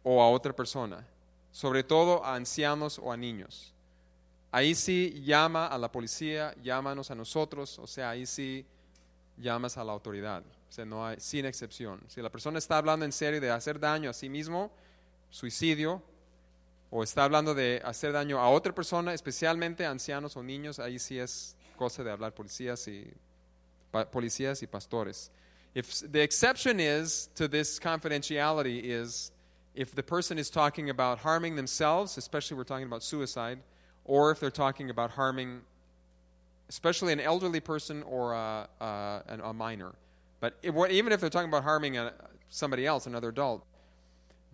o 0.02 0.22
a 0.22 0.30
otra 0.30 0.54
persona, 0.54 1.06
sobre 1.50 1.84
todo 1.84 2.24
a 2.24 2.34
ancianos 2.34 2.98
o 2.98 3.12
a 3.12 3.16
niños. 3.16 3.74
ahí 4.50 4.74
sí 4.74 5.22
llama 5.24 5.66
a 5.66 5.78
la 5.78 5.90
policía, 5.90 6.54
llámanos 6.62 7.10
a 7.10 7.14
nosotros, 7.14 7.78
o 7.78 7.86
sea, 7.86 8.10
ahí 8.10 8.26
sí 8.26 8.66
llamas 9.38 9.76
a 9.78 9.84
la 9.84 9.92
autoridad. 9.92 10.42
O 10.72 10.74
sea, 10.74 10.86
no 10.86 11.06
hay, 11.06 11.20
sin 11.20 11.44
excepción. 11.44 12.00
Si 12.08 12.22
la 12.22 12.30
persona 12.30 12.56
está 12.56 12.78
hablando 12.78 13.04
en 13.04 13.12
serio 13.12 13.42
de 13.42 13.50
hacer 13.50 13.78
daño 13.78 14.08
a 14.08 14.14
sí 14.14 14.30
mismo, 14.30 14.72
suicidio, 15.28 16.02
o 16.88 17.02
está 17.02 17.24
hablando 17.24 17.54
de 17.54 17.82
hacer 17.84 18.10
daño 18.10 18.40
a 18.40 18.48
otra 18.48 18.74
persona, 18.74 19.12
especialmente 19.12 19.84
ancianos 19.84 20.34
o 20.34 20.42
niños, 20.42 20.78
ahí 20.78 20.98
sí 20.98 21.18
es 21.18 21.56
cosa 21.76 22.02
de 22.02 22.10
hablar 22.10 22.32
policías 22.32 22.88
y 22.88 23.12
pa- 23.90 24.10
policías 24.10 24.62
y 24.62 24.66
pastores. 24.66 25.30
If 25.74 26.10
the 26.10 26.22
exception 26.22 26.80
is 26.80 27.28
to 27.34 27.48
this 27.48 27.78
confidentiality 27.78 28.80
is 28.82 29.30
if 29.74 29.94
the 29.94 30.02
person 30.02 30.38
is 30.38 30.48
talking 30.48 30.88
about 30.88 31.18
harming 31.18 31.54
themselves, 31.54 32.16
especially 32.16 32.56
we're 32.56 32.64
talking 32.64 32.86
about 32.86 33.02
suicide, 33.02 33.58
or 34.06 34.30
if 34.30 34.40
they're 34.40 34.50
talking 34.50 34.88
about 34.88 35.10
harming 35.10 35.60
especially 36.70 37.12
an 37.12 37.20
elderly 37.20 37.60
person 37.60 38.02
or 38.04 38.32
a, 38.32 38.66
a, 38.80 39.38
a 39.44 39.52
minor. 39.52 39.92
But 40.42 40.56
what- 40.72 40.90
even 40.90 41.12
if 41.12 41.20
they're 41.20 41.30
talking 41.30 41.48
about 41.48 41.62
harming 41.62 41.96
a, 41.96 42.12
somebody 42.48 42.84
else, 42.84 43.06
another 43.06 43.28
adult, 43.28 43.64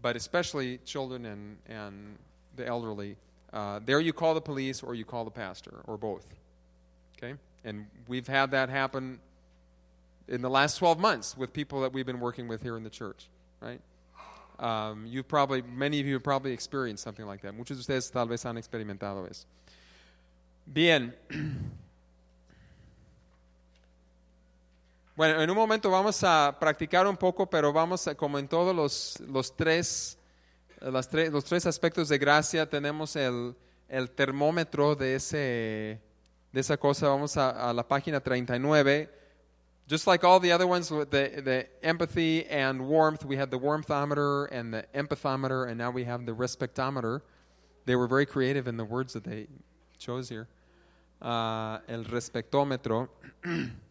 but 0.02 0.16
especially 0.16 0.78
children 0.84 1.24
and, 1.24 1.56
and 1.66 2.18
the 2.56 2.66
elderly, 2.66 3.16
uh, 3.54 3.80
there 3.82 3.98
you 3.98 4.12
call 4.12 4.34
the 4.34 4.40
police 4.40 4.82
or 4.82 4.94
you 4.94 5.06
call 5.06 5.24
the 5.24 5.30
pastor 5.30 5.80
or 5.86 5.96
both. 5.96 6.26
Okay? 7.16 7.34
And 7.64 7.86
we've 8.06 8.28
had 8.28 8.50
that 8.50 8.68
happen 8.68 9.18
in 10.28 10.42
the 10.42 10.50
last 10.50 10.76
12 10.76 11.00
months 11.00 11.38
with 11.38 11.54
people 11.54 11.80
that 11.80 11.94
we've 11.94 12.04
been 12.04 12.20
working 12.20 12.48
with 12.48 12.62
here 12.62 12.76
in 12.76 12.84
the 12.84 12.90
church, 12.90 13.26
right? 13.60 13.80
Um, 14.58 15.06
you've 15.06 15.26
probably, 15.26 15.62
many 15.62 16.00
of 16.00 16.06
you 16.06 16.12
have 16.14 16.22
probably 16.22 16.52
experienced 16.52 17.02
something 17.02 17.24
like 17.24 17.40
that. 17.40 17.54
Muchos 17.54 17.78
de 17.78 17.94
ustedes 17.94 18.12
tal 18.12 18.26
vez 18.26 18.42
han 18.42 18.56
experimentado 18.56 19.28
eso. 19.30 19.46
Bien. 20.70 21.14
Bueno, 25.18 25.42
en 25.42 25.50
un 25.50 25.56
momento 25.56 25.90
vamos 25.90 26.22
a 26.22 26.56
practicar 26.60 27.04
un 27.08 27.16
poco, 27.16 27.50
pero 27.50 27.72
vamos 27.72 28.06
a, 28.06 28.14
como 28.14 28.38
en 28.38 28.46
todos 28.46 28.72
los, 28.72 29.18
los, 29.28 29.56
tres, 29.56 30.16
las 30.80 31.08
tres, 31.08 31.32
los 31.32 31.44
tres 31.44 31.66
aspectos 31.66 32.08
de 32.08 32.18
gracia, 32.18 32.70
tenemos 32.70 33.16
el, 33.16 33.56
el 33.88 34.12
termómetro 34.12 34.94
de, 34.94 35.16
ese, 35.16 36.00
de 36.52 36.60
esa 36.60 36.76
cosa. 36.76 37.08
Vamos 37.08 37.36
a, 37.36 37.72
la 37.72 37.82
página 37.82 38.20
39. 38.20 39.10
Just 39.90 40.06
like 40.06 40.24
all 40.24 40.38
the 40.38 40.52
other 40.52 40.68
ones, 40.68 40.88
the, 40.88 41.04
the 41.10 41.66
empathy 41.82 42.46
and 42.46 42.80
warmth, 42.80 43.24
we 43.24 43.36
had 43.36 43.50
the 43.50 43.58
warmthometer 43.58 44.46
and 44.52 44.72
the 44.72 44.86
empathometer, 44.94 45.68
and 45.68 45.76
now 45.76 45.90
we 45.90 46.04
have 46.04 46.26
the 46.26 46.32
respectometer. 46.32 47.22
They 47.86 47.96
were 47.96 48.06
very 48.06 48.24
creative 48.24 48.68
in 48.68 48.76
the 48.76 48.84
words 48.84 49.14
that 49.14 49.24
they 49.24 49.48
chose 49.98 50.28
here. 50.28 50.46
Uh, 51.20 51.80
el 51.88 52.04
respectómetro. 52.04 53.08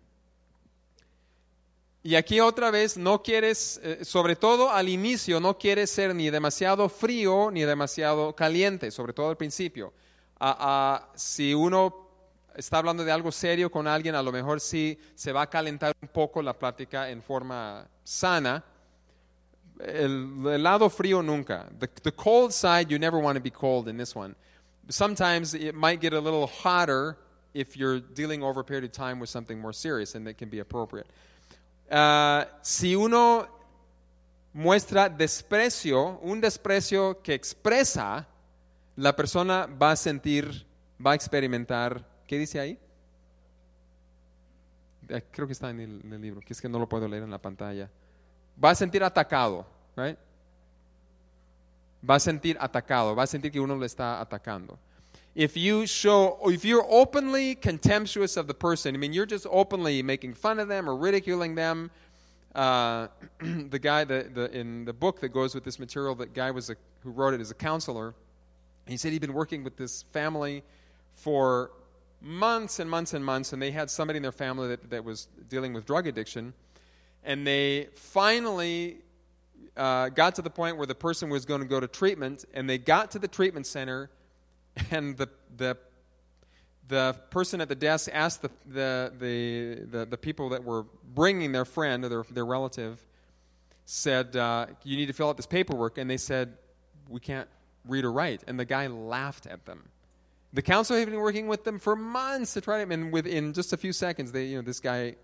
Y 2.08 2.16
aquí 2.16 2.39
otra 2.39 2.72
vez 2.72 2.95
no 2.95 3.22
quieres, 3.22 3.82
eh, 3.84 4.05
sobre 4.05 4.38
todo 4.38 4.72
al 4.72 4.88
inicio, 4.88 5.41
no 5.41 5.58
quieres 5.58 5.89
ser 5.91 6.16
ni 6.16 6.30
demasiado 6.30 6.88
frío 6.88 7.51
ni 7.51 7.64
demasiado 7.64 8.34
caliente, 8.34 8.91
sobre 8.91 9.12
todo 9.12 9.28
al 9.28 9.36
principio. 9.36 9.91
Ah, 10.39 10.55
ah, 10.58 11.12
si 11.16 11.53
uno 11.53 12.08
está 12.55 12.78
hablando 12.78 13.03
de 13.03 13.12
algo 13.12 13.30
serio 13.30 13.70
con 13.70 13.89
alguien, 13.89 14.16
a 14.16 14.24
lo 14.24 14.32
mejor 14.32 14.62
sí 14.62 14.97
se 15.16 15.34
va 15.34 15.41
a 15.41 15.49
calentar 15.49 15.93
un 16.01 16.08
poco 16.08 16.41
la 16.41 16.58
plática 16.58 17.10
en 17.10 17.22
forma 17.22 17.86
sana. 18.05 18.64
El, 19.78 20.47
el 20.47 20.64
lado 20.64 20.89
frío 20.89 21.22
nunca. 21.22 21.68
The, 21.78 21.89
the 22.03 22.14
cold 22.14 22.53
side, 22.53 22.89
you 22.89 22.97
never 22.97 23.20
want 23.22 23.36
to 23.36 23.43
be 23.43 23.51
cold 23.51 23.89
in 23.89 23.97
this 23.97 24.16
one. 24.16 24.34
Sometimes 24.88 25.53
it 25.53 25.76
might 25.76 25.99
get 25.99 26.14
a 26.14 26.22
little 26.22 26.47
hotter 26.47 27.18
if 27.53 27.76
you're 27.76 27.99
dealing 27.99 28.43
over 28.43 28.62
a 28.62 28.64
period 28.64 28.86
of 28.86 28.93
time 28.93 29.20
with 29.20 29.30
something 29.30 29.60
more 29.60 29.74
serious, 29.74 30.16
and 30.16 30.26
that 30.26 30.38
can 30.38 30.47
be 30.47 30.60
appropriate. 30.60 31.08
Ah, 31.89 32.47
si 32.61 32.95
uno 32.95 33.47
muestra 34.53 35.09
desprecio, 35.09 36.19
un 36.19 36.41
desprecio 36.41 37.21
que 37.21 37.33
expresa, 37.33 38.27
la 38.95 39.15
persona 39.15 39.67
va 39.67 39.91
a 39.91 39.95
sentir, 39.95 40.65
va 41.05 41.11
a 41.11 41.15
experimentar, 41.15 42.03
¿qué 42.25 42.38
dice 42.38 42.59
ahí? 42.59 42.79
Eh, 45.09 45.23
Creo 45.31 45.47
que 45.47 45.53
está 45.53 45.69
en 45.69 45.79
el, 45.79 46.01
en 46.03 46.13
el 46.13 46.21
libro, 46.21 46.41
que 46.41 46.53
es 46.53 46.61
que 46.61 46.67
no 46.67 46.79
lo 46.79 46.89
puedo 46.89 47.07
leer 47.07 47.23
en 47.23 47.31
la 47.31 47.38
pantalla. 47.38 47.89
Va 48.61 48.71
a 48.71 48.75
sentir 48.75 49.03
atacado, 49.03 49.65
right? 49.95 50.17
Va 52.07 52.15
a 52.15 52.19
sentir 52.19 52.57
atacado, 52.59 53.15
va 53.15 53.23
a 53.23 53.27
sentir 53.27 53.51
que 53.51 53.59
uno 53.59 53.77
le 53.77 53.85
está 53.85 54.19
atacando. 54.19 54.77
If 55.38 55.55
you 55.55 55.85
show, 55.85 56.39
if 56.45 56.65
you're 56.65 56.88
openly 56.89 57.53
contemptuous 57.53 58.38
of 58.38 58.47
the 58.47 58.55
person, 58.55 58.95
I 58.95 58.97
mean, 58.97 59.13
you're 59.13 59.27
just 59.27 59.45
openly 59.51 60.01
making 60.01 60.33
fun 60.33 60.59
of 60.59 60.67
them 60.67 60.89
or 60.89 60.95
ridiculing 60.95 61.53
them. 61.53 61.91
Uh, 62.55 63.09
the 63.39 63.77
guy 63.77 64.03
the, 64.03 64.31
the, 64.33 64.51
in 64.51 64.85
the 64.85 64.93
book 64.93 65.19
that 65.19 65.29
goes 65.29 65.53
with 65.53 65.63
this 65.63 65.77
material, 65.77 66.15
that 66.15 66.33
guy 66.33 66.49
was 66.49 66.71
a, 66.71 66.75
who 67.01 67.11
wrote 67.11 67.35
it 67.35 67.39
as 67.39 67.51
a 67.51 67.53
counselor. 67.53 68.15
He 68.88 68.97
said 68.97 69.11
he'd 69.11 69.21
been 69.21 69.31
working 69.31 69.63
with 69.63 69.77
this 69.77 70.01
family 70.11 70.63
for 71.13 71.69
months 72.19 72.79
and 72.79 72.89
months 72.89 73.13
and 73.13 73.23
months, 73.23 73.53
and 73.53 73.61
they 73.61 73.69
had 73.69 73.91
somebody 73.91 74.17
in 74.17 74.23
their 74.23 74.31
family 74.31 74.69
that, 74.69 74.89
that 74.89 75.03
was 75.03 75.27
dealing 75.49 75.71
with 75.71 75.85
drug 75.85 76.07
addiction. 76.07 76.51
And 77.23 77.45
they 77.45 77.89
finally 77.93 79.01
uh, 79.75 80.09
got 80.09 80.33
to 80.33 80.41
the 80.41 80.49
point 80.49 80.77
where 80.77 80.88
the 80.88 80.95
person 80.95 81.29
was 81.29 81.45
going 81.45 81.61
to 81.61 81.67
go 81.67 81.79
to 81.79 81.88
treatment, 81.88 82.45
and 82.55 82.67
they 82.67 82.79
got 82.79 83.11
to 83.11 83.19
the 83.19 83.27
treatment 83.27 83.67
center, 83.67 84.09
and 84.91 85.17
the, 85.17 85.30
the, 85.55 85.78
the 86.88 87.15
person 87.30 87.61
at 87.61 87.69
the 87.69 87.75
desk 87.75 88.09
asked 88.13 88.41
the, 88.41 88.49
the, 88.65 89.13
the, 89.19 89.86
the, 89.89 90.05
the 90.05 90.17
people 90.17 90.49
that 90.49 90.63
were 90.63 90.86
bringing 91.13 91.51
their 91.51 91.65
friend 91.65 92.03
or 92.05 92.09
their, 92.09 92.23
their 92.32 92.45
relative, 92.45 93.05
said, 93.86 94.36
uh, 94.36 94.67
You 94.84 94.97
need 94.97 95.07
to 95.07 95.13
fill 95.13 95.30
out 95.30 95.38
this 95.38 95.45
paperwork. 95.45 95.97
And 95.97 96.09
they 96.09 96.17
said, 96.17 96.53
We 97.09 97.19
can't 97.19 97.47
read 97.86 98.05
or 98.05 98.11
write. 98.11 98.43
And 98.47 98.59
the 98.59 98.65
guy 98.65 98.88
laughed 98.88 99.47
at 99.47 99.65
them. 99.65 99.89
The 100.53 100.61
counselor 100.61 100.99
had 100.99 101.09
been 101.09 101.19
working 101.19 101.47
with 101.47 101.65
them 101.65 101.78
for 101.78 101.95
months 101.95 102.53
to 102.53 102.61
try 102.61 102.84
to, 102.84 102.91
and 102.91 103.11
within 103.11 103.53
just 103.53 103.73
a 103.73 103.78
few 103.78 103.91
seconds, 103.93 104.32
they, 104.32 104.45
you 104.45 104.55
know, 104.55 104.61
this 104.61 104.80
guy 104.80 105.15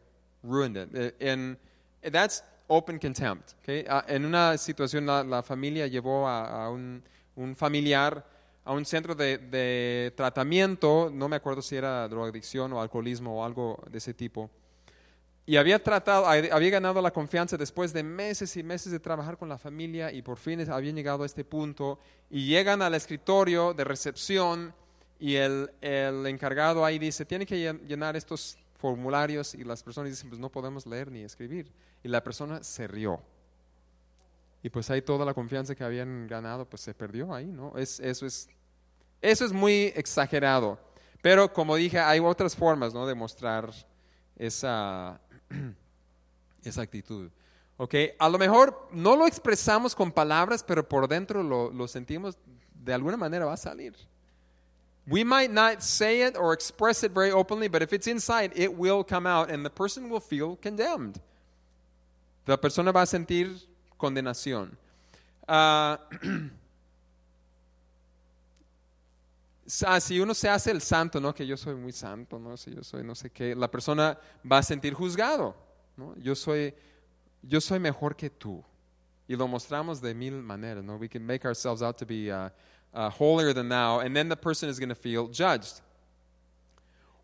ruined 0.43 0.77
it. 0.77 1.15
And 1.21 1.57
that's 2.03 2.41
open 2.69 2.99
contempt. 2.99 3.55
Okay? 3.63 3.85
Ah, 3.87 4.03
En 4.07 4.25
una 4.25 4.57
situación, 4.57 5.05
la, 5.05 5.21
la 5.21 5.41
familia 5.41 5.87
llevó 5.87 6.27
a, 6.27 6.65
a 6.65 6.69
un, 6.69 7.01
un 7.37 7.55
familiar 7.55 8.23
a 8.65 8.71
un 8.73 8.85
centro 8.85 9.13
de, 9.15 9.37
de 9.37 10.13
tratamiento, 10.15 11.11
no 11.13 11.27
me 11.27 11.35
acuerdo 11.35 11.61
si 11.61 11.75
era 11.75 12.07
drogadicción 12.07 12.71
o 12.73 12.81
alcoholismo 12.81 13.39
o 13.39 13.43
algo 13.43 13.83
de 13.89 13.97
ese 13.97 14.13
tipo. 14.13 14.49
Y 15.45 15.57
había 15.57 15.83
tratado, 15.83 16.25
había 16.25 16.69
ganado 16.69 17.01
la 17.01 17.11
confianza 17.11 17.57
después 17.57 17.91
de 17.91 18.01
meses 18.01 18.55
y 18.55 18.63
meses 18.63 18.93
de 18.93 18.99
trabajar 19.01 19.37
con 19.37 19.49
la 19.49 19.57
familia 19.57 20.09
y 20.11 20.21
por 20.21 20.37
fin 20.37 20.61
habían 20.71 20.95
llegado 20.95 21.23
a 21.23 21.25
este 21.25 21.43
punto 21.43 21.99
y 22.29 22.47
llegan 22.47 22.81
al 22.81 22.93
escritorio 22.93 23.73
de 23.73 23.83
recepción 23.83 24.73
y 25.19 25.35
el, 25.35 25.69
el 25.81 26.25
encargado 26.27 26.85
ahí 26.85 26.97
dice, 26.97 27.25
tiene 27.25 27.45
que 27.45 27.57
llen- 27.57 27.85
llenar 27.85 28.15
estos 28.15 28.57
formularios 28.77 29.53
y 29.55 29.65
las 29.65 29.83
personas 29.83 30.11
dicen, 30.11 30.29
pues 30.29 30.39
no 30.39 30.49
podemos 30.49 30.85
leer 30.87 31.11
ni 31.11 31.23
escribir. 31.23 31.69
Y 32.03 32.07
la 32.07 32.23
persona 32.23 32.63
se 32.63 32.87
rió. 32.87 33.21
Y 34.63 34.69
pues 34.69 34.89
ahí 34.89 35.01
toda 35.01 35.25
la 35.25 35.33
confianza 35.33 35.75
que 35.75 35.83
habían 35.83 36.25
ganado, 36.25 36.65
pues 36.65 36.81
se 36.81 36.93
perdió 36.93 37.33
ahí, 37.33 37.47
¿no? 37.47 37.77
Es, 37.77 37.99
eso, 37.99 38.25
es, 38.25 38.47
eso 39.21 39.45
es 39.45 39.51
muy 39.51 39.91
exagerado. 39.95 40.79
Pero 41.21 41.51
como 41.51 41.75
dije, 41.75 41.99
hay 41.99 42.19
otras 42.19 42.55
formas, 42.55 42.93
¿no? 42.93 43.05
De 43.05 43.13
mostrar 43.13 43.69
esa, 44.37 45.19
esa 46.63 46.81
actitud. 46.81 47.29
¿Ok? 47.75 47.93
A 48.17 48.29
lo 48.29 48.37
mejor 48.37 48.87
no 48.93 49.17
lo 49.17 49.27
expresamos 49.27 49.93
con 49.93 50.13
palabras, 50.13 50.63
pero 50.63 50.87
por 50.87 51.09
dentro 51.09 51.43
lo, 51.43 51.69
lo 51.69 51.87
sentimos, 51.89 52.37
de 52.73 52.93
alguna 52.93 53.17
manera 53.17 53.45
va 53.45 53.53
a 53.53 53.57
salir. 53.57 53.93
We 55.05 55.25
might 55.25 55.51
not 55.51 55.81
say 55.81 56.25
it 56.25 56.37
or 56.37 56.53
express 56.53 57.03
it 57.03 57.11
very 57.11 57.31
openly, 57.31 57.67
but 57.67 57.81
if 57.81 57.91
it's 57.91 58.07
inside, 58.07 58.53
it 58.55 58.73
will 58.73 59.03
come 59.03 59.27
out 59.27 59.51
and 59.51 59.65
the 59.65 59.69
person 59.69 60.09
will 60.09 60.21
feel 60.21 60.57
condemned. 60.61 61.19
La 62.45 62.55
persona 62.55 62.93
va 62.93 63.01
a 63.01 63.05
sentir 63.05 63.72
condenación. 64.03 64.77
Ah, 65.47 65.97
ah, 69.85 69.99
si 70.01 70.19
uno 70.19 70.33
se 70.33 70.49
hace 70.49 70.71
el 70.71 70.81
santo, 70.81 71.21
¿no? 71.21 71.33
Que 71.33 71.47
yo 71.47 71.55
soy 71.55 71.75
muy 71.75 71.93
santo, 71.93 72.37
¿no? 72.37 72.57
Si 72.57 72.75
yo 72.75 72.83
soy 72.83 73.01
no 73.01 73.15
sé 73.15 73.29
qué, 73.29 73.55
la 73.55 73.71
persona 73.71 74.19
va 74.43 74.57
a 74.57 74.63
sentir 74.63 74.93
juzgado, 74.93 75.55
¿no? 75.95 76.17
Yo 76.17 76.35
soy, 76.35 76.73
yo 77.43 77.61
soy 77.61 77.79
mejor 77.79 78.17
que 78.17 78.29
tú. 78.29 78.61
Y 79.25 79.37
lo 79.37 79.47
mostramos 79.47 80.01
de 80.01 80.13
mil 80.13 80.33
maneras, 80.33 80.83
¿no? 80.83 80.97
We 80.97 81.07
can 81.07 81.25
make 81.25 81.45
ourselves 81.45 81.81
out 81.81 81.97
to 81.99 82.05
be 82.05 82.29
uh, 82.29 82.49
uh, 82.93 83.09
holier 83.09 83.53
than 83.53 83.69
thou, 83.69 84.01
and 84.01 84.13
then 84.13 84.27
the 84.27 84.35
person 84.35 84.67
is 84.67 84.79
going 84.79 84.89
to 84.89 84.95
feel 84.95 85.29
judged. 85.29 85.79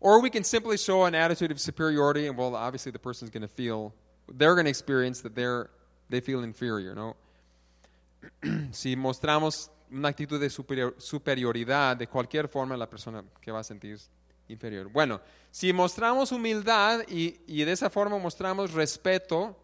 Or 0.00 0.22
we 0.22 0.30
can 0.30 0.44
simply 0.44 0.78
show 0.78 1.04
an 1.04 1.14
attitude 1.14 1.50
of 1.50 1.60
superiority, 1.60 2.26
and 2.26 2.38
well, 2.38 2.56
obviously 2.56 2.90
the 2.90 2.98
person 2.98 3.26
is 3.26 3.30
going 3.30 3.42
to 3.42 3.54
feel, 3.54 3.92
they're 4.32 4.54
going 4.54 4.64
to 4.64 4.70
experience 4.70 5.20
that 5.20 5.34
they're, 5.34 5.68
they 6.10 6.20
feel 6.20 6.44
inferior, 6.44 6.94
¿no? 6.94 7.16
si 8.72 8.96
mostramos 8.96 9.70
una 9.90 10.08
actitud 10.08 10.38
de 10.40 10.50
superior- 10.50 10.94
superioridad, 10.98 11.96
de 11.96 12.06
cualquier 12.06 12.48
forma 12.48 12.76
la 12.76 12.88
persona 12.88 13.24
que 13.40 13.50
va 13.50 13.60
a 13.60 13.64
sentir 13.64 13.98
inferior. 14.48 14.88
Bueno, 14.88 15.20
si 15.50 15.72
mostramos 15.72 16.32
humildad 16.32 17.00
y, 17.08 17.40
y 17.46 17.64
de 17.64 17.72
esa 17.72 17.88
forma 17.88 18.18
mostramos 18.18 18.72
respeto, 18.72 19.56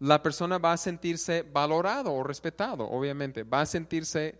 la 0.00 0.22
persona 0.22 0.58
va 0.58 0.72
a 0.72 0.76
sentirse 0.76 1.42
valorado 1.42 2.12
o 2.12 2.24
respetado, 2.24 2.88
obviamente, 2.90 3.44
va 3.44 3.60
a 3.60 3.66
sentirse 3.66 4.34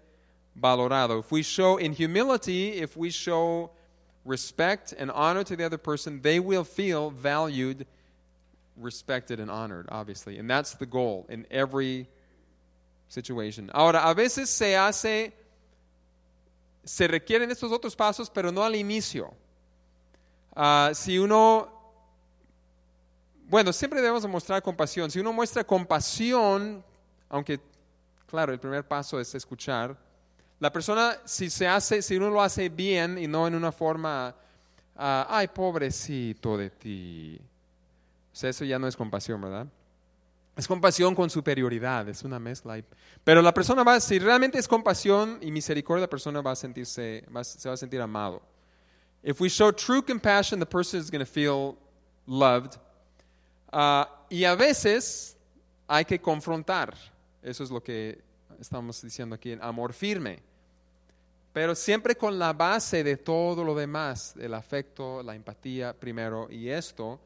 valorado. 0.55 1.20
If 1.20 1.30
we 1.30 1.42
show 1.42 1.78
in 1.78 1.94
humility, 1.94 2.82
if 2.82 2.96
we 2.96 3.11
show 3.11 3.70
respect 4.24 4.92
and 4.98 5.11
honor 5.14 5.44
to 5.44 5.57
the 5.57 5.64
other 5.64 5.78
person, 5.78 6.20
they 6.20 6.40
will 6.40 6.64
feel 6.64 7.11
valued, 7.11 7.86
respected, 8.76 9.40
and 9.40 9.50
honored, 9.50 9.86
obviously. 9.90 10.38
And 10.38 10.48
that's 10.48 10.74
the 10.74 10.86
goal 10.86 11.26
in 11.28 11.46
every 11.50 12.08
situation. 13.08 13.70
Ahora, 13.74 14.08
a 14.08 14.14
veces 14.14 14.48
se 14.48 14.76
hace, 14.76 15.32
se 16.84 17.08
requieren 17.08 17.50
estos 17.50 17.72
otros 17.72 17.94
pasos, 17.94 18.30
pero 18.30 18.50
no 18.50 18.62
al 18.62 18.74
inicio. 18.74 19.34
Ah, 20.54 20.90
si 20.94 21.18
uno, 21.18 21.68
bueno, 23.48 23.72
siempre 23.72 24.00
debemos 24.00 24.26
mostrar 24.26 24.62
compasión. 24.62 25.10
Si 25.10 25.20
uno 25.20 25.32
muestra 25.32 25.64
compasión, 25.64 26.84
aunque, 27.28 27.60
claro, 28.26 28.52
el 28.52 28.60
primer 28.60 28.86
paso 28.86 29.20
es 29.20 29.34
escuchar, 29.34 29.96
la 30.60 30.72
persona, 30.72 31.18
si 31.24 31.50
se 31.50 31.66
hace, 31.66 32.02
si 32.02 32.16
uno 32.16 32.30
lo 32.30 32.40
hace 32.40 32.68
bien 32.68 33.18
y 33.18 33.26
no 33.26 33.46
en 33.46 33.54
una 33.54 33.72
forma, 33.72 34.34
ah, 34.96 35.26
ay, 35.28 35.48
pobrecito 35.48 36.56
de 36.56 36.70
ti. 36.70 37.40
O 38.32 38.36
sea, 38.36 38.50
eso 38.50 38.64
ya 38.64 38.78
no 38.78 38.86
es 38.86 38.96
compasión, 38.96 39.40
¿verdad? 39.40 39.66
Es 40.56 40.68
compasión 40.68 41.14
con 41.14 41.30
superioridad, 41.30 42.08
es 42.08 42.22
una 42.24 42.38
mezcla. 42.38 42.82
Pero 43.24 43.40
la 43.40 43.54
persona 43.54 43.82
va, 43.82 44.00
si 44.00 44.18
realmente 44.18 44.58
es 44.58 44.68
compasión 44.68 45.38
y 45.40 45.50
misericordia, 45.50 46.02
la 46.02 46.10
persona 46.10 46.40
va 46.40 46.52
a 46.52 46.56
sentirse, 46.56 47.24
va, 47.34 47.42
se 47.42 47.68
va 47.68 47.74
a 47.74 47.78
sentir 47.78 48.00
amado. 48.00 48.42
If 49.22 49.40
we 49.40 49.48
show 49.48 49.72
true 49.72 50.02
compassion, 50.02 50.58
the 50.58 50.66
person 50.66 51.00
is 51.00 51.10
going 51.10 51.24
to 51.24 51.30
feel 51.30 51.76
loved. 52.26 52.78
Ah, 53.70 54.26
y 54.28 54.44
a 54.44 54.54
veces 54.54 55.36
hay 55.86 56.04
que 56.04 56.20
confrontar. 56.20 56.94
Eso 57.42 57.64
es 57.64 57.70
lo 57.70 57.82
que 57.82 58.20
estamos 58.60 59.00
diciendo 59.02 59.34
aquí 59.34 59.52
en 59.52 59.62
amor 59.62 59.92
firme. 59.92 60.42
Pero 61.52 61.74
siempre 61.74 62.16
con 62.16 62.38
la 62.38 62.52
base 62.52 63.04
de 63.04 63.16
todo 63.16 63.64
lo 63.64 63.74
demás, 63.74 64.34
el 64.38 64.54
afecto, 64.54 65.22
la 65.22 65.34
empatía 65.34 65.92
primero 65.92 66.48
y 66.50 66.68
esto. 66.68 67.20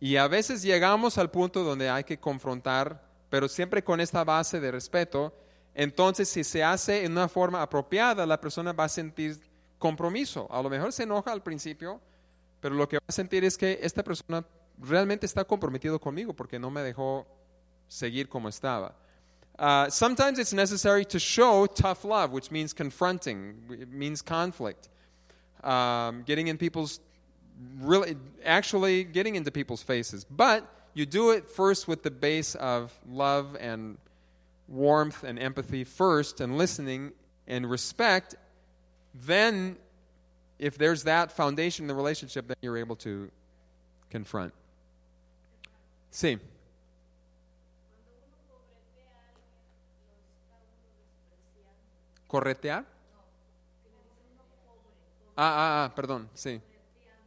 Y 0.00 0.16
a 0.16 0.28
veces 0.28 0.62
llegamos 0.62 1.18
al 1.18 1.30
punto 1.30 1.64
donde 1.64 1.88
hay 1.88 2.04
que 2.04 2.18
confrontar, 2.18 3.02
pero 3.30 3.48
siempre 3.48 3.82
con 3.82 4.00
esta 4.00 4.24
base 4.24 4.60
de 4.60 4.70
respeto. 4.70 5.34
Entonces, 5.74 6.28
si 6.28 6.44
se 6.44 6.62
hace 6.62 7.04
en 7.04 7.12
una 7.12 7.28
forma 7.28 7.62
apropiada, 7.62 8.26
la 8.26 8.40
persona 8.40 8.72
va 8.72 8.84
a 8.84 8.88
sentir 8.88 9.40
compromiso. 9.78 10.46
A 10.50 10.62
lo 10.62 10.70
mejor 10.70 10.92
se 10.92 11.02
enoja 11.02 11.32
al 11.32 11.42
principio, 11.42 12.00
pero 12.60 12.74
lo 12.74 12.88
que 12.88 12.96
va 12.96 13.04
a 13.06 13.12
sentir 13.12 13.44
es 13.44 13.56
que 13.56 13.78
esta 13.82 14.02
persona 14.02 14.44
realmente 14.78 15.26
está 15.26 15.44
comprometido 15.44 16.00
conmigo 16.00 16.34
porque 16.34 16.58
no 16.58 16.70
me 16.70 16.82
dejó 16.82 17.26
seguir 17.88 18.28
como 18.28 18.48
estaba. 18.48 18.94
Uh, 19.58 19.88
sometimes 19.88 20.38
it's 20.38 20.52
necessary 20.52 21.04
to 21.04 21.18
show 21.18 21.66
tough 21.66 22.04
love, 22.04 22.32
which 22.32 22.50
means 22.50 22.74
confronting, 22.74 23.54
it 23.70 23.88
means 23.88 24.20
conflict, 24.20 24.88
um, 25.62 26.24
getting 26.24 26.48
in 26.48 26.58
people's 26.58 27.00
really 27.80 28.16
actually 28.44 29.04
getting 29.04 29.36
into 29.36 29.50
people's 29.50 29.82
faces. 29.82 30.24
But 30.24 30.68
you 30.94 31.06
do 31.06 31.30
it 31.30 31.48
first 31.48 31.88
with 31.88 32.02
the 32.02 32.10
base 32.10 32.54
of 32.54 32.92
love 33.08 33.56
and 33.58 33.98
warmth 34.68 35.24
and 35.24 35.38
empathy 35.38 35.84
first, 35.84 36.40
and 36.40 36.56
listening 36.56 37.12
and 37.46 37.68
respect. 37.68 38.34
Then, 39.14 39.76
if 40.58 40.78
there's 40.78 41.04
that 41.04 41.30
foundation 41.32 41.84
in 41.84 41.88
the 41.88 41.94
relationship, 41.94 42.46
then 42.48 42.56
you're 42.62 42.78
able 42.78 42.96
to 42.96 43.30
confront. 44.10 44.52
Sí. 46.10 46.38
¿Corretear? 52.28 52.84
Ah, 55.36 55.42
ah, 55.42 55.84
ah, 55.84 55.94
perdón, 55.94 56.28
sí. 56.34 56.60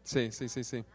Sí, 0.08 0.32
sí, 0.32 0.48
sí, 0.50 0.64
sí. 0.64 0.86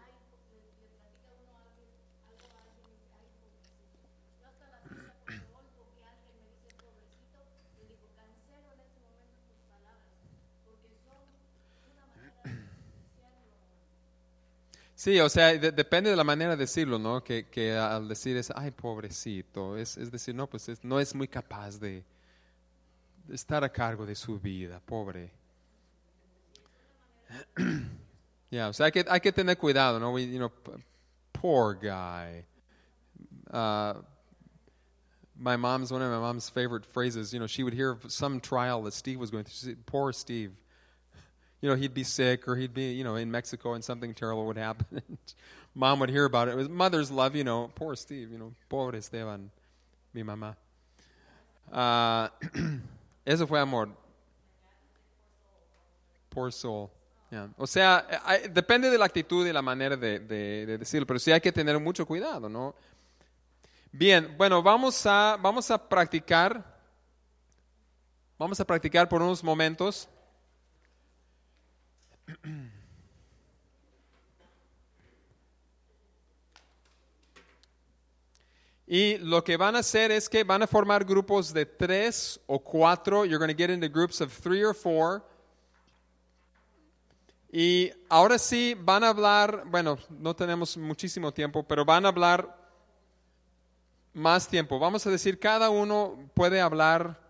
Sí, 14.94 15.18
o 15.20 15.28
sea, 15.28 15.46
de- 15.58 15.72
depende 15.72 16.10
de 16.10 16.16
la 16.16 16.24
manera 16.24 16.52
de 16.52 16.56
decirlo, 16.58 16.98
¿no? 16.98 17.22
Que, 17.24 17.48
que 17.48 17.72
al 17.76 18.08
decir 18.08 18.36
es, 18.36 18.52
ay, 18.54 18.70
pobrecito, 18.70 19.76
es, 19.76 19.96
es 19.96 20.10
decir, 20.10 20.34
no, 20.34 20.48
pues 20.48 20.68
es- 20.68 20.84
no 20.84 21.00
es 21.00 21.14
muy 21.14 21.28
capaz 21.28 21.78
de 21.80 22.04
estar 23.30 23.64
a 23.64 23.68
cargo 23.72 24.06
de 24.06 24.14
su 24.14 24.38
vida, 24.38 24.80
pobre. 24.80 25.32
Yeah, 28.52 28.68
o 28.68 28.72
sea, 28.72 28.84
hay 28.84 28.90
que, 28.90 29.02
hay 29.08 29.20
que 29.20 29.32
tener 29.32 29.56
cuidado, 29.56 29.98
¿no? 29.98 30.12
We, 30.12 30.24
you 30.24 30.38
know, 30.38 30.52
poor 31.32 31.72
guy. 31.72 32.44
Uh, 33.50 33.94
my 35.40 35.56
mom's, 35.56 35.90
one 35.90 36.02
of 36.02 36.10
my 36.10 36.18
mom's 36.18 36.50
favorite 36.50 36.84
phrases, 36.84 37.32
you 37.32 37.40
know, 37.40 37.46
she 37.46 37.62
would 37.62 37.72
hear 37.72 37.92
of 37.92 38.12
some 38.12 38.40
trial 38.40 38.82
that 38.82 38.92
Steve 38.92 39.18
was 39.18 39.30
going 39.30 39.44
through. 39.44 39.76
Poor 39.86 40.12
Steve. 40.12 40.52
You 41.62 41.70
know, 41.70 41.76
he'd 41.76 41.94
be 41.94 42.04
sick 42.04 42.46
or 42.46 42.54
he'd 42.56 42.74
be, 42.74 42.92
you 42.92 43.04
know, 43.04 43.14
in 43.14 43.30
Mexico 43.30 43.72
and 43.72 43.82
something 43.82 44.12
terrible 44.12 44.44
would 44.44 44.58
happen. 44.58 45.00
Mom 45.74 45.98
would 46.00 46.10
hear 46.10 46.26
about 46.26 46.48
it. 46.48 46.50
It 46.50 46.56
was 46.58 46.68
mother's 46.68 47.10
love, 47.10 47.34
you 47.34 47.44
know, 47.44 47.70
poor 47.74 47.96
Steve, 47.96 48.30
you 48.30 48.36
know, 48.36 48.52
pobre 48.68 48.98
Esteban, 48.98 49.50
mi 50.12 50.22
mamá. 50.24 50.56
Ah, 51.72 52.30
eso 53.26 53.46
fue 53.46 53.58
amor. 53.58 53.88
Poor 56.28 56.50
soul. 56.50 56.90
Yeah. 57.32 57.48
O 57.56 57.66
sea, 57.66 58.06
depende 58.50 58.90
de 58.90 58.98
la 58.98 59.06
actitud 59.06 59.46
y 59.46 59.54
la 59.54 59.62
manera 59.62 59.96
de 59.96 60.76
decirlo, 60.78 61.06
pero 61.06 61.18
sí 61.18 61.32
hay 61.32 61.40
que 61.40 61.50
tener 61.50 61.80
mucho 61.80 62.04
cuidado, 62.04 62.46
¿no? 62.46 62.74
Bien, 63.90 64.34
bueno, 64.36 64.62
vamos 64.62 65.06
a, 65.06 65.38
vamos 65.40 65.70
a 65.70 65.88
practicar. 65.88 66.62
Vamos 68.38 68.60
a 68.60 68.66
practicar 68.66 69.08
por 69.08 69.22
unos 69.22 69.42
momentos. 69.42 70.08
Y 78.86 79.16
lo 79.16 79.42
que 79.42 79.56
van 79.56 79.74
a 79.76 79.78
hacer 79.78 80.10
es 80.10 80.28
que 80.28 80.44
van 80.44 80.62
a 80.62 80.66
formar 80.66 81.02
grupos 81.02 81.54
de 81.54 81.64
tres 81.64 82.38
o 82.46 82.58
cuatro. 82.58 83.24
You're 83.24 83.38
going 83.38 83.54
to 83.54 83.56
get 83.56 83.70
into 83.70 83.88
groups 83.88 84.20
of 84.20 84.30
three 84.30 84.62
or 84.62 84.74
four. 84.74 85.22
Y 87.54 87.92
ahora 88.08 88.38
sí 88.38 88.74
van 88.80 89.04
a 89.04 89.10
hablar, 89.10 89.64
bueno, 89.66 89.98
no 90.08 90.34
tenemos 90.34 90.78
muchísimo 90.78 91.32
tiempo, 91.34 91.62
pero 91.62 91.84
van 91.84 92.06
a 92.06 92.08
hablar 92.08 92.56
más 94.14 94.48
tiempo. 94.48 94.78
Vamos 94.78 95.06
a 95.06 95.10
decir, 95.10 95.38
cada 95.38 95.68
uno 95.68 96.30
puede 96.32 96.62
hablar, 96.62 97.20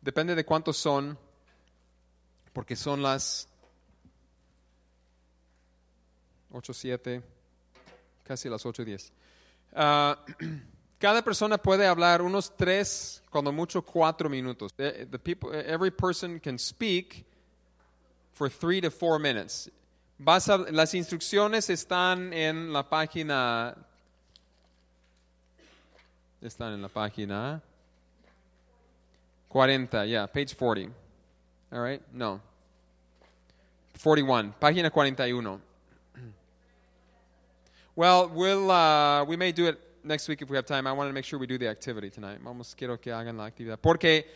depende 0.00 0.36
de 0.36 0.44
cuántos 0.44 0.76
son, 0.76 1.18
porque 2.52 2.76
son 2.76 3.02
las 3.02 3.48
8, 6.52 6.72
7, 6.72 7.22
casi 8.22 8.48
las 8.48 8.64
8, 8.64 8.84
10. 8.84 9.12
Ah, 9.72 10.24
cada 11.00 11.20
persona 11.24 11.58
puede 11.58 11.84
hablar 11.84 12.22
unos 12.22 12.56
tres, 12.56 13.24
cuando 13.28 13.50
mucho 13.50 13.82
cuatro 13.82 14.30
minutos. 14.30 14.72
Eh, 14.78 15.08
The 15.10 15.18
people, 15.18 15.50
every 15.52 15.90
person 15.90 16.38
can 16.38 16.60
speak 16.60 17.26
for 18.34 18.48
three 18.48 18.80
to 18.80 18.90
four 18.90 19.18
minutes. 19.18 19.70
Vas 20.18 20.48
a- 20.48 20.58
las 20.70 20.94
instrucciones 20.94 21.70
están 21.70 22.32
en 22.32 22.72
la 22.72 22.82
página. 22.82 23.74
Están 26.42 26.74
en 26.74 26.82
la 26.82 26.88
página 26.88 27.62
40, 29.48 30.04
yeah, 30.06 30.26
page 30.26 30.54
40. 30.54 30.92
All 31.72 31.80
right? 31.80 32.02
No. 32.12 32.40
41, 33.94 34.54
página 34.60 34.90
41. 34.92 35.60
Well, 37.96 38.28
we'll 38.28 38.70
uh, 38.70 39.24
we 39.24 39.36
may 39.36 39.52
do 39.52 39.66
it 39.68 39.78
next 40.02 40.28
week 40.28 40.42
if 40.42 40.50
we 40.50 40.56
have 40.56 40.66
time. 40.66 40.86
I 40.86 40.92
want 40.92 41.08
to 41.08 41.12
make 41.14 41.24
sure 41.24 41.38
we 41.38 41.46
do 41.46 41.56
the 41.56 41.68
activity 41.68 42.10
tonight. 42.10 42.40
Vamos, 42.42 42.74
quiero 42.74 42.98
que 42.98 43.12
hagan 43.12 43.36
la 43.36 43.46
actividad 43.46 43.78
porque 43.80 44.26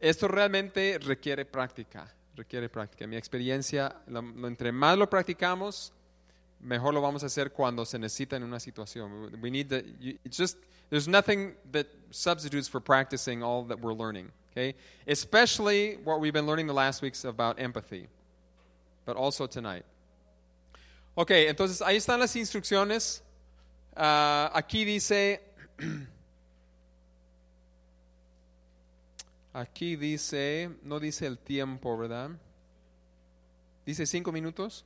esto 0.00 0.26
realmente 0.28 0.98
requiere 0.98 1.44
práctica, 1.44 2.08
requiere 2.38 2.68
práctica. 2.68 3.06
Mi 3.06 3.16
experiencia, 3.16 3.94
entre 4.06 4.72
más 4.72 4.96
lo 4.96 5.08
practicamos, 5.10 5.92
mejor 6.60 6.94
lo 6.94 7.00
vamos 7.00 7.22
a 7.22 7.26
hacer 7.26 7.52
cuando 7.52 7.84
se 7.84 7.98
necesita 7.98 8.36
en 8.36 8.44
una 8.44 8.58
situación. 8.58 9.30
We 9.42 9.50
need 9.50 9.68
the, 9.68 9.84
you, 10.00 10.18
it's 10.24 10.36
just 10.38 10.56
there's 10.90 11.06
nothing 11.06 11.54
that 11.72 11.86
substitutes 12.10 12.68
for 12.68 12.80
practicing 12.80 13.42
all 13.42 13.64
that 13.64 13.80
we're 13.80 13.92
learning. 13.92 14.30
Okay? 14.52 14.74
Especially 15.06 15.98
what 16.04 16.20
we've 16.20 16.32
been 16.32 16.46
learning 16.46 16.66
the 16.66 16.74
last 16.74 17.02
weeks 17.02 17.24
about 17.24 17.60
empathy, 17.60 18.08
but 19.04 19.16
also 19.16 19.46
tonight. 19.46 19.84
Ok, 21.16 21.30
entonces 21.30 21.82
ahí 21.82 21.96
están 21.96 22.20
las 22.20 22.34
instrucciones. 22.36 23.22
Ah, 23.96 24.50
aquí 24.54 24.84
dice. 24.84 25.40
Aquí 29.58 29.96
dice. 29.96 30.70
No 30.82 31.00
dice 31.00 31.26
el 31.26 31.36
tiempo, 31.36 31.98
¿verdad? 31.98 32.30
Dice 33.84 34.06
cinco 34.06 34.30
minutos. 34.30 34.84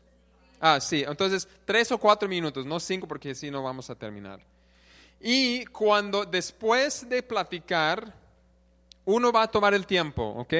Ah, 0.59 0.81
sí. 0.81 1.05
Entonces, 1.07 1.47
tres 1.67 1.93
o 1.93 1.99
cuatro 1.99 2.27
minutos, 2.27 2.65
no 2.65 2.81
cinco, 2.81 3.07
porque 3.07 3.35
si 3.35 3.51
no 3.51 3.63
vamos 3.63 3.91
a 3.91 3.95
terminar. 3.95 4.41
Y 5.21 5.67
cuando 5.67 6.25
después 6.25 7.07
de 7.07 7.23
platicar, 7.23 8.15
uno 9.05 9.31
va 9.31 9.43
a 9.43 9.49
tomar 9.49 9.75
el 9.75 9.87
tiempo, 9.87 10.23
¿ok? 10.23 10.55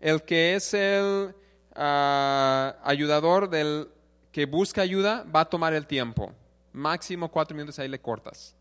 El 0.00 0.22
que 0.22 0.56
es 0.56 0.74
el 0.74 1.32
ah, 1.76 2.74
ayudador 2.82 3.48
del 3.48 3.88
que 4.32 4.44
busca 4.46 4.82
ayuda 4.82 5.24
va 5.24 5.42
a 5.42 5.44
tomar 5.44 5.72
el 5.72 5.86
tiempo. 5.86 6.32
Máximo 6.72 7.30
cuatro 7.30 7.56
minutos, 7.56 7.78
ahí 7.78 7.88
le 7.88 8.00
cortas. 8.00 8.56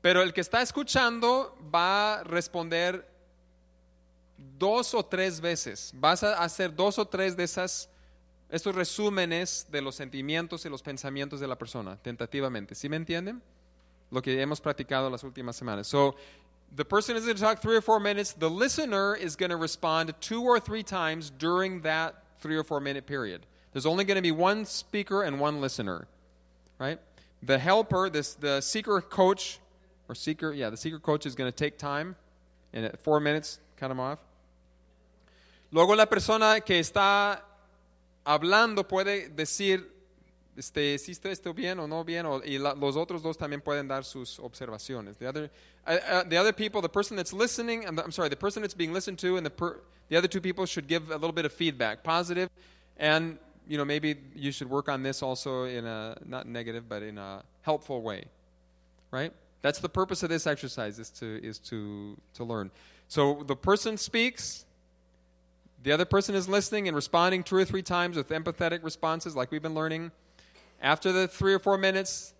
Pero 0.00 0.20
el 0.20 0.32
que 0.32 0.40
está 0.40 0.62
escuchando 0.62 1.56
va 1.72 2.14
a 2.14 2.24
responder 2.24 3.11
dos 4.58 4.94
o 4.94 5.04
tres 5.04 5.40
veces. 5.40 5.92
Vas 5.94 6.22
a 6.22 6.42
hacer 6.42 6.74
dos 6.74 6.98
o 6.98 7.04
tres 7.04 7.36
de 7.36 7.44
esas, 7.44 7.88
estos 8.50 8.74
resúmenes 8.74 9.66
de 9.70 9.80
los 9.80 9.94
sentimientos 9.96 10.64
y 10.64 10.68
los 10.68 10.82
pensamientos 10.82 11.40
de 11.40 11.46
la 11.46 11.56
persona, 11.56 11.96
tentativamente. 12.02 12.74
¿Sí 12.74 12.88
me 12.88 12.96
entienden? 12.96 13.42
Lo 14.10 14.20
que 14.20 14.40
hemos 14.40 14.60
practicado 14.60 15.10
las 15.10 15.24
últimas 15.24 15.56
semanas. 15.56 15.86
So, 15.86 16.14
the 16.74 16.84
person 16.84 17.16
is 17.16 17.24
going 17.24 17.36
to 17.36 17.42
talk 17.42 17.60
three 17.60 17.76
or 17.76 17.80
four 17.80 18.00
minutes. 18.00 18.32
The 18.32 18.50
listener 18.50 19.14
is 19.14 19.36
going 19.36 19.50
to 19.50 19.56
respond 19.56 20.14
two 20.20 20.42
or 20.42 20.58
three 20.60 20.82
times 20.82 21.30
during 21.30 21.82
that 21.82 22.14
three 22.40 22.56
or 22.56 22.64
four 22.64 22.80
minute 22.80 23.06
period. 23.06 23.46
There's 23.72 23.86
only 23.86 24.04
going 24.04 24.16
to 24.16 24.22
be 24.22 24.32
one 24.32 24.64
speaker 24.66 25.22
and 25.22 25.40
one 25.40 25.60
listener, 25.60 26.06
right? 26.78 26.98
The 27.42 27.58
helper, 27.58 28.10
this 28.10 28.34
the 28.34 28.60
seeker 28.60 29.00
coach, 29.00 29.60
or 30.08 30.14
seeker, 30.14 30.52
yeah, 30.52 30.70
the 30.70 30.76
seeker 30.76 30.98
coach 30.98 31.26
is 31.26 31.34
going 31.34 31.50
to 31.50 31.56
take 31.56 31.78
time, 31.78 32.16
and 32.72 32.84
at 32.84 33.00
four 33.00 33.18
minutes, 33.18 33.60
cut 33.76 33.90
him 33.90 33.98
off. 33.98 34.18
Luego 35.72 35.96
la 35.96 36.06
persona 36.06 36.60
que 36.60 36.78
está 36.78 37.42
hablando 38.24 38.86
puede 38.86 39.28
decir 39.30 39.90
este, 40.56 40.94
está 40.94 41.30
esto 41.30 41.54
bien 41.54 41.78
o 41.78 41.88
no 41.88 42.04
bien, 42.04 42.26
o, 42.26 42.42
y 42.44 42.58
la- 42.58 42.74
los 42.74 42.94
otros 42.94 43.22
dos 43.22 43.38
también 43.38 43.62
pueden 43.62 43.88
dar 43.88 44.04
sus 44.04 44.38
observaciones. 44.38 45.16
The 45.16 45.26
other, 45.26 45.50
uh, 45.86 45.90
uh, 45.90 46.24
the 46.28 46.36
other 46.36 46.52
people, 46.52 46.82
the 46.82 46.90
person 46.90 47.16
that's 47.16 47.32
listening, 47.32 47.86
I'm, 47.86 47.98
I'm 47.98 48.12
sorry, 48.12 48.28
the 48.28 48.36
person 48.36 48.60
that's 48.62 48.74
being 48.74 48.92
listened 48.92 49.18
to, 49.20 49.38
and 49.38 49.46
the, 49.46 49.50
per, 49.50 49.80
the 50.10 50.16
other 50.18 50.28
two 50.28 50.42
people 50.42 50.66
should 50.66 50.86
give 50.86 51.10
a 51.10 51.14
little 51.14 51.32
bit 51.32 51.46
of 51.46 51.52
feedback, 51.52 52.04
positive, 52.04 52.50
and 52.98 53.38
you 53.66 53.78
know 53.78 53.84
maybe 53.84 54.16
you 54.34 54.52
should 54.52 54.68
work 54.68 54.88
on 54.90 55.02
this 55.02 55.22
also 55.22 55.64
in 55.64 55.86
a 55.86 56.18
not 56.26 56.46
negative, 56.46 56.86
but 56.86 57.02
in 57.02 57.16
a 57.16 57.42
helpful 57.62 58.02
way, 58.02 58.24
right? 59.10 59.32
That's 59.62 59.78
the 59.78 59.88
purpose 59.88 60.22
of 60.22 60.28
this 60.28 60.46
exercise 60.46 60.98
is 60.98 61.08
to 61.20 61.40
is 61.42 61.58
to 61.70 62.18
to 62.34 62.44
learn. 62.44 62.70
So 63.08 63.42
the 63.46 63.56
person 63.56 63.96
speaks, 63.96 64.66
the 65.82 65.92
other 65.92 66.04
person 66.04 66.34
is 66.34 66.48
listening 66.48 66.86
and 66.86 66.94
responding 66.94 67.42
two 67.42 67.56
or 67.56 67.64
three 67.64 67.82
times 67.82 68.16
with 68.16 68.28
empathetic 68.28 68.84
responses, 68.84 69.34
like 69.34 69.50
we've 69.50 69.62
been 69.62 69.74
learning. 69.74 70.12
After 70.80 71.12
the 71.12 71.28
three 71.28 71.54
or 71.54 71.58
four 71.58 71.78
minutes, 71.78 72.34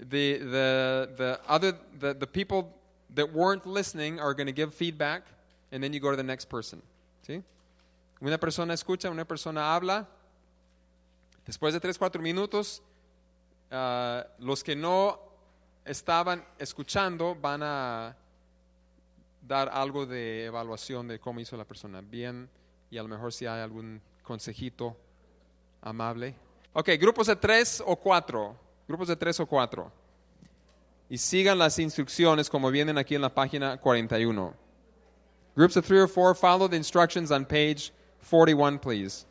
the 0.00 0.38
the 0.38 1.10
the 1.16 1.40
other 1.48 1.76
the, 1.98 2.14
the 2.14 2.26
people 2.26 2.72
that 3.14 3.32
weren't 3.32 3.66
listening 3.66 4.20
are 4.20 4.34
going 4.34 4.46
to 4.46 4.52
give 4.52 4.74
feedback, 4.74 5.22
and 5.70 5.82
then 5.82 5.92
you 5.92 6.00
go 6.00 6.10
to 6.10 6.16
the 6.16 6.22
next 6.22 6.46
person. 6.46 6.82
¿sí? 7.26 7.42
Una 8.22 8.38
persona 8.38 8.74
escucha, 8.74 9.10
una 9.10 9.24
persona 9.24 9.74
habla. 9.74 10.06
Después 11.46 11.72
de 11.72 11.80
tres 11.80 11.98
cuatro 11.98 12.22
minutos, 12.22 12.80
ah, 13.70 14.24
los 14.38 14.62
que 14.62 14.76
no 14.76 15.18
estaban 15.84 16.44
escuchando 16.58 17.34
van 17.34 17.62
a 17.62 18.16
dar 19.42 19.68
algo 19.68 20.06
de 20.06 20.46
evaluación 20.46 21.08
de 21.08 21.18
cómo 21.18 21.40
hizo 21.40 21.56
la 21.56 21.64
persona. 21.64 22.00
Bien, 22.00 22.48
y 22.90 22.98
a 22.98 23.02
lo 23.02 23.08
mejor 23.08 23.32
si 23.32 23.46
hay 23.46 23.60
algún 23.60 24.00
consejito 24.22 24.96
amable. 25.80 26.34
Ok, 26.72 26.90
grupos 26.98 27.26
de 27.26 27.36
tres 27.36 27.82
o 27.84 27.96
cuatro. 27.96 28.56
Grupos 28.88 29.08
de 29.08 29.16
tres 29.16 29.38
o 29.40 29.46
cuatro. 29.46 29.92
Y 31.08 31.18
sigan 31.18 31.58
las 31.58 31.78
instrucciones 31.78 32.48
como 32.48 32.70
vienen 32.70 32.96
aquí 32.96 33.14
en 33.14 33.22
la 33.22 33.34
página 33.34 33.76
41. 33.78 34.54
Groups 35.54 35.76
of 35.76 35.84
three 35.84 36.00
or 36.00 36.08
four, 36.08 36.34
follow 36.34 36.66
the 36.66 36.76
instructions 36.76 37.30
on 37.30 37.44
page 37.44 37.92
41, 38.22 38.78
please. 38.78 39.26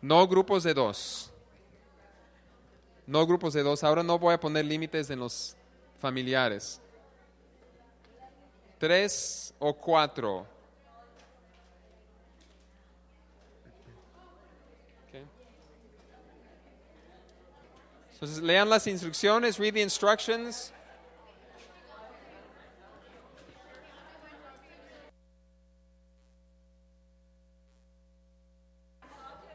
No 0.00 0.26
grupos 0.26 0.62
de 0.62 0.74
dos. 0.74 1.31
No 3.12 3.26
grupos 3.26 3.52
de 3.52 3.62
dos. 3.62 3.84
Ahora 3.84 4.02
no 4.02 4.18
voy 4.18 4.32
a 4.32 4.40
poner 4.40 4.64
límites 4.64 5.10
en 5.10 5.18
los 5.18 5.54
familiares. 6.00 6.80
Tres 8.78 9.52
o 9.58 9.74
cuatro. 9.74 10.46
Entonces 18.14 18.42
lean 18.42 18.70
las 18.70 18.86
instrucciones, 18.86 19.58
read 19.58 19.74
the 19.74 19.82
instructions. 19.82 20.72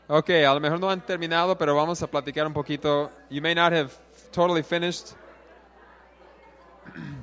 Ok, 0.09 0.29
a 0.29 0.53
lo 0.53 0.61
mejor 0.61 0.79
no 0.79 0.89
han 0.89 1.01
terminado, 1.01 1.57
pero 1.57 1.75
vamos 1.75 2.01
a 2.01 2.07
platicar 2.07 2.47
un 2.47 2.53
poquito. 2.53 3.11
You 3.29 3.41
may 3.41 3.53
not 3.53 3.73
have 3.73 3.91
totally 4.31 4.63
finished, 4.63 5.13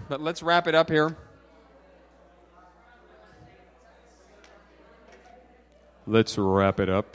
but 0.07 0.21
let's 0.21 0.43
wrap 0.43 0.69
it 0.69 0.75
up 0.75 0.91
here. 0.91 1.17
Let's 6.07 6.37
wrap 6.37 6.79
it 6.79 6.91
up. 6.91 7.07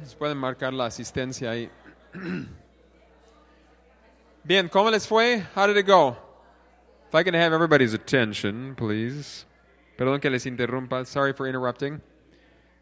Les 0.00 0.14
pueden 0.14 0.38
marcar 0.38 0.72
la 0.72 0.86
asistencia 0.86 1.50
ahí. 1.50 1.68
Bien, 4.44 4.68
¿cómo 4.68 4.88
les 4.92 5.04
fue? 5.04 5.42
How 5.56 5.66
did 5.66 5.76
it 5.76 5.86
go? 5.86 6.29
If 7.10 7.16
I 7.16 7.24
can 7.24 7.34
have 7.34 7.52
everybody's 7.52 7.92
attention, 7.92 8.76
please. 8.76 9.44
Perdón 9.98 10.20
que 10.22 10.30
les 10.30 10.46
interrumpa. 10.46 11.04
Sorry 11.04 11.32
for 11.32 11.48
interrupting. 11.48 12.00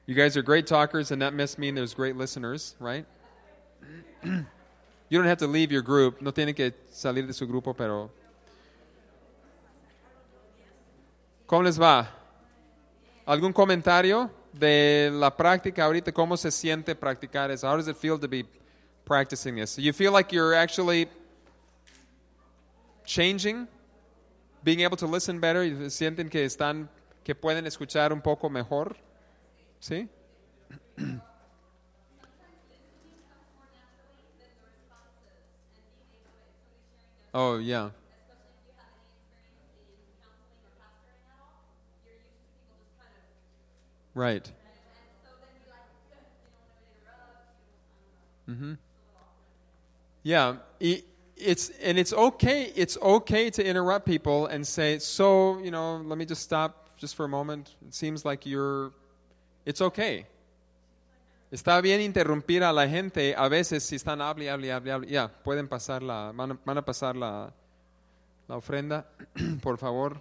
You 0.05 0.15
guys 0.15 0.37
are 0.37 0.43
great 0.43 0.67
talkers, 0.67 1.11
and 1.11 1.23
that 1.23 1.33
must 1.33 1.59
mean 1.59 1.75
there's 1.75 1.95
great 1.95 2.15
listeners, 2.15 2.77
right? 2.79 3.07
you 4.23 4.45
don't 5.11 5.25
have 5.25 5.39
to 5.39 5.47
leave 5.47 5.73
your 5.73 5.81
group. 5.81 6.21
No 6.21 6.31
tiene 6.31 6.55
que 6.55 6.75
salir 6.93 7.27
de 7.27 7.33
su 7.33 7.47
grupo, 7.47 7.75
pero. 7.75 8.11
¿Cómo 11.47 11.65
les 11.65 11.79
va? 11.79 12.07
¿Algún 13.27 13.55
comentario 13.55 14.31
de 14.53 15.09
la 15.11 15.31
práctica 15.31 15.87
ahorita? 15.87 16.13
¿Cómo 16.13 16.37
se 16.37 16.51
siente 16.51 16.95
practicar 16.95 17.51
eso? 17.51 17.67
How 17.67 17.79
does 17.79 17.89
it 17.89 17.97
feel 17.97 18.19
to 18.19 18.29
be 18.29 18.45
practicing 19.07 19.57
this? 19.57 19.77
Do 19.77 19.81
you 19.81 19.95
feel 19.95 20.13
like 20.13 20.35
you're 20.35 20.53
actually 20.53 21.09
changing? 23.07 23.67
Being 24.63 24.81
able 24.81 24.97
to 24.97 25.07
listen 25.07 25.41
better, 25.41 25.63
y 25.65 25.91
sienten 25.91 26.29
que 26.29 26.45
están 26.45 26.89
que 27.25 27.35
pueden 27.35 27.67
escuchar 27.67 28.13
un 28.13 28.21
poco 28.23 28.49
mejor, 28.51 28.97
¿sí? 29.81 30.09
Oh, 37.35 37.59
yeah. 37.59 37.91
Right. 44.15 44.51
Mm-hmm. 48.49 48.75
Yeah, 50.23 50.57
i- 50.81 51.05
it's 51.39 51.71
and 51.83 51.99
it's 51.99 52.13
okay. 52.13 52.73
It's 52.75 52.97
okay 53.01 53.51
to 53.51 53.65
interrupt 53.65 54.07
people 54.07 54.47
and 54.47 54.67
say, 54.67 54.99
"So, 54.99 55.59
you 55.59 55.71
know, 55.71 55.97
let 56.05 56.19
me 56.19 56.25
just 56.25 56.43
stop 56.43 56.97
just 56.97 57.15
for 57.15 57.25
a 57.25 57.29
moment. 57.29 57.75
It 57.87 57.95
seems 57.95 58.25
like 58.25 58.47
you're." 58.47 58.93
It's 59.65 59.81
okay. 59.81 60.27
Está 61.51 61.81
bien 61.81 62.01
interrumpir 62.03 62.63
a 62.63 62.73
la 62.73 62.87
gente 62.87 63.35
a 63.35 63.49
veces 63.49 63.83
si 63.83 63.97
están 63.97 64.21
hable, 64.21 64.51
hable, 64.51 64.71
hable, 64.71 64.93
hable. 64.93 65.09
Ya, 65.09 65.29
pueden 65.29 65.67
pasar 65.67 66.03
la, 66.03 66.31
van 66.33 66.77
a, 66.77 66.85
pasar 66.85 67.17
la, 67.17 67.51
la 68.47 68.57
ofrenda, 68.57 69.07
por 69.63 69.79
favor. 69.79 70.21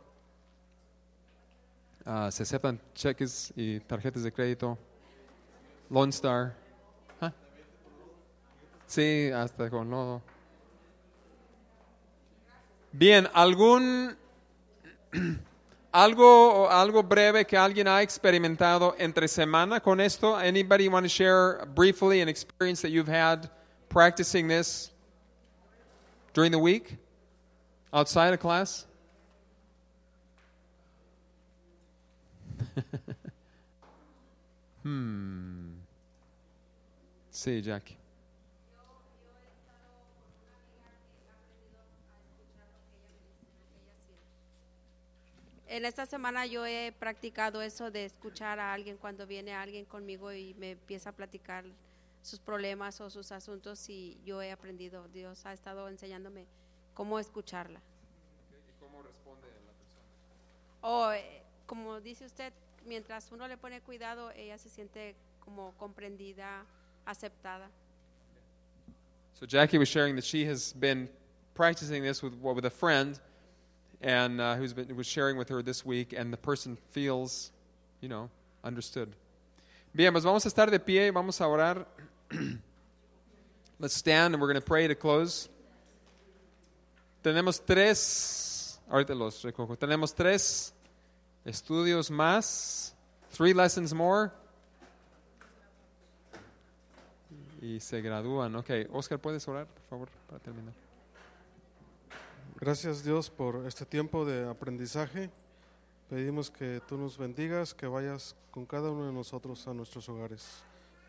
Ah, 2.06 2.30
se 2.32 2.44
aceptan 2.44 2.80
cheques 2.96 3.52
y 3.58 3.82
tarjetas 3.82 4.24
de 4.24 4.32
crédito. 4.32 4.78
Lone 5.90 6.12
Star. 6.12 6.56
¿Ah? 7.20 7.34
Sí, 8.86 9.30
hasta 9.30 9.70
con 9.70 9.90
lodo. 9.90 10.22
Bien, 12.92 13.28
algún 13.34 14.16
algo 15.92 16.70
algo 16.70 17.04
breve 17.04 17.46
que 17.46 17.58
alguien 17.58 17.88
ha 17.88 18.02
experimentado 18.02 18.96
entre 18.98 19.28
semana 19.28 19.82
con 19.82 20.00
esto. 20.00 20.36
Anybody 20.36 20.88
want 20.88 21.04
to 21.06 21.10
share 21.10 21.66
briefly 21.74 22.22
an 22.22 22.30
experience 22.30 22.82
that 22.82 22.92
you've 22.92 23.08
had 23.08 23.50
practicing 23.90 24.48
this 24.48 24.92
during 26.34 26.52
the 26.52 26.60
week 26.60 26.98
outside 27.94 28.34
of 28.34 28.40
class? 28.40 28.86
hmm. 34.84 35.74
Sí, 37.32 37.62
Jackie. 37.62 37.98
En 45.70 45.84
esta 45.84 46.06
semana 46.06 46.46
yo 46.46 46.66
he 46.66 46.94
practicado 46.98 47.62
eso 47.62 47.92
de 47.92 48.06
escuchar 48.06 48.58
a 48.60 48.74
alguien 48.74 48.96
cuando 48.98 49.28
viene 49.28 49.54
alguien 49.54 49.84
conmigo 49.84 50.32
y 50.32 50.54
me 50.54 50.72
empieza 50.72 51.10
a 51.10 51.14
platicar 51.14 51.66
sus 52.22 52.40
problemas 52.40 53.02
o 53.02 53.10
sus 53.10 53.32
asuntos 53.34 53.90
y 53.90 54.18
yo 54.26 54.42
he 54.42 54.52
aprendido, 54.52 55.08
Dios 55.10 55.46
ha 55.46 55.52
estado 55.52 55.90
enseñándome 55.90 56.46
cómo 56.94 57.20
escucharla. 57.20 57.82
¿Cómo 58.80 59.02
responde 59.04 59.48
la 59.66 59.74
persona? 59.74 60.04
O 60.82 61.12
eh, 61.12 61.44
como 61.66 62.00
dice 62.00 62.26
usted, 62.26 62.54
mientras 62.86 63.30
uno 63.34 63.48
le 63.48 63.58
pone 63.58 63.82
cuidado, 63.82 64.32
ella 64.32 64.58
se 64.58 64.70
siente 64.70 65.16
como 65.40 65.74
comprendida, 65.78 66.66
aceptada. 67.06 67.70
So 69.34 69.46
Jackie 69.46 69.78
was 69.78 69.90
sharing 69.90 70.16
that 70.16 70.26
she 70.26 70.50
has 70.50 70.74
been 70.74 71.10
practicing 71.54 72.04
this 72.04 72.24
with 72.24 72.34
with 72.42 72.66
a 72.66 72.70
friend, 72.70 73.20
and 74.02 74.40
uh, 74.40 74.56
who's 74.56 74.74
been 74.74 74.96
was 74.96 75.08
sharing 75.08 75.38
with 75.38 75.50
her 75.50 75.62
this 75.62 75.86
week, 75.86 76.14
and 76.14 76.32
the 76.32 76.38
person 76.38 76.78
feels, 76.92 77.52
you 78.02 78.10
know, 78.10 78.30
understood. 78.64 79.10
Bien, 79.94 80.12
pues 80.12 80.24
vamos 80.24 80.46
a 80.46 80.50
estar 80.50 80.70
de 80.70 80.80
pie, 80.80 81.10
vamos 81.10 81.42
a 81.42 81.46
orar. 81.46 81.86
Let's 83.80 83.96
stand 83.96 84.34
and 84.34 84.42
we're 84.42 84.48
going 84.48 84.62
to 84.62 84.66
pray 84.66 84.88
to 84.88 84.96
close. 84.96 85.50
Tenemos 87.24 87.60
tres, 87.66 88.80
ahorita 88.92 89.16
los 89.16 89.44
recojo. 89.44 89.78
Tenemos 89.78 90.16
tres 90.16 90.74
estudios 91.46 92.10
más, 92.10 92.94
three 93.32 93.54
lessons 93.54 93.94
more. 93.94 94.32
Y 97.62 97.80
se 97.80 98.02
gradúan. 98.02 98.56
Ok, 98.56 98.70
Oscar, 98.94 99.20
¿puedes 99.20 99.48
orar, 99.48 99.66
por 99.66 99.84
favor, 99.90 100.10
para 100.28 100.40
terminar? 100.40 100.74
Gracias 102.60 103.04
Dios 103.04 103.30
por 103.30 103.68
este 103.68 103.86
tiempo 103.86 104.26
de 104.26 104.50
aprendizaje. 104.50 105.30
Pedimos 106.10 106.50
que 106.50 106.82
tú 106.88 106.98
nos 106.98 107.16
bendigas, 107.16 107.76
que 107.76 107.86
vayas 107.86 108.36
con 108.50 108.66
cada 108.66 108.90
uno 108.90 109.06
de 109.06 109.14
nosotros 109.14 109.68
a 109.68 109.76
nuestros 109.76 110.10
hogares. 110.10 110.64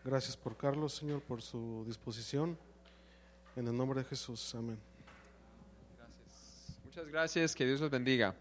Gracias 0.04 0.36
por 0.36 0.58
Carlos, 0.58 0.92
Señor, 0.92 1.22
por 1.22 1.40
su 1.40 1.84
disposición. 1.86 2.58
En 3.56 3.66
el 3.66 3.74
nombre 3.74 4.02
de 4.02 4.04
Jesús, 4.04 4.54
amén. 4.54 4.78
Muchas 6.84 7.08
gracias, 7.08 7.54
que 7.54 7.64
Dios 7.64 7.80
los 7.80 7.88
bendiga. 7.88 8.34